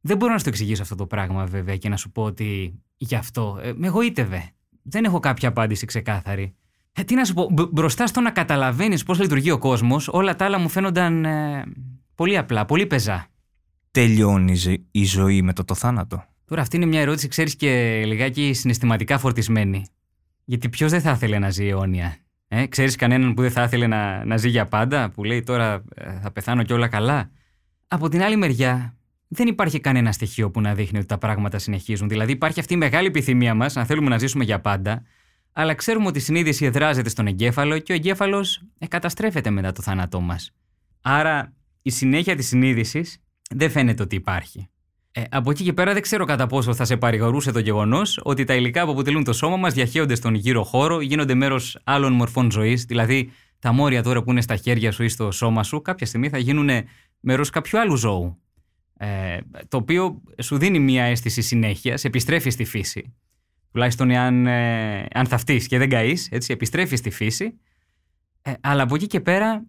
Δεν 0.07 0.17
μπορώ 0.17 0.33
να 0.33 0.39
σου 0.39 0.45
το 0.45 0.51
εξηγήσω 0.51 0.83
αυτό 0.83 0.95
το 0.95 1.07
πράγμα 1.07 1.45
βέβαια 1.45 1.77
και 1.77 1.89
να 1.89 1.97
σου 1.97 2.11
πω 2.11 2.23
ότι 2.23 2.81
γι' 2.97 3.15
αυτό. 3.15 3.59
Ε, 3.63 3.73
με 3.77 3.87
εγωίτευε. 3.87 4.51
Δεν 4.83 5.05
έχω 5.05 5.19
κάποια 5.19 5.49
απάντηση 5.49 5.87
ξεκάθαρη. 5.87 6.55
Ε, 6.93 7.03
τι 7.03 7.15
να 7.15 7.25
σου 7.25 7.35
πω, 7.35 7.49
μπροστά 7.73 8.07
στο 8.07 8.21
να 8.21 8.31
καταλαβαίνεις 8.31 9.03
πώς 9.03 9.21
λειτουργεί 9.21 9.51
ο 9.51 9.59
κόσμος, 9.59 10.09
όλα 10.09 10.37
τα 10.37 10.45
άλλα 10.45 10.59
μου 10.59 10.69
φαίνονταν 10.69 11.25
ε, 11.25 11.65
πολύ 12.15 12.39
απλά, 12.39 12.65
πολύ 12.65 12.87
πεζά. 12.87 13.27
Τελειώνει 13.91 14.61
η 14.91 15.05
ζωή 15.05 15.43
μετά 15.43 15.65
το 15.65 15.75
θάνατο. 15.75 16.25
Τώρα, 16.45 16.63
αυτή 16.63 16.77
είναι 16.77 16.87
μια 16.87 17.01
ερώτηση, 17.01 17.29
ξέρεις 17.29 17.57
και 17.57 18.03
λιγάκι 18.07 18.53
συναισθηματικά 18.53 19.19
φορτισμένη. 19.19 19.85
Γιατί 20.45 20.69
ποιος 20.69 20.91
δεν 20.91 21.01
θα 21.01 21.11
ήθελε 21.11 21.39
να 21.39 21.51
ζει 21.51 21.67
αιώνια. 21.67 22.17
Ε, 22.49 22.67
ξέρεις 22.67 22.97
κανέναν 22.97 23.35
που 23.35 23.43
δεν 23.43 23.51
θα 23.51 23.63
ήθελε 23.63 23.87
να, 23.87 24.25
να 24.25 24.37
ζει 24.37 24.49
για 24.49 24.67
πάντα, 24.67 25.11
που 25.11 25.25
λέει 25.25 25.43
τώρα 25.43 25.85
ε, 25.95 26.19
θα 26.23 26.31
πεθάνω 26.31 26.63
και 26.63 26.73
όλα 26.73 26.89
καλά. 26.89 27.31
Από 27.89 28.09
την 28.09 28.23
άλλη 28.23 28.37
μεριά, 28.37 28.97
δεν 29.29 29.47
υπάρχει 29.47 29.81
κανένα 29.81 30.13
στοιχείο 30.13 30.51
που 30.51 30.61
να 30.61 30.75
δείχνει 30.75 30.99
ότι 30.99 31.07
τα 31.07 31.19
πράγματα 31.19 31.59
συνεχίζουν. 31.59 32.09
Δηλαδή, 32.09 32.33
υπάρχει 32.33 32.61
αυτή 32.61 32.75
η 32.75 32.77
μεγάλη 32.77 33.07
επιθυμία 33.07 33.55
μας 33.55 33.75
να 33.75 33.85
θέλουμε 33.85 34.09
να 34.09 34.19
ζήσουμε 34.19 34.45
για 34.45 34.61
πάντα, 34.61 35.03
αλλά 35.53 35.75
ξέρουμε 35.75 36.07
ότι 36.07 36.19
η 36.19 36.21
συνείδηση 36.21 36.65
εδράζεται 36.65 37.09
στον 37.09 37.27
εγκέφαλο 37.27 37.79
και 37.79 37.93
ο 37.93 37.95
εγκέφαλος 37.95 38.63
καταστρέφεται 38.89 39.51
μετά 39.51 39.73
το 39.73 39.83
θάνατό 39.83 40.21
μας. 40.21 40.55
Άρα, 41.03 41.53
η 41.83 41.91
συνέχεια 41.91 42.37
της 42.37 42.47
συνείδησης 42.47 43.23
δεν 43.51 43.71
φαίνεται 43.71 44.03
ότι 44.03 44.17
υπάρχει. 44.17 44.69
Ε, 45.17 45.23
από 45.31 45.51
εκεί 45.51 45.65
και 45.65 45.73
πέρα 45.73 45.93
δεν 45.93 46.03
ξέρω 46.03 46.25
κατά 46.25 46.47
πόσο 46.47 46.75
θα 46.75 46.85
σε 46.85 46.97
παρηγορούσε 46.97 47.53
το 47.53 47.59
γεγονός 47.59 48.21
ότι 48.23 48.45
τα 48.45 48.55
υλικά 48.55 48.85
που 48.85 48.91
αποτελούν 48.91 49.25
το 49.25 49.33
σώμα 49.33 49.57
μας 49.57 49.75
διαχέονται 49.75 50.15
στον 50.15 50.35
γύρο 50.35 50.63
χώρο, 50.65 51.01
γίνονται 51.01 51.35
μέρος 51.35 51.81
άλλων 51.85 52.13
μορφών 52.13 52.51
ζωής. 52.51 52.85
Δηλαδή, 52.85 53.33
τα 53.59 53.73
μόρια 53.73 54.03
τώρα 54.03 54.23
που 54.23 54.31
είναι 54.31 54.41
στα 54.41 54.57
χέρια 54.57 54.93
σου 54.93 55.03
ή 55.03 55.09
στο 55.09 55.31
σώμα 55.31 55.63
σου, 55.63 55.83
κάποια 55.83 56.07
στιγμή 56.07 56.29
θα 56.29 56.39
γίνουν 56.39 56.71
μέρος 57.21 57.51
κάποιου 57.51 57.79
άλλου 57.79 57.97
ζώου. 57.97 58.39
Ε, 58.97 59.39
το 59.69 59.77
οποίο 59.77 60.23
σου 60.43 60.59
δίνει 60.59 60.79
μια 60.79 61.05
αίσθηση 61.05 61.43
συνέχειας, 61.43 62.05
επιστρέφει 62.05 62.51
στη 62.51 62.65
φύση. 62.65 63.15
Τουλάχιστον 63.73 64.11
εάν, 64.11 64.47
ε, 64.47 65.07
αν 65.13 65.27
θαυτείς 65.27 65.67
και 65.67 65.79
δεν 65.79 65.89
καείς, 65.89 66.29
έτσι, 66.31 66.53
επιστρέφεις 66.53 66.99
στη 66.99 67.11
φύση. 67.11 67.59
Ε, 68.43 68.53
αλλά 68.61 68.83
από 68.83 68.95
εκεί 68.95 69.07
και 69.07 69.21
πέρα 69.21 69.67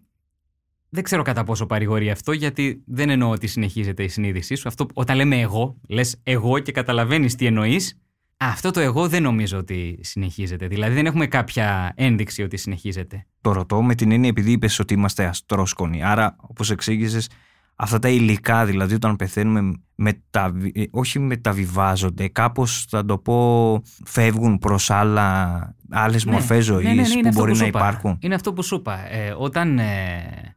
δεν 0.88 1.02
ξέρω 1.02 1.22
κατά 1.22 1.44
πόσο 1.44 1.66
παρηγορεί 1.66 2.10
αυτό, 2.10 2.32
γιατί 2.32 2.82
δεν 2.86 3.10
εννοώ 3.10 3.30
ότι 3.30 3.46
συνεχίζεται 3.46 4.02
η 4.02 4.08
συνείδησή 4.08 4.54
σου. 4.54 4.68
Αυτό, 4.68 4.86
όταν 4.94 5.16
λέμε 5.16 5.40
εγώ, 5.40 5.80
λες 5.88 6.20
εγώ 6.22 6.58
και 6.58 6.72
καταλαβαίνεις 6.72 7.34
τι 7.34 7.46
εννοείς, 7.46 8.00
αυτό 8.36 8.70
το 8.70 8.80
εγώ 8.80 9.08
δεν 9.08 9.22
νομίζω 9.22 9.58
ότι 9.58 9.98
συνεχίζεται. 10.02 10.66
Δηλαδή 10.66 10.94
δεν 10.94 11.06
έχουμε 11.06 11.26
κάποια 11.26 11.92
ένδειξη 11.96 12.42
ότι 12.42 12.56
συνεχίζεται. 12.56 13.26
Το 13.40 13.52
ρωτώ 13.52 13.82
με 13.82 13.94
την 13.94 14.12
έννοια 14.12 14.28
επειδή 14.28 14.52
είπες 14.52 14.78
ότι 14.78 14.94
είμαστε 14.94 15.24
αστρόσκονοι. 15.24 16.04
Άρα, 16.04 16.36
όπως 16.40 16.70
εξήγησες, 16.70 17.28
αυτά 17.76 17.98
τα 17.98 18.08
υλικά 18.08 18.64
δηλαδή 18.64 18.94
όταν 18.94 19.16
πεθαίνουμε 19.16 19.72
μεταβι... 19.94 20.72
Ε, 20.74 20.84
όχι 20.90 21.18
μεταβιβάζονται 21.18 22.28
κάπως 22.28 22.86
θα 22.88 23.04
το 23.04 23.18
πω 23.18 23.82
φεύγουν 24.04 24.58
προς 24.58 24.90
άλλα, 24.90 25.76
άλλες 25.90 26.24
ναι, 26.24 26.32
μορφές 26.32 26.64
ζωής 26.64 26.86
ναι, 26.86 26.92
ναι, 26.92 27.14
ναι 27.14 27.20
που 27.22 27.28
μπορεί 27.32 27.56
να 27.56 27.66
υπάρχουν. 27.66 28.18
Είναι 28.20 28.34
αυτό 28.34 28.52
που 28.52 28.62
σου 28.62 28.74
είπα. 28.74 29.12
Ε, 29.12 29.34
όταν... 29.38 29.78
Ε, 29.78 30.56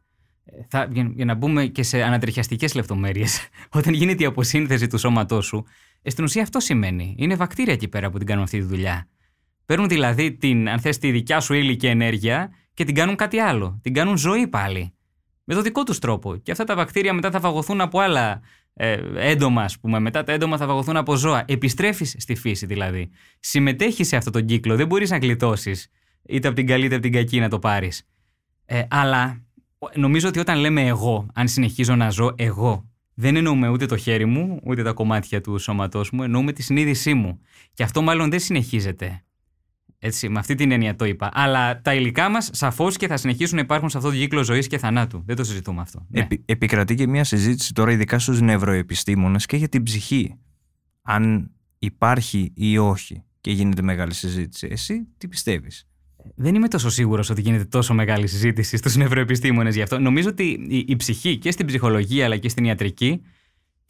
θα, 0.68 0.88
για, 0.92 1.24
να 1.24 1.34
μπούμε 1.34 1.66
και 1.66 1.82
σε 1.82 2.02
ανατριχιαστικές 2.02 2.74
λεπτομέρειες 2.74 3.48
όταν 3.78 3.92
γίνεται 3.92 4.22
η 4.22 4.26
αποσύνθεση 4.26 4.86
του 4.86 4.98
σώματός 4.98 5.46
σου 5.46 5.64
στην 6.02 6.24
ουσία 6.24 6.42
αυτό 6.42 6.60
σημαίνει. 6.60 7.14
Είναι 7.18 7.34
βακτήρια 7.34 7.72
εκεί 7.72 7.88
πέρα 7.88 8.10
που 8.10 8.18
την 8.18 8.26
κάνουν 8.26 8.42
αυτή 8.42 8.58
τη 8.58 8.64
δουλειά. 8.64 9.08
Παίρνουν 9.66 9.88
δηλαδή 9.88 10.32
την, 10.32 10.68
αν 10.68 10.80
θες, 10.80 10.98
τη 10.98 11.10
δικιά 11.10 11.40
σου 11.40 11.54
ύλη 11.54 11.76
και 11.76 11.88
ενέργεια 11.88 12.50
και 12.74 12.84
την 12.84 12.94
κάνουν 12.94 13.16
κάτι 13.16 13.38
άλλο. 13.38 13.78
Την 13.82 13.94
κάνουν 13.94 14.16
ζωή 14.16 14.48
πάλι 14.48 14.94
με 15.50 15.56
το 15.56 15.62
δικό 15.62 15.82
τους 15.82 15.98
τρόπο. 15.98 16.36
Και 16.36 16.50
αυτά 16.50 16.64
τα 16.64 16.76
βακτήρια 16.76 17.12
μετά 17.12 17.30
θα 17.30 17.40
φαγωθούν 17.40 17.80
από 17.80 17.98
άλλα 17.98 18.40
ε, 18.74 19.00
έντομα, 19.14 19.62
ας 19.62 19.78
πούμε. 19.78 19.98
Μετά 19.98 20.24
τα 20.24 20.32
έντομα 20.32 20.56
θα 20.56 20.66
φαγωθούν 20.66 20.96
από 20.96 21.14
ζώα. 21.14 21.44
Επιστρέφεις 21.46 22.14
στη 22.18 22.34
φύση 22.34 22.66
δηλαδή. 22.66 23.10
Συμμετέχεις 23.40 24.08
σε 24.08 24.16
αυτόν 24.16 24.32
τον 24.32 24.44
κύκλο. 24.44 24.76
Δεν 24.76 24.86
μπορείς 24.86 25.10
να 25.10 25.16
γλιτώσεις 25.16 25.88
είτε 26.26 26.46
από 26.46 26.56
την 26.56 26.66
καλή 26.66 26.84
είτε 26.84 26.94
από 26.94 27.02
την 27.02 27.12
κακή 27.12 27.40
να 27.40 27.48
το 27.48 27.58
πάρεις. 27.58 28.08
Ε, 28.64 28.82
αλλά 28.90 29.44
νομίζω 29.94 30.28
ότι 30.28 30.38
όταν 30.38 30.58
λέμε 30.58 30.86
εγώ, 30.86 31.26
αν 31.34 31.48
συνεχίζω 31.48 31.94
να 31.94 32.10
ζω 32.10 32.32
εγώ, 32.36 32.90
δεν 33.14 33.36
εννοούμε 33.36 33.68
ούτε 33.68 33.86
το 33.86 33.96
χέρι 33.96 34.24
μου, 34.24 34.60
ούτε 34.64 34.82
τα 34.82 34.92
κομμάτια 34.92 35.40
του 35.40 35.58
σώματός 35.58 36.10
μου, 36.10 36.22
εννοούμε 36.22 36.52
τη 36.52 36.62
συνείδησή 36.62 37.14
μου. 37.14 37.40
Και 37.74 37.82
αυτό 37.82 38.02
μάλλον 38.02 38.30
δεν 38.30 38.40
συνεχίζεται. 38.40 39.24
Έτσι, 40.02 40.28
με 40.28 40.38
αυτή 40.38 40.54
την 40.54 40.70
έννοια 40.70 40.96
το 40.96 41.04
είπα. 41.04 41.30
Αλλά 41.32 41.80
τα 41.80 41.94
υλικά 41.94 42.28
μας 42.28 42.50
σαφώς 42.52 42.96
και 42.96 43.06
θα 43.06 43.16
συνεχίσουν 43.16 43.56
να 43.56 43.62
υπάρχουν 43.62 43.88
σε 43.88 43.96
αυτό 43.96 44.10
το 44.10 44.16
κύκλο 44.16 44.42
ζωής 44.42 44.66
και 44.66 44.78
θανάτου. 44.78 45.22
Δεν 45.26 45.36
το 45.36 45.44
συζητούμε 45.44 45.80
αυτό. 45.80 46.06
Ναι. 46.08 46.20
Επι- 46.20 46.50
επικρατεί 46.50 46.94
και 46.94 47.06
μια 47.06 47.24
συζήτηση 47.24 47.72
τώρα, 47.72 47.92
ειδικά 47.92 48.18
στους 48.18 48.40
νευροεπιστήμονες 48.40 49.46
και 49.46 49.56
για 49.56 49.68
την 49.68 49.82
ψυχή. 49.82 50.34
Αν 51.02 51.50
υπάρχει 51.78 52.52
ή 52.54 52.78
όχι. 52.78 53.22
Και 53.40 53.50
γίνεται 53.50 53.82
μεγάλη 53.82 54.14
συζήτηση. 54.14 54.68
Εσύ 54.70 55.06
τι 55.18 55.28
πιστεύεις; 55.28 55.88
Δεν 56.34 56.54
είμαι 56.54 56.68
τόσο 56.68 56.90
σίγουρος 56.90 57.30
ότι 57.30 57.40
γίνεται 57.40 57.64
τόσο 57.64 57.94
μεγάλη 57.94 58.26
συζήτηση 58.26 58.76
στους 58.76 58.96
νευροεπιστήμονες 58.96 59.74
γι' 59.74 59.82
αυτό. 59.82 59.98
Νομίζω 59.98 60.28
ότι 60.28 60.66
η, 60.68 60.84
η 60.88 60.96
ψυχή 60.96 61.38
και 61.38 61.50
στην 61.50 61.66
ψυχολογία 61.66 62.24
αλλά 62.24 62.36
και 62.36 62.48
στην 62.48 62.64
ιατρική 62.64 63.22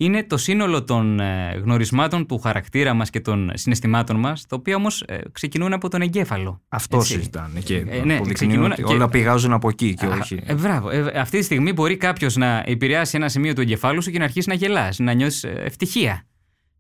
είναι 0.03 0.25
το 0.25 0.37
σύνολο 0.37 0.85
των 0.85 1.21
ε, 1.21 1.61
γνωρισμάτων 1.65 2.27
του 2.27 2.39
χαρακτήρα 2.39 2.95
μας 2.95 3.11
και 3.11 3.21
των 3.21 3.51
συναισθημάτων 3.55 4.17
μας, 4.17 4.47
τα 4.47 4.57
οποία 4.57 4.77
όμως 4.77 5.05
ξεκινούν 5.33 5.73
από 5.73 5.89
τον 5.89 6.03
εγκέφαλο. 6.03 6.63
Αυτό 6.69 6.97
Έτσι. 6.97 7.13
συζητάνε. 7.13 7.61
Και 7.61 7.77
Ε, 7.77 7.83
ναι, 7.83 7.93
αποδεικνύουν 7.93 8.33
ξεκινούν 8.33 8.73
ότι 8.73 8.83
και- 8.83 8.93
όλα 8.93 9.09
πηγάζουν 9.09 9.53
από 9.53 9.69
εκεί 9.69 9.95
και 9.95 10.07
Α, 10.07 10.19
όχι. 10.21 10.41
Ε, 10.45 10.55
μπράβο. 10.55 10.91
Ε, 10.91 11.13
αυτή 11.21 11.39
τη 11.39 11.45
στιγμή 11.45 11.73
μπορεί 11.73 11.97
κάποιος 11.97 12.37
να 12.37 12.63
επηρεάσει 12.67 13.17
ένα 13.17 13.29
σημείο 13.29 13.53
του 13.55 13.61
εγκεφάλου 13.61 14.03
σου 14.03 14.11
και 14.11 14.19
να 14.19 14.25
αρχίσεις 14.25 14.47
να 14.47 14.55
γελάς, 14.55 14.99
να 14.99 15.13
νιώσει 15.13 15.49
ευτυχία. 15.57 16.27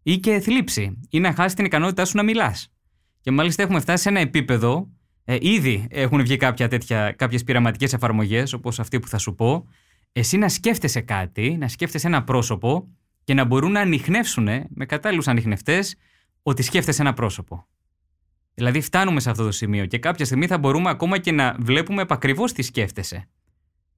Ή 0.02 0.16
και 0.18 0.40
θλίψη. 0.40 0.98
Ή 1.10 1.20
να 1.20 1.32
χάσεις 1.34 1.54
την 1.54 1.64
ικανότητά 1.64 2.04
σου 2.04 2.16
να 2.16 2.22
μιλάς. 2.22 2.68
Και 3.20 3.30
μάλιστα 3.30 3.62
έχουμε 3.62 3.80
φτάσει 3.80 4.02
σε 4.02 4.08
ένα 4.08 4.20
επίπεδο. 4.20 4.88
Ε, 5.24 5.36
ήδη 5.40 5.86
έχουν 5.90 6.22
βγει 6.22 6.36
κάποια 6.36 6.68
τέτοια, 6.68 7.12
κάποιες 7.12 7.44
πειραματικές 7.44 7.92
εφαρμογές, 7.92 8.52
όπως 8.52 8.80
αυτή 8.80 9.00
που 9.00 9.08
θα 9.08 9.18
σου 9.18 9.34
πω. 9.34 9.66
Εσύ 10.12 10.36
να 10.38 10.48
σκέφτεσαι 10.48 11.00
κάτι, 11.00 11.56
να 11.60 11.68
σκέφτεσαι 11.68 12.06
ένα 12.06 12.24
πρόσωπο 12.24 12.88
και 13.24 13.34
να 13.34 13.44
μπορούν 13.44 13.72
να 13.72 13.80
ανοιχνεύσουν 13.80 14.48
με 14.68 14.86
κατάλληλους 14.86 15.28
ανοιχνευτές 15.28 15.96
ότι 16.42 16.62
σκέφτεσαι 16.62 17.02
ένα 17.02 17.12
πρόσωπο. 17.12 17.66
Δηλαδή 18.54 18.80
φτάνουμε 18.80 19.20
σε 19.20 19.30
αυτό 19.30 19.44
το 19.44 19.52
σημείο 19.52 19.86
και 19.86 19.98
κάποια 19.98 20.24
στιγμή 20.24 20.46
θα 20.46 20.58
μπορούμε 20.58 20.90
ακόμα 20.90 21.18
και 21.18 21.32
να 21.32 21.56
βλέπουμε 21.58 22.02
επακριβώς 22.02 22.52
τι 22.52 22.62
σκέφτεσαι. 22.62 23.28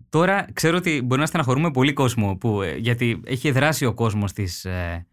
Τώρα 0.08 0.46
ξέρω 0.52 0.76
ότι 0.76 1.02
μπορεί 1.04 1.20
να 1.20 1.26
στεναχωρούμε 1.26 1.70
πολύ 1.70 1.92
κόσμο 1.92 2.36
που, 2.36 2.62
ε, 2.62 2.76
γιατί 2.76 3.20
έχει 3.24 3.50
δράσει 3.50 3.84
ο 3.84 3.94
κόσμος 3.94 4.32
της. 4.32 4.64
Ε, 4.64 5.06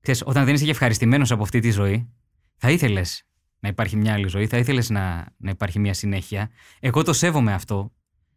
ξέρεις, 0.00 0.22
όταν 0.26 0.44
δεν 0.44 0.54
είσαι 0.54 0.64
και 0.64 0.70
ευχαριστημένος 0.70 1.30
από 1.30 1.42
αυτή 1.42 1.60
τη 1.60 1.70
ζωή, 1.70 2.08
θα 2.56 2.70
ήθελες 2.70 3.22
να 3.60 3.68
υπάρχει 3.68 3.96
μια 3.96 4.12
άλλη 4.12 4.28
ζωή, 4.28 4.46
θα 4.46 4.58
ήθελες 4.58 4.90
να, 4.90 5.34
να 5.36 5.50
υπάρχει 5.50 5.78
μια 5.78 5.94
συνέχεια. 5.94 6.50
Εγώ 6.80 7.02
το 7.02 7.12
σέβομαι 7.12 7.52
αυτό. 7.52 7.92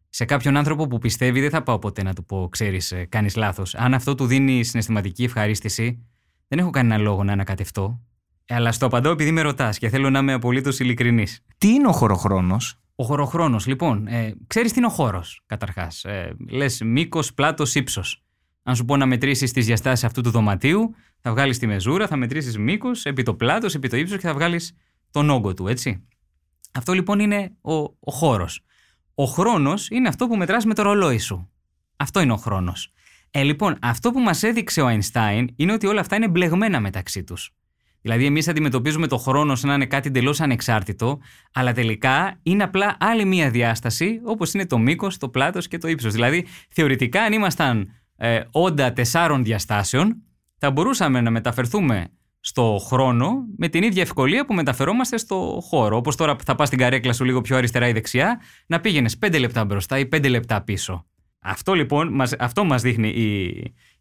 Σε 0.10 0.26
κάποιον 0.26 0.58
άνθρωπο 0.58 0.88
που 0.88 0.98
πιστεύει, 0.98 1.42
δεν 1.42 1.50
θα 1.50 1.64
πάω 1.64 1.80
ποτέ 1.80 2.04
να 2.04 2.14
του 2.14 2.26
πω: 2.26 2.48
Ξέρεις, 2.52 2.94
κάνεις 3.10 3.36
λάθος. 3.36 3.76
Αν 3.76 3.94
αυτό 3.94 4.16
του 4.16 4.26
δίνει 4.26 4.64
συναισθηματική 4.64 5.24
ευχαρίστηση, 5.24 6.06
δεν 6.48 6.60
έχω 6.60 6.70
κανένα 6.70 6.98
λόγο 6.98 7.24
να 7.24 7.32
ανακατευτώ. 7.34 8.02
Ε, 8.46 8.56
Αλλά 8.56 8.72
στο 8.72 8.86
απαντώ 8.86 9.10
επειδή 9.10 9.32
με 9.32 9.42
ρωτάς 9.42 9.78
και 9.78 9.90
θέλω 9.90 10.10
να 10.10 10.20
είμαι 10.20 10.34
απολύτως 10.34 10.80
ειλικρινής. 10.80 11.46
Τι 11.58 11.68
είναι 11.68 11.88
ο 11.88 11.92
χωροχρόνος, 11.92 12.80
Ο 12.96 13.04
χωροχρόνος, 13.04 13.68
λοιπόν. 13.68 14.08
Ε, 14.08 14.36
Ξέρεις 14.48 14.72
τι 14.72 14.78
είναι 14.78 14.88
ο 14.88 14.90
χώρος, 14.90 15.42
καταρχάς. 15.46 16.04
Ε, 16.04 16.36
Λες 16.50 16.82
μήκος, 16.82 17.34
πλάτος, 17.34 17.76
ύψος. 17.76 18.24
Αν 18.64 18.76
σου 18.76 18.86
πω 18.86 18.98
να 18.98 19.06
μετρήσεις 19.06 19.52
τις 19.52 19.66
διαστάσεις 19.66 20.06
αυτού 20.06 20.22
του 20.22 20.30
δωματίου, 20.30 20.94
θα 21.20 21.32
βγάλεις 21.32 21.58
τη 21.58 21.68
μεζούρα, 21.68 22.08
θα 22.08 22.16
μετρήσεις 22.16 22.58
μήκος, 22.58 23.06
επί 23.06 23.24
το 23.24 23.34
πλάτος, 23.36 23.76
επί 23.76 23.88
το 23.90 23.98
ύψος 23.98 24.18
και 24.18 24.28
θα 24.28 24.34
βγάλεις 24.34 24.74
τον 25.12 25.30
όγκο 25.30 25.54
του, 25.54 25.68
έτσι. 25.68 26.08
Αυτό 26.74 26.94
λοιπόν 26.94 27.20
είναι 27.20 27.52
ο, 27.62 27.74
ο 27.84 28.12
χώρος. 28.12 28.64
Ο 29.22 29.26
χρόνος 29.26 29.90
είναι 29.90 30.08
αυτό 30.08 30.28
που 30.28 30.36
μετράς 30.36 30.66
με 30.66 30.74
το 30.74 30.82
ρολόι 30.82 31.18
σου. 31.18 31.50
Αυτό 31.98 32.20
είναι 32.20 32.32
ο 32.32 32.36
χρόνος. 32.36 32.92
Ε, 33.32 33.44
λοιπόν, 33.44 33.78
αυτό 33.82 34.12
που 34.12 34.20
μας 34.20 34.44
έδειξε 34.44 34.82
ο 34.82 34.88
Αϊνστάιν 34.88 35.50
είναι 35.56 35.74
ότι 35.74 35.88
όλα 35.88 36.00
αυτά 36.00 36.16
είναι 36.16 36.28
μπλεγμένα 36.28 36.80
μεταξύ 36.80 37.24
τους. 37.24 37.52
Δηλαδή, 38.02 38.26
εμείς 38.26 38.48
αντιμετωπίζουμε 38.48 39.08
το 39.08 39.18
χρόνο 39.18 39.56
σαν 39.56 39.70
να 39.70 39.76
είναι 39.76 39.86
κάτι 39.86 40.08
εντελώς 40.08 40.42
ανεξάρτητο, 40.42 41.20
αλλά 41.54 41.74
τελικά 41.74 42.40
είναι 42.44 42.64
απλά 42.64 42.98
άλλη 43.00 43.26
μία 43.26 43.50
διάσταση, 43.50 44.22
όπως 44.24 44.54
είναι 44.54 44.66
το 44.66 44.78
μήκος, 44.78 45.18
το 45.18 45.30
πλάτος 45.30 45.68
και 45.68 45.78
το 45.78 45.88
ύψος. 45.88 46.14
Δηλαδή, 46.14 46.46
θεωρητικά, 46.70 47.22
αν 47.22 47.34
ήμασταν 47.34 47.90
ε, 48.16 48.42
όντα 48.52 48.94
τεσσάρων 48.94 49.44
διαστάσεων, 49.44 50.24
θα 50.58 50.72
μπορούσαμε 50.72 51.22
να 51.22 51.32
μεταφερθούμε 51.32 52.12
στο 52.40 52.80
χρόνο 52.86 53.46
με 53.58 53.68
την 53.68 53.84
ίδια 53.84 54.02
ευκολία 54.02 54.46
που 54.46 54.54
μεταφερόμαστε 54.54 55.18
στο 55.18 55.60
χώρο. 55.62 55.98
Όπως 55.98 56.16
τώρα 56.16 56.36
θα 56.46 56.56
πας 56.56 56.68
στην 56.68 56.80
καρέκλα 56.80 57.14
σου 57.14 57.24
λίγο 57.24 57.42
πιο 57.42 57.58
αριστερά 57.58 57.88
ή 57.88 57.92
δεξιά, 57.92 58.42
να 58.68 58.80
πήγαινες 58.80 59.18
5 59.26 59.40
λεπτά 59.40 59.66
μπροστά 59.66 60.00
ή 60.00 60.08
5 60.16 60.30
λεπτά 60.30 60.62
πίσω. 60.64 61.06
Αυτό 61.40 61.74
λοιπόν 61.74 62.14
μας, 62.14 62.34
αυτό 62.40 62.64
μας 62.64 62.82
δείχνει 62.82 63.08
η, 63.08 63.48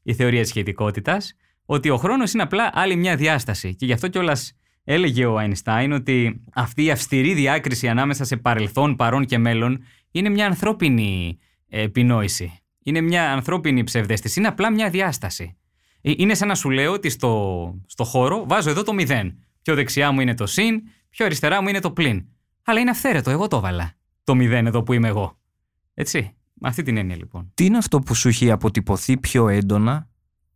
η 0.02 0.14
θεωρία 0.14 0.40
της 0.40 0.48
σχετικότητας, 0.48 1.34
ότι 1.64 1.90
ο 1.90 1.96
χρόνος 1.96 2.32
είναι 2.32 2.42
απλά 2.42 2.70
άλλη 2.72 2.96
μια 2.96 3.16
διάσταση. 3.16 3.74
Και 3.74 3.86
γι' 3.86 3.92
αυτό 3.92 4.08
κιόλας 4.08 4.56
έλεγε 4.84 5.26
ο 5.26 5.38
Αϊνστάιν 5.38 5.92
ότι 5.92 6.44
αυτή 6.54 6.84
η 6.84 6.90
αυστηρή 6.90 7.34
διάκριση 7.34 7.88
ανάμεσα 7.88 8.24
σε 8.24 8.36
παρελθόν, 8.36 8.96
παρόν 8.96 9.24
και 9.24 9.38
μέλλον 9.38 9.84
είναι 10.10 10.28
μια 10.28 10.46
ανθρώπινη 10.46 11.38
ε, 11.68 11.82
επινόηση. 11.82 12.62
Είναι 12.82 13.00
μια 13.00 13.32
ανθρώπινη 13.32 13.84
ψευδέστηση. 13.84 14.38
Είναι 14.38 14.48
απλά 14.48 14.72
μια 14.72 14.90
διάσταση. 14.90 15.56
Ε, 16.00 16.12
Είναι 16.16 16.34
σαν 16.34 16.48
να 16.48 16.54
σου 16.54 16.70
λέω 16.70 16.92
ότι 16.92 17.08
στο, 17.10 17.74
στο 17.86 18.04
χώρο 18.04 18.44
βάζω 18.48 18.70
εδώ 18.70 18.82
το 18.82 18.92
μηδέν. 18.92 19.38
Πιο 19.62 19.74
δεξιά 19.74 20.12
μου 20.12 20.20
είναι 20.20 20.34
το 20.34 20.46
συν, 20.46 20.82
πιο 21.10 21.24
αριστερά 21.26 21.62
μου 21.62 21.68
είναι 21.68 21.80
το 21.80 21.90
πλην. 21.90 22.24
Αλλά 22.62 22.80
είναι 22.80 22.90
αυθαίρετο, 22.90 23.30
εγώ 23.30 23.48
το 23.48 23.56
έβαλα. 23.56 23.92
Το 24.24 24.34
μηδέν 24.34 24.66
εδώ 24.66 24.82
που 24.82 24.92
είμαι 24.92 25.08
εγώ. 25.08 25.38
Έτσι. 25.94 26.32
Με 26.60 26.68
αυτή 26.68 26.82
την 26.82 26.96
έννοια 26.96 27.16
λοιπόν. 27.16 27.50
Τι 27.54 27.64
είναι 27.64 27.78
αυτό 27.78 27.98
που 27.98 28.14
σου 28.14 28.28
έχει 28.28 28.50
αποτυπωθεί 28.50 29.18
πιο 29.18 29.48
έντονα 29.48 30.08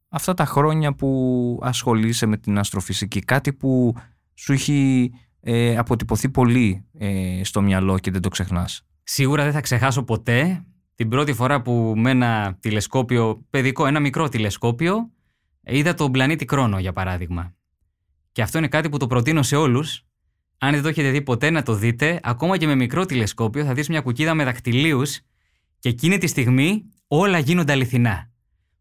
αυτά 0.08 0.34
τα 0.34 0.44
χρόνια 0.44 0.94
που 0.94 1.58
ασχολείσαι 1.62 2.26
με 2.26 2.36
την 2.36 2.58
αστροφυσική; 2.58 3.20
Κάτι 3.20 3.52
που 3.52 3.94
σου 4.34 4.52
έχει 4.52 5.10
ε, 5.40 5.76
αποτυπωθεί 5.76 6.28
πολύ 6.28 6.84
ε, 6.98 7.40
στο 7.44 7.62
μυαλό 7.62 7.98
και 7.98 8.10
δεν 8.10 8.20
το 8.20 8.28
ξεχνάς; 8.28 8.86
Σίγουρα 9.02 9.44
δεν 9.44 9.52
θα 9.52 9.60
ξεχάσω 9.60 10.02
ποτέ 10.02 10.64
την 10.94 11.08
πρώτη 11.08 11.32
φορά 11.32 11.62
που 11.62 11.94
με 11.96 12.10
ένα 12.10 12.56
τηλεσκόπιο, 12.60 13.46
παιδικό, 13.50 13.86
ένα 13.86 14.00
μικρό 14.00 14.28
τηλεσκόπιο, 14.28 15.10
είδα 15.64 15.94
τον 15.94 16.12
πλανήτη 16.12 16.44
Κρόνο 16.44 16.78
για 16.78 16.92
παράδειγμα. 16.92 17.54
Και 18.32 18.42
αυτό 18.42 18.58
είναι 18.58 18.68
κάτι 18.68 18.88
που 18.88 18.96
το 18.96 19.06
προτείνω 19.06 19.42
σε 19.42 19.56
όλους. 19.56 20.04
Αν 20.58 20.72
δεν 20.72 20.82
το 20.82 20.88
έχετε 20.88 21.10
δει 21.10 21.22
ποτέ 21.22 21.50
να 21.50 21.62
το 21.62 21.74
δείτε, 21.74 22.20
ακόμα 22.22 22.56
και 22.56 22.66
με 22.66 22.74
μικρό 22.74 23.06
τηλεσκόπιο 23.06 23.64
θα 23.64 23.74
δεις 23.74 23.88
μια 23.88 24.00
κουκίδα 24.00 24.34
με 24.34 24.44
δακτυλίους 24.44 25.20
και 25.78 25.88
εκείνη 25.88 26.18
τη 26.18 26.26
στιγμή 26.26 26.84
όλα 27.06 27.38
γίνονται 27.38 27.72
αληθινά. 27.72 28.30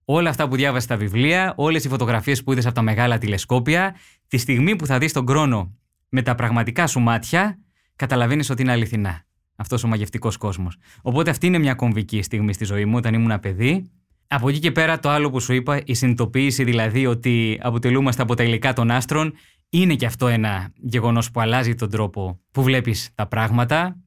Όλα 0.06 0.30
αυτά 0.30 0.48
που 0.48 0.56
διάβασες 0.56 0.84
στα 0.84 0.98
βιβλία, 0.98 1.54
όλες 1.58 1.84
οι 1.84 1.90
φωτογραφίες 1.90 2.44
που 2.44 2.52
είδες 2.52 2.66
από 2.66 2.76
τα 2.76 2.82
μεγάλα 2.82 3.18
τηλεσκόπια, 3.18 3.96
τη 4.28 4.38
στιγμή 4.38 4.76
που 4.76 4.86
θα 4.86 4.98
δεις 4.98 5.14
τον 5.14 5.26
Κρόνο 5.26 5.78
με 6.10 6.22
τα 6.22 6.36
πραγματικά 6.36 6.88
σου 6.88 7.00
μάτια, 7.00 7.60
καταλαβαίνεις 7.96 8.50
ότι 8.50 8.62
είναι 8.62 8.72
αληθινά 8.72 9.26
αυτός 9.56 9.84
ο 9.84 9.88
μαγευτικός 9.88 10.38
κόσμος. 10.38 10.78
Οπότε 11.02 11.30
αυτή 11.30 11.48
είναι 11.48 11.58
μια 11.58 11.74
κομβική 11.74 12.22
στιγμή 12.22 12.54
στη 12.54 12.66
ζωή 12.66 12.86
μου 12.86 12.96
όταν 12.96 13.14
ήμουν 13.14 13.40
παιδί. 13.40 13.92
Από 14.34 14.50
εκεί 14.50 14.60
και 14.60 14.72
πέρα 14.72 15.00
το 15.00 15.10
άλλο 15.10 15.30
που 15.30 15.40
σου 15.40 15.54
είπα, 15.54 15.82
η 15.86 15.94
συνειδητοποίηση 15.94 16.64
δηλαδή 16.64 17.06
ότι 17.06 17.60
αποτελούμαστε 17.62 18.22
από 18.22 18.36
τα 18.36 18.44
υλικά 18.44 18.74
των 18.74 18.92
άστρων, 18.92 19.34
είναι 19.70 19.96
και 19.96 20.06
αυτό 20.06 20.28
ένα 20.28 20.72
γεγονός 20.76 21.32
που 21.32 21.40
αλλάζει 21.40 21.76
τον 21.76 21.90
τρόπο 21.90 22.40
που 22.52 22.64
βλέπεις 22.64 23.10
τα 23.16 23.28
πράγματα. 23.28 23.98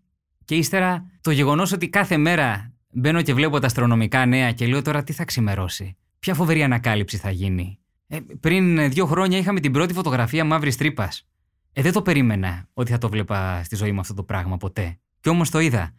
Και 0.45 0.55
ύστερα 0.55 1.05
το 1.21 1.31
γεγονός 1.31 1.73
ότι 1.73 1.89
κάθε 1.89 2.17
μέρα 2.17 2.73
μπαίνω 2.91 3.23
και 3.23 3.35
βλέπω 3.35 3.59
τα 3.59 3.67
αστρονομικά 3.67 4.27
νέα 4.27 4.53
και 4.53 4.67
λέω 4.67 4.83
τώρα 4.83 5.03
τι 5.05 5.13
θα 5.13 5.25
ξημερώσει; 5.25 5.97
Ποια 6.19 6.35
φοβερή 6.35 6.63
ανακάλυψη 6.63 7.17
θα 7.17 7.31
γίνει; 7.31 7.79
Ε, 8.07 8.19
πριν 8.41 8.91
δύο 8.91 9.07
χρόνια 9.07 9.39
είχαμε 9.39 9.61
την 9.61 9.73
πρώτη 9.73 9.95
φωτογραφία 9.95 10.45
μαύρης 10.45 10.77
τρύπας. 10.77 11.27
Ε, 11.73 11.83
δεν 11.83 11.93
το 11.93 12.03
περίμενα 12.03 12.69
ότι 12.73 12.91
θα 12.91 12.99
το 12.99 13.09
βλέπα 13.09 13.63
στη 13.65 13.77
ζωή 13.77 13.93
μου 13.93 14.01
αυτό 14.01 14.15
το 14.15 14.23
πράγμα 14.23 14.57
ποτέ. 14.57 14.99
Κι 15.21 15.29
όμως 15.29 15.51
το 15.51 15.59
είδα. 15.59 15.95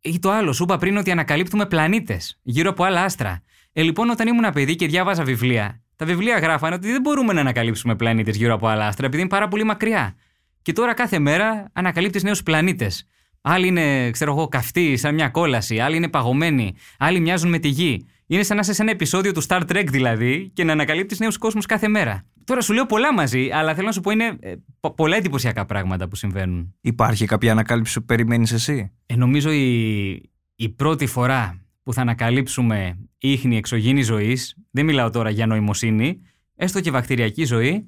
Ή 0.00 0.18
το 0.18 0.30
άλλο, 0.30 0.52
σου 0.52 0.62
είπα 0.62 0.78
πριν 0.78 0.96
ότι 0.96 1.10
ανακαλύπτουμε 1.10 1.66
πλανήτες 1.66 2.38
γύρω 2.42 2.70
από 2.70 2.84
άλλα 2.84 3.02
άστρα. 3.02 3.42
Ε, 3.72 3.82
λοιπόν, 3.82 4.10
όταν 4.10 4.28
ήμουν 4.28 4.52
παιδί 4.52 4.76
και 4.76 4.86
διάβαζα 4.86 5.24
βιβλία, 5.24 5.82
τα 5.96 6.06
βιβλία 6.06 6.38
γράφανε 6.38 6.74
ότι 6.74 6.92
δεν 6.92 7.00
μπορούμε 7.00 7.32
να 7.32 7.40
ανακαλύψουμε 7.40 7.96
πλανήτες 7.96 8.36
γύρω 8.36 8.54
από 8.54 8.66
άλλα 8.66 8.86
άστρα 8.86 9.06
επειδή 9.06 9.20
είναι 9.20 9.30
πάρα 9.30 9.48
πολύ 9.48 9.64
μακριά. 9.64 10.14
Και 10.62 10.72
τώρα 10.72 10.94
κάθε 10.94 11.18
μέρα 11.18 11.70
ανακαλύπτεις 11.72 12.22
νέους 12.22 12.42
πλανήτες. 12.42 13.06
Άλλοι 13.40 13.66
είναι, 13.66 14.10
ξέρω 14.10 14.32
εγώ, 14.32 14.48
καυτοί, 14.48 14.96
σαν 14.96 15.14
μια 15.14 15.28
κόλαση. 15.28 15.78
Άλλοι 15.78 15.96
είναι 15.96 16.08
παγωμένοι. 16.08 16.74
Άλλοι 16.98 17.20
μοιάζουν 17.20 17.50
με 17.50 17.58
τη 17.58 17.68
γη. 17.68 18.06
Είναι 18.26 18.42
σαν 18.42 18.56
να 18.56 18.62
είσαι 18.62 18.72
σε 18.72 18.82
ένα 18.82 18.90
επεισόδιο 18.90 19.32
του 19.32 19.42
Star 19.46 19.60
Trek 19.60 19.84
δηλαδή 19.88 20.50
και 20.54 20.64
να 20.64 20.72
ανακαλύπτεις 20.72 21.18
νέους 21.18 21.38
κόσμους 21.38 21.66
κάθε 21.66 21.88
μέρα. 21.88 22.26
Τώρα 22.44 22.60
σου 22.60 22.72
λέω 22.72 22.86
πολλά 22.86 23.14
μαζί, 23.14 23.48
αλλά 23.52 23.74
θέλω 23.74 23.86
να 23.86 23.92
σου 23.92 24.00
πω 24.00 24.10
είναι 24.10 24.36
ε, 24.40 24.54
πο- 24.80 24.94
πολλά 24.94 25.16
εντυπωσιακά 25.16 25.66
πράγματα 25.66 26.08
που 26.08 26.16
συμβαίνουν. 26.16 26.74
Υπάρχει 26.80 27.26
κάποια 27.26 27.52
ανακάλυψη 27.52 28.00
που 28.00 28.06
περιμένεις 28.06 28.52
εσύ; 28.52 28.92
Ε, 29.06 29.16
νομίζω 29.16 29.50
η, 29.50 30.10
η 30.56 30.68
πρώτη 30.68 31.06
φορά 31.06 31.60
που 31.82 31.92
θα 31.92 32.00
ανακαλύψουμε 32.00 32.98
ίχνη 33.18 33.56
εξωγήινης 33.56 34.06
ζωής, 34.06 34.56
δεν 34.70 34.84
μιλάω 34.84 35.10
τώρα 35.10 35.30
για 35.30 35.46
νοημοσύνη, 35.46 36.20
έστω 36.56 36.80
και 36.80 36.90
βακτηριακή 36.90 37.44
ζωή, 37.44 37.86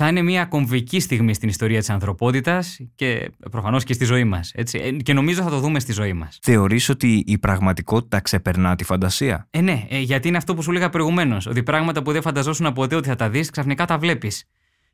θα 0.00 0.08
είναι 0.08 0.22
μια 0.22 0.44
κομβική 0.44 1.00
στιγμή 1.00 1.34
στην 1.34 1.48
ιστορία 1.48 1.78
της 1.78 1.90
ανθρωπότητας 1.90 2.80
και 2.94 3.30
προφανώς 3.50 3.84
και 3.84 3.92
στη 3.92 4.04
ζωή 4.04 4.24
μας. 4.24 4.52
Έτσι. 4.54 4.78
Ε, 4.78 4.90
Και 4.90 5.12
νομίζω 5.12 5.42
θα 5.42 5.50
το 5.50 5.60
δούμε 5.60 5.80
στη 5.80 5.92
ζωή 5.92 6.12
μας. 6.12 6.38
Θεωρείς 6.42 6.88
ότι 6.88 7.22
η 7.26 7.38
πραγματικότητα 7.38 8.20
ξεπερνά 8.20 8.76
τη 8.76 8.84
φαντασία; 8.84 9.46
Ε, 9.50 9.60
ναι, 9.60 9.86
ε, 9.88 9.98
γιατί 9.98 10.28
είναι 10.28 10.36
αυτό 10.36 10.54
που 10.54 10.62
σου 10.62 10.70
έλεγα 10.70 10.88
προηγουμένως. 10.88 11.46
Ότι 11.46 11.62
πράγματα 11.62 12.02
που 12.02 12.12
δεν 12.12 12.22
φανταζόσουν 12.22 12.72
ποτέ 12.72 12.94
ότι 12.94 13.08
θα 13.08 13.14
τα 13.14 13.30
δεις, 13.30 13.50
ξαφνικά 13.50 13.84
τα 13.84 13.98
βλέπεις. 13.98 14.44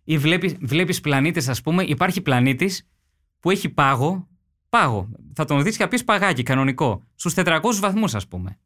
Ή 0.05 0.19
βλέπεις 0.19 0.57
βλέπεις 0.61 1.01
πλανήτες, 1.01 1.49
ας 1.49 1.61
πούμε, 1.61 1.83
υπάρχει 1.83 2.21
πλανήτης 2.21 2.89
που 3.41 3.51
έχει 3.51 3.69
πάγο, 3.69 4.29
πάγο, 4.69 5.09
θα 5.35 5.45
τον 5.45 5.63
δεις 5.63 5.77
και 5.77 5.87
πεις 5.87 6.05
παγάκι 6.05 6.43
κανονικό, 6.43 7.03
στους 7.15 7.35
400 7.35 7.61
βαθμούς, 7.81 8.15
ας 8.15 8.29
πούμε. 8.29 8.59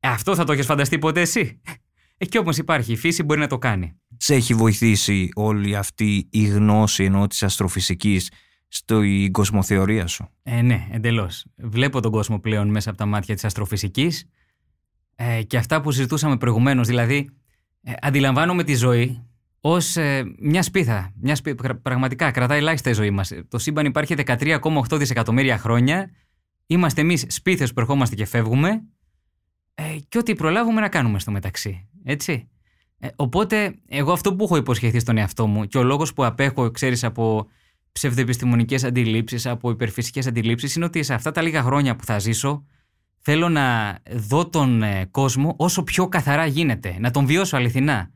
Ε, 0.00 0.08
αυτό 0.08 0.34
θα 0.34 0.44
το 0.44 0.52
έχεις 0.52 0.66
φανταστεί 0.66 0.98
ποτέ 0.98 1.20
εσύ; 1.20 1.60
Εκεί 2.22 2.38
όμως 2.38 2.58
υπάρχει, 2.58 2.92
η 2.92 2.96
φύση 2.96 3.22
μπορεί 3.22 3.40
να 3.40 3.46
το 3.46 3.58
κάνει. 3.58 3.96
Σε 4.22 4.34
έχει 4.34 4.54
βοηθήσει 4.54 5.28
όλη 5.34 5.76
αυτή 5.76 6.28
η 6.30 6.44
γνώση 6.44 7.04
ενώ 7.04 7.26
της 7.26 7.42
αστροφυσικής 7.42 8.30
στην 8.68 9.32
κοσμοθεωρία 9.32 10.06
σου; 10.06 10.28
Ε, 10.42 10.62
ναι, 10.62 10.88
εντελώς. 10.90 11.44
Βλέπω 11.56 12.00
τον 12.00 12.10
κόσμο 12.10 12.40
πλέον 12.40 12.68
μέσα 12.68 12.88
από 12.88 12.98
τα 12.98 13.06
μάτια 13.06 13.34
της 13.34 13.44
αστροφυσικής 13.44 14.28
ε, 15.16 15.42
και 15.42 15.56
αυτά 15.56 15.80
που 15.80 15.90
συζητούσαμε 15.90 16.36
προηγουμένως. 16.36 16.86
Δηλαδή, 16.86 17.30
ε, 17.82 17.92
αντιλαμβάνομαι 18.00 18.64
τη 18.64 18.74
ζωή 18.74 19.24
ως 19.60 19.96
ε, 19.96 20.34
μια 20.38 20.62
σπίθα. 20.62 21.12
Μια 21.20 21.34
σπίθα. 21.34 21.76
Πραγματικά 21.76 22.30
κρατάει 22.30 22.58
ελάχιστα 22.58 22.90
η 22.90 22.92
ζωή 22.92 23.10
μας. 23.10 23.32
Το 23.48 23.58
σύμπαν 23.58 23.86
υπάρχει 23.86 24.14
13,8 24.26 24.98
δισεκατομμύρια 24.98 25.58
χρόνια. 25.58 26.10
Είμαστε 26.66 27.00
εμείς 27.00 27.26
σπίθες 27.28 27.72
που 27.72 27.80
ερχόμαστε 27.80 28.14
και 28.14 28.24
φεύγουμε. 28.24 28.82
Ε, 29.74 29.96
και 30.08 30.18
ό,τι 30.18 30.34
προλάβουμε 30.34 30.80
να 30.80 30.88
κάνουμε 30.88 31.18
στο 31.18 31.30
μεταξύ. 31.30 31.88
Έτσι. 32.04 32.48
Ε, 33.02 33.08
οπότε, 33.16 33.74
εγώ 33.88 34.12
αυτό 34.12 34.34
που 34.34 34.44
έχω 34.44 34.56
υποσχεθεί 34.56 34.98
στον 34.98 35.16
εαυτό 35.16 35.46
μου 35.46 35.64
και 35.64 35.78
ο 35.78 35.82
λόγος 35.82 36.12
που 36.12 36.24
απέχω, 36.24 36.70
ξέρεις, 36.70 37.04
από 37.04 37.48
ψευδεπιστημονικές 37.92 38.84
αντιλήψεις, 38.84 39.46
από 39.46 39.70
υπερφυσικές 39.70 40.26
αντιλήψεις, 40.26 40.74
είναι 40.74 40.84
ότι 40.84 41.02
σε 41.02 41.14
αυτά 41.14 41.30
τα 41.30 41.42
λίγα 41.42 41.62
χρόνια 41.62 41.96
που 41.96 42.04
θα 42.04 42.18
ζήσω, 42.18 42.64
θέλω 43.18 43.48
να 43.48 43.98
δω 44.10 44.48
τον 44.48 44.82
ε, 44.82 45.08
κόσμο 45.10 45.54
όσο 45.58 45.82
πιο 45.82 46.08
καθαρά 46.08 46.46
γίνεται, 46.46 46.96
να 47.00 47.10
τον 47.10 47.26
βιώσω 47.26 47.56
αληθινά. 47.56 48.10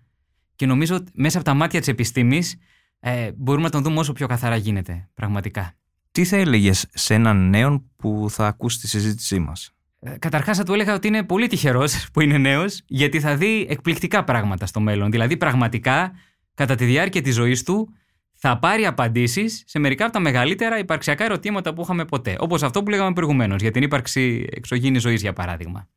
Και 0.57 0.67
νομίζω 0.67 0.95
ότι 0.95 1.13
μέσα 1.15 1.37
από 1.37 1.47
τα 1.47 1.55
μάτια 1.55 1.79
της 1.79 1.89
επιστήμης 1.89 2.57
ε, 3.01 3.31
μπορούμε 3.37 3.65
να 3.65 3.71
τον 3.71 3.83
δούμε 3.83 3.99
όσο 3.99 4.13
πιο 4.13 4.27
καθαρά 4.27 4.57
γίνεται, 4.57 5.09
πραγματικά. 5.15 5.75
Τι 6.13 6.25
θα 6.25 6.37
έλεγες 6.37 6.87
σε 6.93 7.15
έναν 7.15 7.49
νέο 7.49 7.85
που 7.97 8.27
θα 8.31 8.47
ακούσει 8.47 8.79
τη 8.79 8.89
συζήτησή 8.89 9.39
μας; 9.39 9.75
Ε, 10.05 10.19
Καταρχάς, 10.19 10.57
θα 10.57 10.63
του 10.65 10.73
έλεγα 10.73 10.95
ότι 10.95 11.09
είναι 11.09 11.23
πολύ 11.23 11.47
τυχερός 11.47 12.07
που 12.13 12.21
είναι 12.21 12.39
νέος, 12.39 12.83
γιατί 12.87 13.21
θα 13.21 13.37
δει 13.37 13.67
εκπληκτικά 13.71 14.25
πράγματα 14.25 14.67
στο 14.67 14.81
μέλλον. 14.81 15.11
Δηλαδή, 15.11 15.37
πραγματικά, 15.37 16.13
κατά 16.55 16.75
τη 16.75 16.85
διάρκεια 16.85 17.23
της 17.23 17.35
ζωής 17.35 17.63
του, 17.63 17.89
θα 18.33 18.59
πάρει 18.59 18.87
απαντήσεις 18.87 19.63
σε 19.67 19.79
μερικά 19.79 20.05
από 20.05 20.13
τα 20.13 20.21
μεγαλύτερα 20.21 20.79
υπαρξιακά 20.79 21.25
ερωτήματα 21.25 21.75
που 21.75 21.83
είχαμε 21.83 22.05
ποτέ. 22.05 22.37
Όπως 22.39 22.63
αυτό 22.63 22.83
που 22.83 22.91
λέγαμε 22.91 23.13
προηγουμένως, 23.13 23.61
για 23.61 23.71
την 23.71 23.83
ύπαρξη 23.83 24.47
εξωγήινης 24.51 25.03
ζωής, 25.03 25.21
για 25.21 25.33
παράδειγμα. 25.33 25.89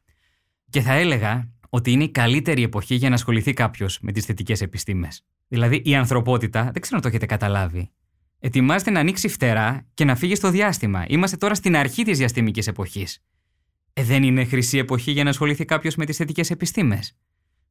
Και 0.70 0.82
θα 0.82 0.94
έλεγα 0.94 1.50
ότι 1.70 1.92
είναι 1.92 2.04
η 2.04 2.10
καλύτερη 2.10 2.64
εποχή 2.64 2.96
για 2.96 3.10
να 3.10 3.16
ασχοληθεί 3.16 3.54
κάποιος 3.54 4.00
με 4.02 4.12
τις 4.12 4.26
θετικές 4.26 4.62
επιστήμες. 4.62 5.26
Δηλαδή, 5.48 5.82
η 5.86 5.96
ανθρωπότητα, 5.96 6.64
δεν 6.64 6.82
ξέρω 6.82 6.96
αν 6.96 7.02
το 7.02 7.08
έχετε 7.08 7.26
καταλάβει, 7.26 7.92
ετοιμάζεται 8.40 8.92
να 8.92 9.00
ανοίξει 9.00 9.28
φτερά 9.28 9.86
και 9.94 10.06
να 10.06 10.16
φύγει 10.16 10.36
στο 10.36 10.50
διάστημα. 10.50 11.06
Είμαστε 11.08 11.38
τώρα 11.38 11.56
στην 11.56 11.76
αρχή 11.76 12.04
της 12.04 12.18
διαστημικής 12.18 12.68
εποχής. 12.68 13.22
Ε, 14.00 14.04
δεν 14.04 14.24
είναι 14.24 14.46
χρυσή 14.46 14.78
εποχή 14.78 15.12
για 15.12 15.24
να 15.24 15.30
ασχοληθεί 15.30 15.66
κάποιος 15.66 15.96
με 15.96 16.06
τις 16.06 16.18
θετικές 16.18 16.50
επιστήμες. 16.50 17.18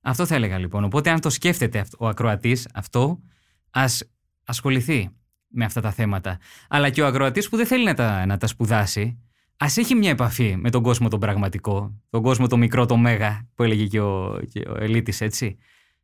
Αυτό 0.01 0.27
θα 0.27 0.35
έλεγα 0.35 0.59
λοιπόν. 0.59 0.85
Οπότε, 0.85 1.11
αν 1.11 1.21
το 1.21 1.31
σκέφτεται 1.31 1.85
ο 1.99 2.09
ακροατής 2.09 2.69
αυτό, 2.75 3.21
ας 3.71 4.11
ασχοληθεί 4.45 5.09
με 5.49 5.65
αυτά 5.65 5.81
τα 5.81 5.91
θέματα. 5.91 6.39
Αλλά 6.69 6.91
και 6.91 7.03
ο 7.03 7.07
ακροατής 7.07 7.49
που 7.49 7.57
δεν 7.57 7.67
θέλει 7.67 7.85
να 7.85 7.95
τα, 7.95 8.27
να 8.27 8.37
τα 8.37 8.47
σπουδάσει, 8.47 9.19
ας 9.57 9.77
έχει 9.77 9.95
μια 9.95 10.11
επαφή 10.11 10.57
με 10.57 10.71
τον 10.71 10.83
κόσμο 10.83 11.09
τον 11.09 11.21
πραγματικό, 11.21 12.03
τον 12.11 12.23
κόσμο 12.23 12.47
το 12.47 12.57
μικρό, 12.57 12.87
το 12.87 12.97
μέγα, 12.97 13.49
που 13.55 13.63
έλεγε 13.63 13.87
και 13.87 14.01
ο, 14.01 14.41
και 14.53 14.61
ο 14.69 14.75
Ελίτης, 14.79 15.21
έτσι. 15.21 15.59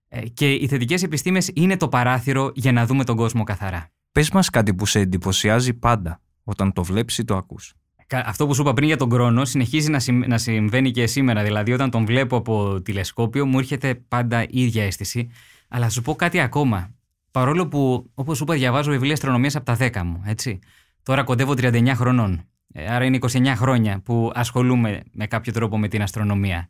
Ε, 0.09 0.29
και 0.29 0.53
οι 0.53 0.69
θετικές 0.69 1.03
επιστήμες 1.03 1.51
είναι 1.55 1.77
το 1.77 1.89
παράθυρο 1.89 2.53
για 2.55 2.73
να 2.73 2.87
δούμε 2.87 3.05
τον 3.05 3.17
κόσμο 3.17 3.45
καθαρά. 3.45 3.91
Πες 4.13 4.31
μας 4.31 4.51
κάτι 4.51 4.75
που 4.75 4.87
σε 4.87 4.99
εντυπωσιάζει 4.99 5.75
πάντα 5.75 6.21
όταν 6.45 6.73
το 6.73 6.85
βλέπεις 6.85 7.19
ή 7.19 7.25
το 7.25 7.37
ακούς. 7.37 7.75
Αυτό 8.17 8.47
που 8.47 8.55
σου 8.55 8.63
είπα 8.63 8.73
πριν 8.73 8.87
για 8.87 8.97
τον 8.97 9.11
χρόνο 9.11 9.45
συνεχίζει 9.45 9.91
να, 9.91 9.99
συμ, 9.99 10.23
να 10.27 10.39
συμβαίνει 10.39 10.91
και 10.91 11.07
σήμερα. 11.07 11.43
Δηλαδή, 11.43 11.73
όταν 11.73 11.91
τον 11.91 12.05
βλέπω 12.05 12.37
από 12.37 12.81
τηλεσκόπιο, 12.83 13.47
μου 13.47 13.59
έρχεται 13.59 13.95
πάντα 13.95 14.43
η 14.43 14.63
ίδια 14.63 14.85
αίσθηση. 14.85 15.31
Αλλά 15.69 15.85
θα 15.85 15.91
σου 15.91 16.03
πω 16.03 16.15
κάτι 16.15 16.41
ακόμα. 16.41 16.95
Παρόλο 17.31 17.69
που, 17.69 18.11
όπως 18.15 18.37
σου 18.37 18.43
είπα, 18.43 18.55
διαβάζω 18.55 18.91
βιβλία 18.91 19.13
αστρονομίας 19.13 19.57
από 19.57 19.65
τα 19.65 19.77
10 19.81 20.03
μου, 20.05 20.23
έτσι. 20.27 20.59
Τώρα 21.03 21.25
κοντεύω 21.25 21.53
39 21.53 21.93
χρονών. 21.95 22.47
Ε, 22.73 22.95
άρα 22.95 23.05
είναι 23.05 23.19
29 23.21 23.47
χρόνια 23.57 24.01
που 24.05 24.31
ασχολούμαι 24.35 25.03
με 25.13 25.27
κάποιο 25.27 25.53
τρόπο 25.53 25.79
με 25.79 25.89
την 25.89 26.03
αστρονομία. 26.03 26.69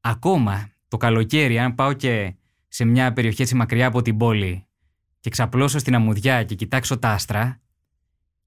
Ακόμα 0.00 0.68
το 0.88 0.96
καλοκαίρι, 0.96 1.58
αν 1.58 1.74
πάω 1.74 1.92
και 1.92 2.34
σε 2.68 2.84
μια 2.84 3.12
περιοχή 3.12 3.42
έτσι 3.42 3.54
μακριά 3.54 3.86
από 3.86 4.02
την 4.02 4.16
πόλη 4.16 4.66
και 5.20 5.30
ξαπλώσω 5.30 5.78
στην 5.78 5.94
αμμουδιά 5.94 6.44
και 6.44 6.54
κοιτάξω 6.54 6.98
τα 6.98 7.08
άστρα, 7.08 7.60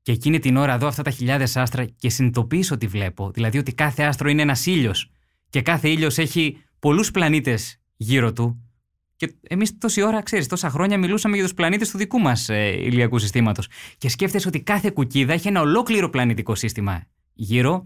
και 0.05 0.11
εκείνη 0.11 0.39
την 0.39 0.57
ώρα 0.57 0.77
δω 0.77 0.87
αυτά 0.87 1.03
τα 1.03 1.11
χιλιάδες 1.11 1.57
άστρα 1.57 1.85
και 1.85 2.09
συνειδητοποιήσω 2.09 2.77
τι 2.77 2.87
βλέπω. 2.87 3.31
Δηλαδή 3.31 3.57
ότι 3.57 3.73
κάθε 3.73 4.03
άστρο 4.03 4.29
είναι 4.29 4.41
ένας 4.41 4.65
ήλιος 4.65 5.11
και 5.49 5.61
κάθε 5.61 5.89
ήλιος 5.89 6.17
έχει 6.17 6.57
πολλούς 6.79 7.11
πλανήτες 7.11 7.81
γύρω 7.95 8.33
του. 8.33 8.69
Και 9.15 9.35
εμείς 9.47 9.77
τόση 9.77 10.01
ώρα, 10.01 10.21
ξέρεις, 10.21 10.47
τόσα 10.47 10.69
χρόνια 10.69 10.97
μιλούσαμε 10.97 11.35
για 11.35 11.43
τους 11.43 11.53
πλανήτες 11.53 11.89
του 11.89 11.97
δικού 11.97 12.19
μας 12.19 12.49
ε, 12.49 12.67
ηλιακού 12.67 13.19
συστήματος. 13.19 13.67
Και 13.97 14.09
σκέφτεσαι 14.09 14.47
ότι 14.47 14.61
κάθε 14.61 14.89
κουκίδα 14.89 15.33
έχει 15.33 15.47
ένα 15.47 15.61
ολόκληρο 15.61 16.09
πλανητικό 16.09 16.55
σύστημα 16.55 17.03
γύρω. 17.33 17.85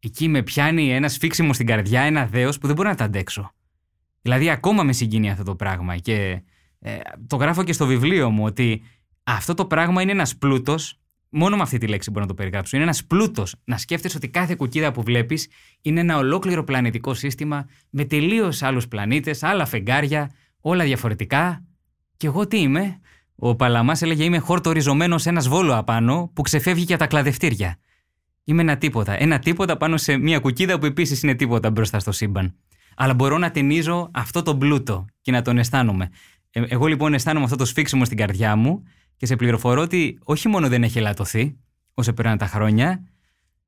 Εκεί 0.00 0.28
με 0.28 0.42
πιάνει 0.42 0.92
ένας 0.92 1.12
σφίξιμο 1.12 1.52
στην 1.52 1.66
καρδιά, 1.66 2.00
ένα 2.00 2.26
δέος 2.26 2.58
που 2.58 2.66
δεν 2.66 2.76
μπορώ 2.76 2.88
να 2.88 2.94
τα 2.94 3.04
αντέξω. 3.04 3.54
Δηλαδή, 4.22 4.50
ακόμα 4.50 4.82
με 4.82 4.92
συγκινεί 4.92 5.30
αυτό 5.30 5.44
το 5.44 5.54
πράγμα. 5.54 5.96
Και 5.96 6.42
ε, 6.78 6.96
το 7.26 7.36
γράφω 7.36 7.62
και 7.64 7.72
στο 7.72 7.86
βιβλίο 7.86 8.30
μου 8.30 8.44
ότι 8.44 8.82
αυτό 9.22 9.54
το 9.54 9.66
πράγμα 9.66 10.02
είναι 10.02 10.12
ένας 10.12 10.36
πλούτος 10.36 11.01
Μόνο 11.34 11.56
με 11.56 11.62
αυτή 11.62 11.78
τη 11.78 11.86
λέξη 11.86 12.10
μπορώ 12.10 12.22
να 12.22 12.28
το 12.28 12.34
περιγράψω. 12.34 12.76
Είναι 12.76 12.84
ένας 12.84 13.04
πλούτος 13.04 13.54
να 13.64 13.76
σκέφτεσαι 13.76 14.16
ότι 14.16 14.28
κάθε 14.28 14.54
κουκίδα 14.54 14.92
που 14.92 15.02
βλέπεις 15.02 15.48
είναι 15.82 16.00
ένα 16.00 16.16
ολόκληρο 16.16 16.64
πλανητικό 16.64 17.14
σύστημα 17.14 17.66
με 17.90 18.04
τελείως 18.04 18.62
άλλους 18.62 18.88
πλανήτες, 18.88 19.42
άλλα 19.42 19.66
φεγγάρια, 19.66 20.30
όλα 20.60 20.84
διαφορετικά. 20.84 21.64
Και 22.16 22.26
εγώ 22.26 22.46
τι 22.46 22.60
είμαι; 22.60 23.00
Ο 23.34 23.56
Παλαμάς 23.56 24.02
έλεγε 24.02 24.24
Είμαι 24.24 24.38
χορτοριζωμένος 24.38 25.22
σε 25.22 25.28
ένας 25.28 25.48
βόλο 25.48 25.76
απάνω 25.76 26.30
που 26.34 26.42
ξεφεύγει 26.42 26.82
για 26.82 26.96
τα 26.96 27.06
κλαδευτήρια. 27.06 27.76
Είμαι 28.44 28.62
ένα 28.62 28.76
τίποτα. 28.76 29.22
Ένα 29.22 29.38
τίποτα 29.38 29.76
πάνω 29.76 29.96
σε 29.96 30.16
μια 30.16 30.38
κουκίδα 30.38 30.78
που 30.78 30.86
επίσης 30.86 31.22
είναι 31.22 31.34
τίποτα 31.34 31.70
μπροστά 31.70 31.98
στο 31.98 32.12
σύμπαν. 32.12 32.54
Αλλά 32.96 33.14
μπορώ 33.14 33.38
να 33.38 33.50
ταινίζω 33.50 34.10
αυτό 34.14 34.42
το 34.42 34.56
πλούτο 34.56 35.04
και 35.20 35.32
να 35.32 35.42
τον 35.42 35.58
αισθάνομαι. 35.58 36.08
Ε, 36.50 36.62
εγώ 36.68 36.86
λοιπόν 36.86 37.14
αισθάνομαι 37.14 37.44
αυτό 37.44 37.56
το 37.56 37.64
σφίξιμο 37.64 38.04
στην 38.04 38.16
καρδιά 38.16 38.56
μου 38.56 38.82
και 39.22 39.28
σε 39.28 39.36
πληροφορώ 39.36 39.82
ότι 39.82 40.18
όχι 40.24 40.48
μόνο 40.48 40.68
δεν 40.68 40.82
έχει 40.82 40.98
ελαττωθεί 40.98 41.56
όσο 41.94 42.12
περνάνε 42.12 42.36
τα 42.36 42.46
χρόνια, 42.46 43.02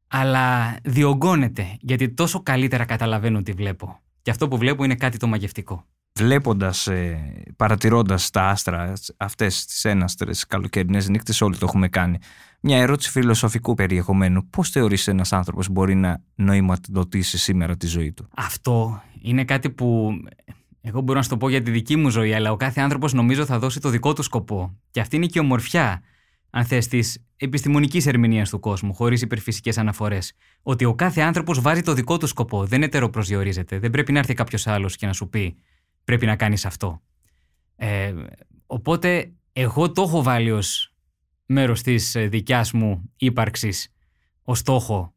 αλλά 0.08 0.76
διωγγώνεται 0.82 1.76
γιατί 1.80 2.10
τόσο 2.10 2.42
καλύτερα 2.42 2.84
καταλαβαίνω 2.84 3.42
τι 3.42 3.52
βλέπω. 3.52 4.00
Και 4.22 4.30
αυτό 4.30 4.48
που 4.48 4.58
βλέπω 4.58 4.84
είναι 4.84 4.94
κάτι 4.94 5.16
το 5.16 5.26
μαγευτικό. 5.26 5.86
Βλέποντας, 6.18 6.86
ε, 6.86 7.42
παρατηρώντας 7.56 8.30
τα 8.30 8.48
άστρα 8.48 8.92
αυτές 9.16 9.64
τις 9.64 9.84
έναστρες 9.84 10.46
καλοκαιρινές 10.46 11.08
νύχτες, 11.08 11.40
όλοι 11.40 11.56
το 11.56 11.66
έχουμε 11.68 11.88
κάνει. 11.88 12.18
Μια 12.60 12.78
ερώτηση 12.78 13.10
φιλοσοφικού 13.10 13.74
περιεχομένου. 13.74 14.48
Πώς 14.50 14.70
θεωρείς 14.70 15.08
ένας 15.08 15.32
άνθρωπος 15.32 15.68
μπορεί 15.68 15.94
να 15.94 16.22
νοηματοδοτήσει 16.34 17.38
σήμερα 17.38 17.76
τη 17.76 17.86
ζωή 17.86 18.12
του; 18.12 18.28
Αυτό 18.34 19.02
είναι 19.22 19.44
κάτι 19.44 19.70
που 19.70 20.10
εγώ 20.86 21.00
μπορώ 21.00 21.18
να 21.18 21.24
σου 21.24 21.30
το 21.30 21.36
πω 21.36 21.48
για 21.48 21.62
τη 21.62 21.70
δική 21.70 21.96
μου 21.96 22.08
ζωή, 22.08 22.34
αλλά 22.34 22.50
ο 22.52 22.56
κάθε 22.56 22.80
άνθρωπος 22.80 23.12
νομίζω 23.12 23.44
θα 23.44 23.58
δώσει 23.58 23.80
το 23.80 23.88
δικό 23.88 24.12
του 24.12 24.22
σκοπό. 24.22 24.78
Και 24.90 25.00
αυτή 25.00 25.16
είναι 25.16 25.26
και 25.26 25.38
η 25.38 25.42
ομορφιά, 25.42 26.02
αν 26.50 26.64
θες, 26.64 26.86
της 26.86 27.24
επιστημονικής 27.36 28.06
ερμηνείας 28.06 28.50
του 28.50 28.60
κόσμου, 28.60 28.94
χωρίς 28.94 29.22
υπερφυσικές 29.22 29.78
αναφορές. 29.78 30.32
Ότι 30.62 30.84
ο 30.84 30.94
κάθε 30.94 31.20
άνθρωπος 31.20 31.60
βάζει 31.60 31.80
το 31.80 31.92
δικό 31.92 32.16
του 32.16 32.26
σκοπό, 32.26 32.64
δεν 32.64 32.82
ετεροπροσδιορίζεται. 32.82 33.78
Δεν 33.78 33.90
πρέπει 33.90 34.12
να 34.12 34.18
έρθει 34.18 34.34
κάποιος 34.34 34.66
άλλος 34.66 34.96
και 34.96 35.06
να 35.06 35.12
σου 35.12 35.28
πει 35.28 35.56
πρέπει 36.04 36.26
να 36.26 36.36
κάνεις 36.36 36.64
αυτό. 36.64 37.02
Ε, 37.76 38.12
οπότε, 38.66 39.32
εγώ 39.52 39.92
το 39.92 40.02
έχω 40.02 40.22
βάλει 40.22 40.50
ως 40.50 40.94
μέρος 41.46 41.82
της 41.82 42.14
ε, 42.14 42.26
δικιάς 42.26 42.72
μου 42.72 43.10
ύπαρξης, 43.16 43.92
ως 44.42 44.58
στόχο 44.58 45.14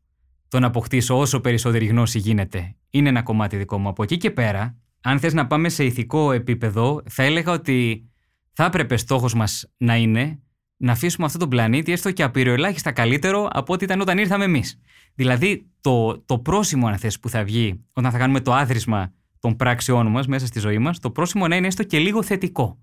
το 0.47 0.59
να 0.59 0.67
αποκτήσω 0.67 1.17
όσο 1.17 1.39
περισσότερη 1.39 1.85
γνώση 1.85 2.19
γίνεται. 2.19 2.75
Είναι 2.89 3.09
ένα 3.09 3.23
κομμάτι 3.23 3.57
δικό 3.57 3.77
μου. 3.77 3.87
Από 3.87 4.03
εκεί 4.03 4.17
και 4.17 4.31
πέρα, 4.31 4.77
αν 5.01 5.19
θες 5.19 5.33
να 5.33 5.47
πάμε 5.47 5.69
σε 5.69 5.83
ηθικό 5.83 6.31
επίπεδο, 6.31 7.01
θα 7.09 7.23
έλεγα 7.23 7.51
ότι 7.51 8.09
θα 8.53 8.65
έπρεπε 8.65 8.97
στόχος 8.97 9.33
μας 9.33 9.69
να 9.77 9.95
είναι 9.95 10.39
να 10.77 10.91
αφήσουμε 10.91 11.25
αυτόν 11.25 11.39
τον 11.39 11.49
πλανήτη 11.49 11.91
έστω 11.91 12.11
και 12.11 12.23
απειροελάχιστα 12.23 12.91
καλύτερο 12.91 13.47
από 13.51 13.73
ό,τι 13.73 13.83
ήταν 13.83 14.01
όταν 14.01 14.17
ήρθαμε 14.17 14.43
εμείς. 14.43 14.79
Δηλαδή, 15.15 15.69
το, 15.81 16.19
το 16.19 16.39
πρόσημο, 16.39 16.87
αν 16.87 16.97
θες, 16.97 17.19
που 17.19 17.29
θα 17.29 17.43
βγει 17.43 17.85
όταν 17.93 18.11
θα 18.11 18.17
κάνουμε 18.17 18.41
το 18.41 18.53
άθροισμα 18.53 19.13
των 19.39 19.55
πράξεών 19.55 20.07
μας 20.07 20.27
μέσα 20.27 20.45
στη 20.45 20.59
ζωή 20.59 20.77
μας, 20.77 20.99
το 20.99 21.11
πρόσημο 21.11 21.47
να 21.47 21.55
είναι 21.55 21.67
έστω 21.67 21.83
και 21.83 21.99
λίγο 21.99 22.23
θετικό. 22.23 22.79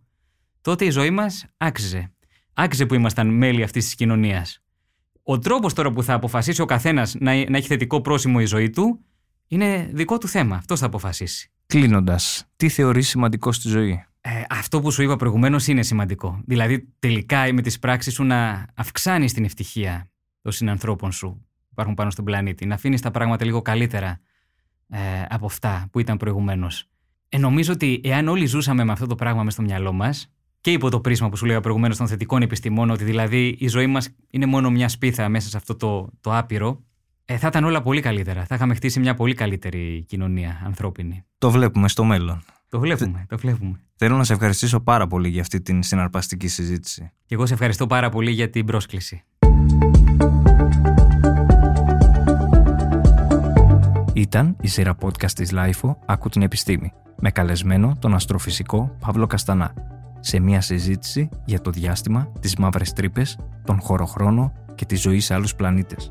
Τότε 0.61 0.85
η 0.85 0.91
ζωή 0.91 1.11
μας 1.11 1.47
άξιζε. 1.57 2.13
Άξιζε 2.55 2.87
που 2.87 2.95
ήμασταν 2.95 3.29
μέλη 3.29 3.63
αυτής 3.63 3.85
της 3.85 3.95
κοινωνίας. 3.95 4.63
Ο 5.23 5.39
τρόπος 5.39 5.73
τώρα 5.73 5.93
που 5.93 6.03
θα 6.03 6.15
αποφασίσει 6.15 6.61
ο 6.61 6.65
καθένας 6.65 7.15
να, 7.15 7.51
να 7.51 7.57
έχει 7.57 7.67
θετικό 7.67 8.01
πρόσημο 8.01 8.39
η 8.41 8.45
ζωή 8.45 8.71
του 8.71 9.05
είναι 9.47 9.91
δικό 9.93 10.19
του 10.19 10.29
θέμα. 10.29 10.57
Αυτός 10.57 10.81
θα 10.81 10.87
αποφασίσει. 10.87 11.53
Κλείνοντας, 11.67 12.45
τι 12.57 12.69
θεωρείς 12.69 13.09
σημαντικό 13.09 13.53
στη 13.53 13.69
ζωή; 13.69 14.05
Ε, 14.21 14.43
αυτό 14.49 14.81
που 14.81 14.91
σου 14.91 15.03
είπα 15.03 15.17
προηγουμένως 15.17 15.67
είναι 15.67 15.83
σημαντικό. 15.83 16.43
Δηλαδή, 16.47 16.89
τελικά 16.99 17.53
με 17.53 17.63
τι 17.63 17.79
πράξει 17.79 18.11
σου 18.11 18.25
να 18.25 18.67
αυξάνεις 18.75 19.33
την 19.33 19.45
ευτυχία, 19.45 20.11
των 20.43 20.53
συνανθρώπων 20.53 21.13
σου 21.13 21.29
που 21.29 21.69
υπάρχουν 21.71 21.95
πάνω 21.95 22.11
στον 22.11 22.25
πλανήτη. 22.25 22.67
Να 22.67 22.75
αφήνεις 22.75 23.01
τα 23.01 23.11
πράγματα 23.11 23.45
λίγο 23.45 23.63
καλύτερα 23.63 24.21
ε, 24.89 24.99
από 25.29 25.47
αυτά 25.47 25.89
που 25.93 25.99
ήταν 25.99 26.17
προηγουμένως. 26.17 26.89
Ε, 27.29 27.39
νομίζω 27.39 27.73
ότι 27.73 28.01
εάν 28.05 28.29
όλοι 28.29 28.47
ζούσαμε 28.47 28.85
με 28.85 28.93
αυτό 28.93 29.07
το 29.07 29.15
πράγμα 29.15 29.43
μες 29.43 29.53
στο 29.53 29.63
μυαλό 29.63 29.93
μας 29.93 30.33
και 30.61 30.73
υπό 30.73 30.91
το 30.91 31.01
πρίσμα 31.01 31.29
που 31.29 31.37
σου 31.37 31.47
λέγα 31.47 31.61
προηγουμένως 31.61 31.97
των 31.97 32.09
θετικών 32.09 32.43
επιστημών, 32.43 32.91
ότι 32.91 33.05
δηλαδή 33.05 33.57
η 33.59 33.69
ζωή 33.69 33.87
μας 33.87 34.09
είναι 34.31 34.47
μόνο 34.47 34.71
μια 34.71 34.89
σπίθα 34.89 35.29
μέσα 35.29 35.49
σε 35.49 35.57
αυτό 35.57 35.77
το, 35.77 36.09
το 36.21 36.37
άπειρο, 36.37 36.85
ε, 37.25 37.37
θα 37.37 37.47
ήταν 37.47 37.65
όλα 37.65 37.83
πολύ 37.83 38.01
καλύτερα. 38.01 38.45
Θα 38.45 38.55
είχαμε 38.55 38.75
χτίσει 38.75 39.01
μια 39.01 39.15
πολύ 39.15 39.35
καλύτερη 39.35 40.05
κοινωνία 40.09 40.63
ανθρώπινη. 40.65 41.25
Το 41.39 41.51
βλέπουμε 41.51 41.89
στο 41.89 42.05
μέλλον. 42.05 42.43
Το 42.69 42.81
βλέπουμε, 42.81 43.27
το 43.29 43.39
βλέπουμε. 43.39 43.81
Θέλω 43.97 44.17
να 44.17 44.25
σε 44.25 44.33
ευχαριστήσω 44.33 44.81
πάρα 44.81 45.07
πολύ 45.07 45.29
για 45.29 45.41
αυτή 45.41 45.61
την 45.61 45.83
συναρπαστική 45.83 46.49
συζήτηση. 46.49 47.11
Και 47.27 47.35
εγώ 47.35 47.47
σε 47.47 47.53
ευχαριστώ 47.53 47.87
πάρα 47.87 48.09
πολύ 48.09 48.31
για 48.31 48.51
την 48.51 48.67
πρόσκληση. 48.67 49.25
Ήταν 54.13 54.57
η 54.61 54.69
σειρά 54.69 54.97
podcast 55.01 55.31
της 55.31 55.53
LIFO 55.55 55.95
«Άκου 56.07 56.29
την 56.29 56.43
επιστήμη» 56.43 56.93
με 57.21 57.31
καλεσμένο 57.31 57.97
τον 57.99 58.15
αστροφυσικό 58.15 58.97
Παύλο 59.01 59.27
Καστανά 59.27 59.75
σε 60.21 60.41
μια 60.41 60.61
συζήτηση 60.61 61.29
για 61.45 61.61
το 61.61 61.71
διάστημα, 61.71 62.33
τις 62.41 62.57
μαύρες 62.57 62.93
τρύπες, 62.93 63.39
τον 63.65 63.81
χωροχρόνο 63.81 64.53
και 64.75 64.85
τη 64.85 64.97
ζωή 64.97 65.21
σε 65.21 65.35
άλλους 65.35 65.55
πλανήτες. 65.55 66.11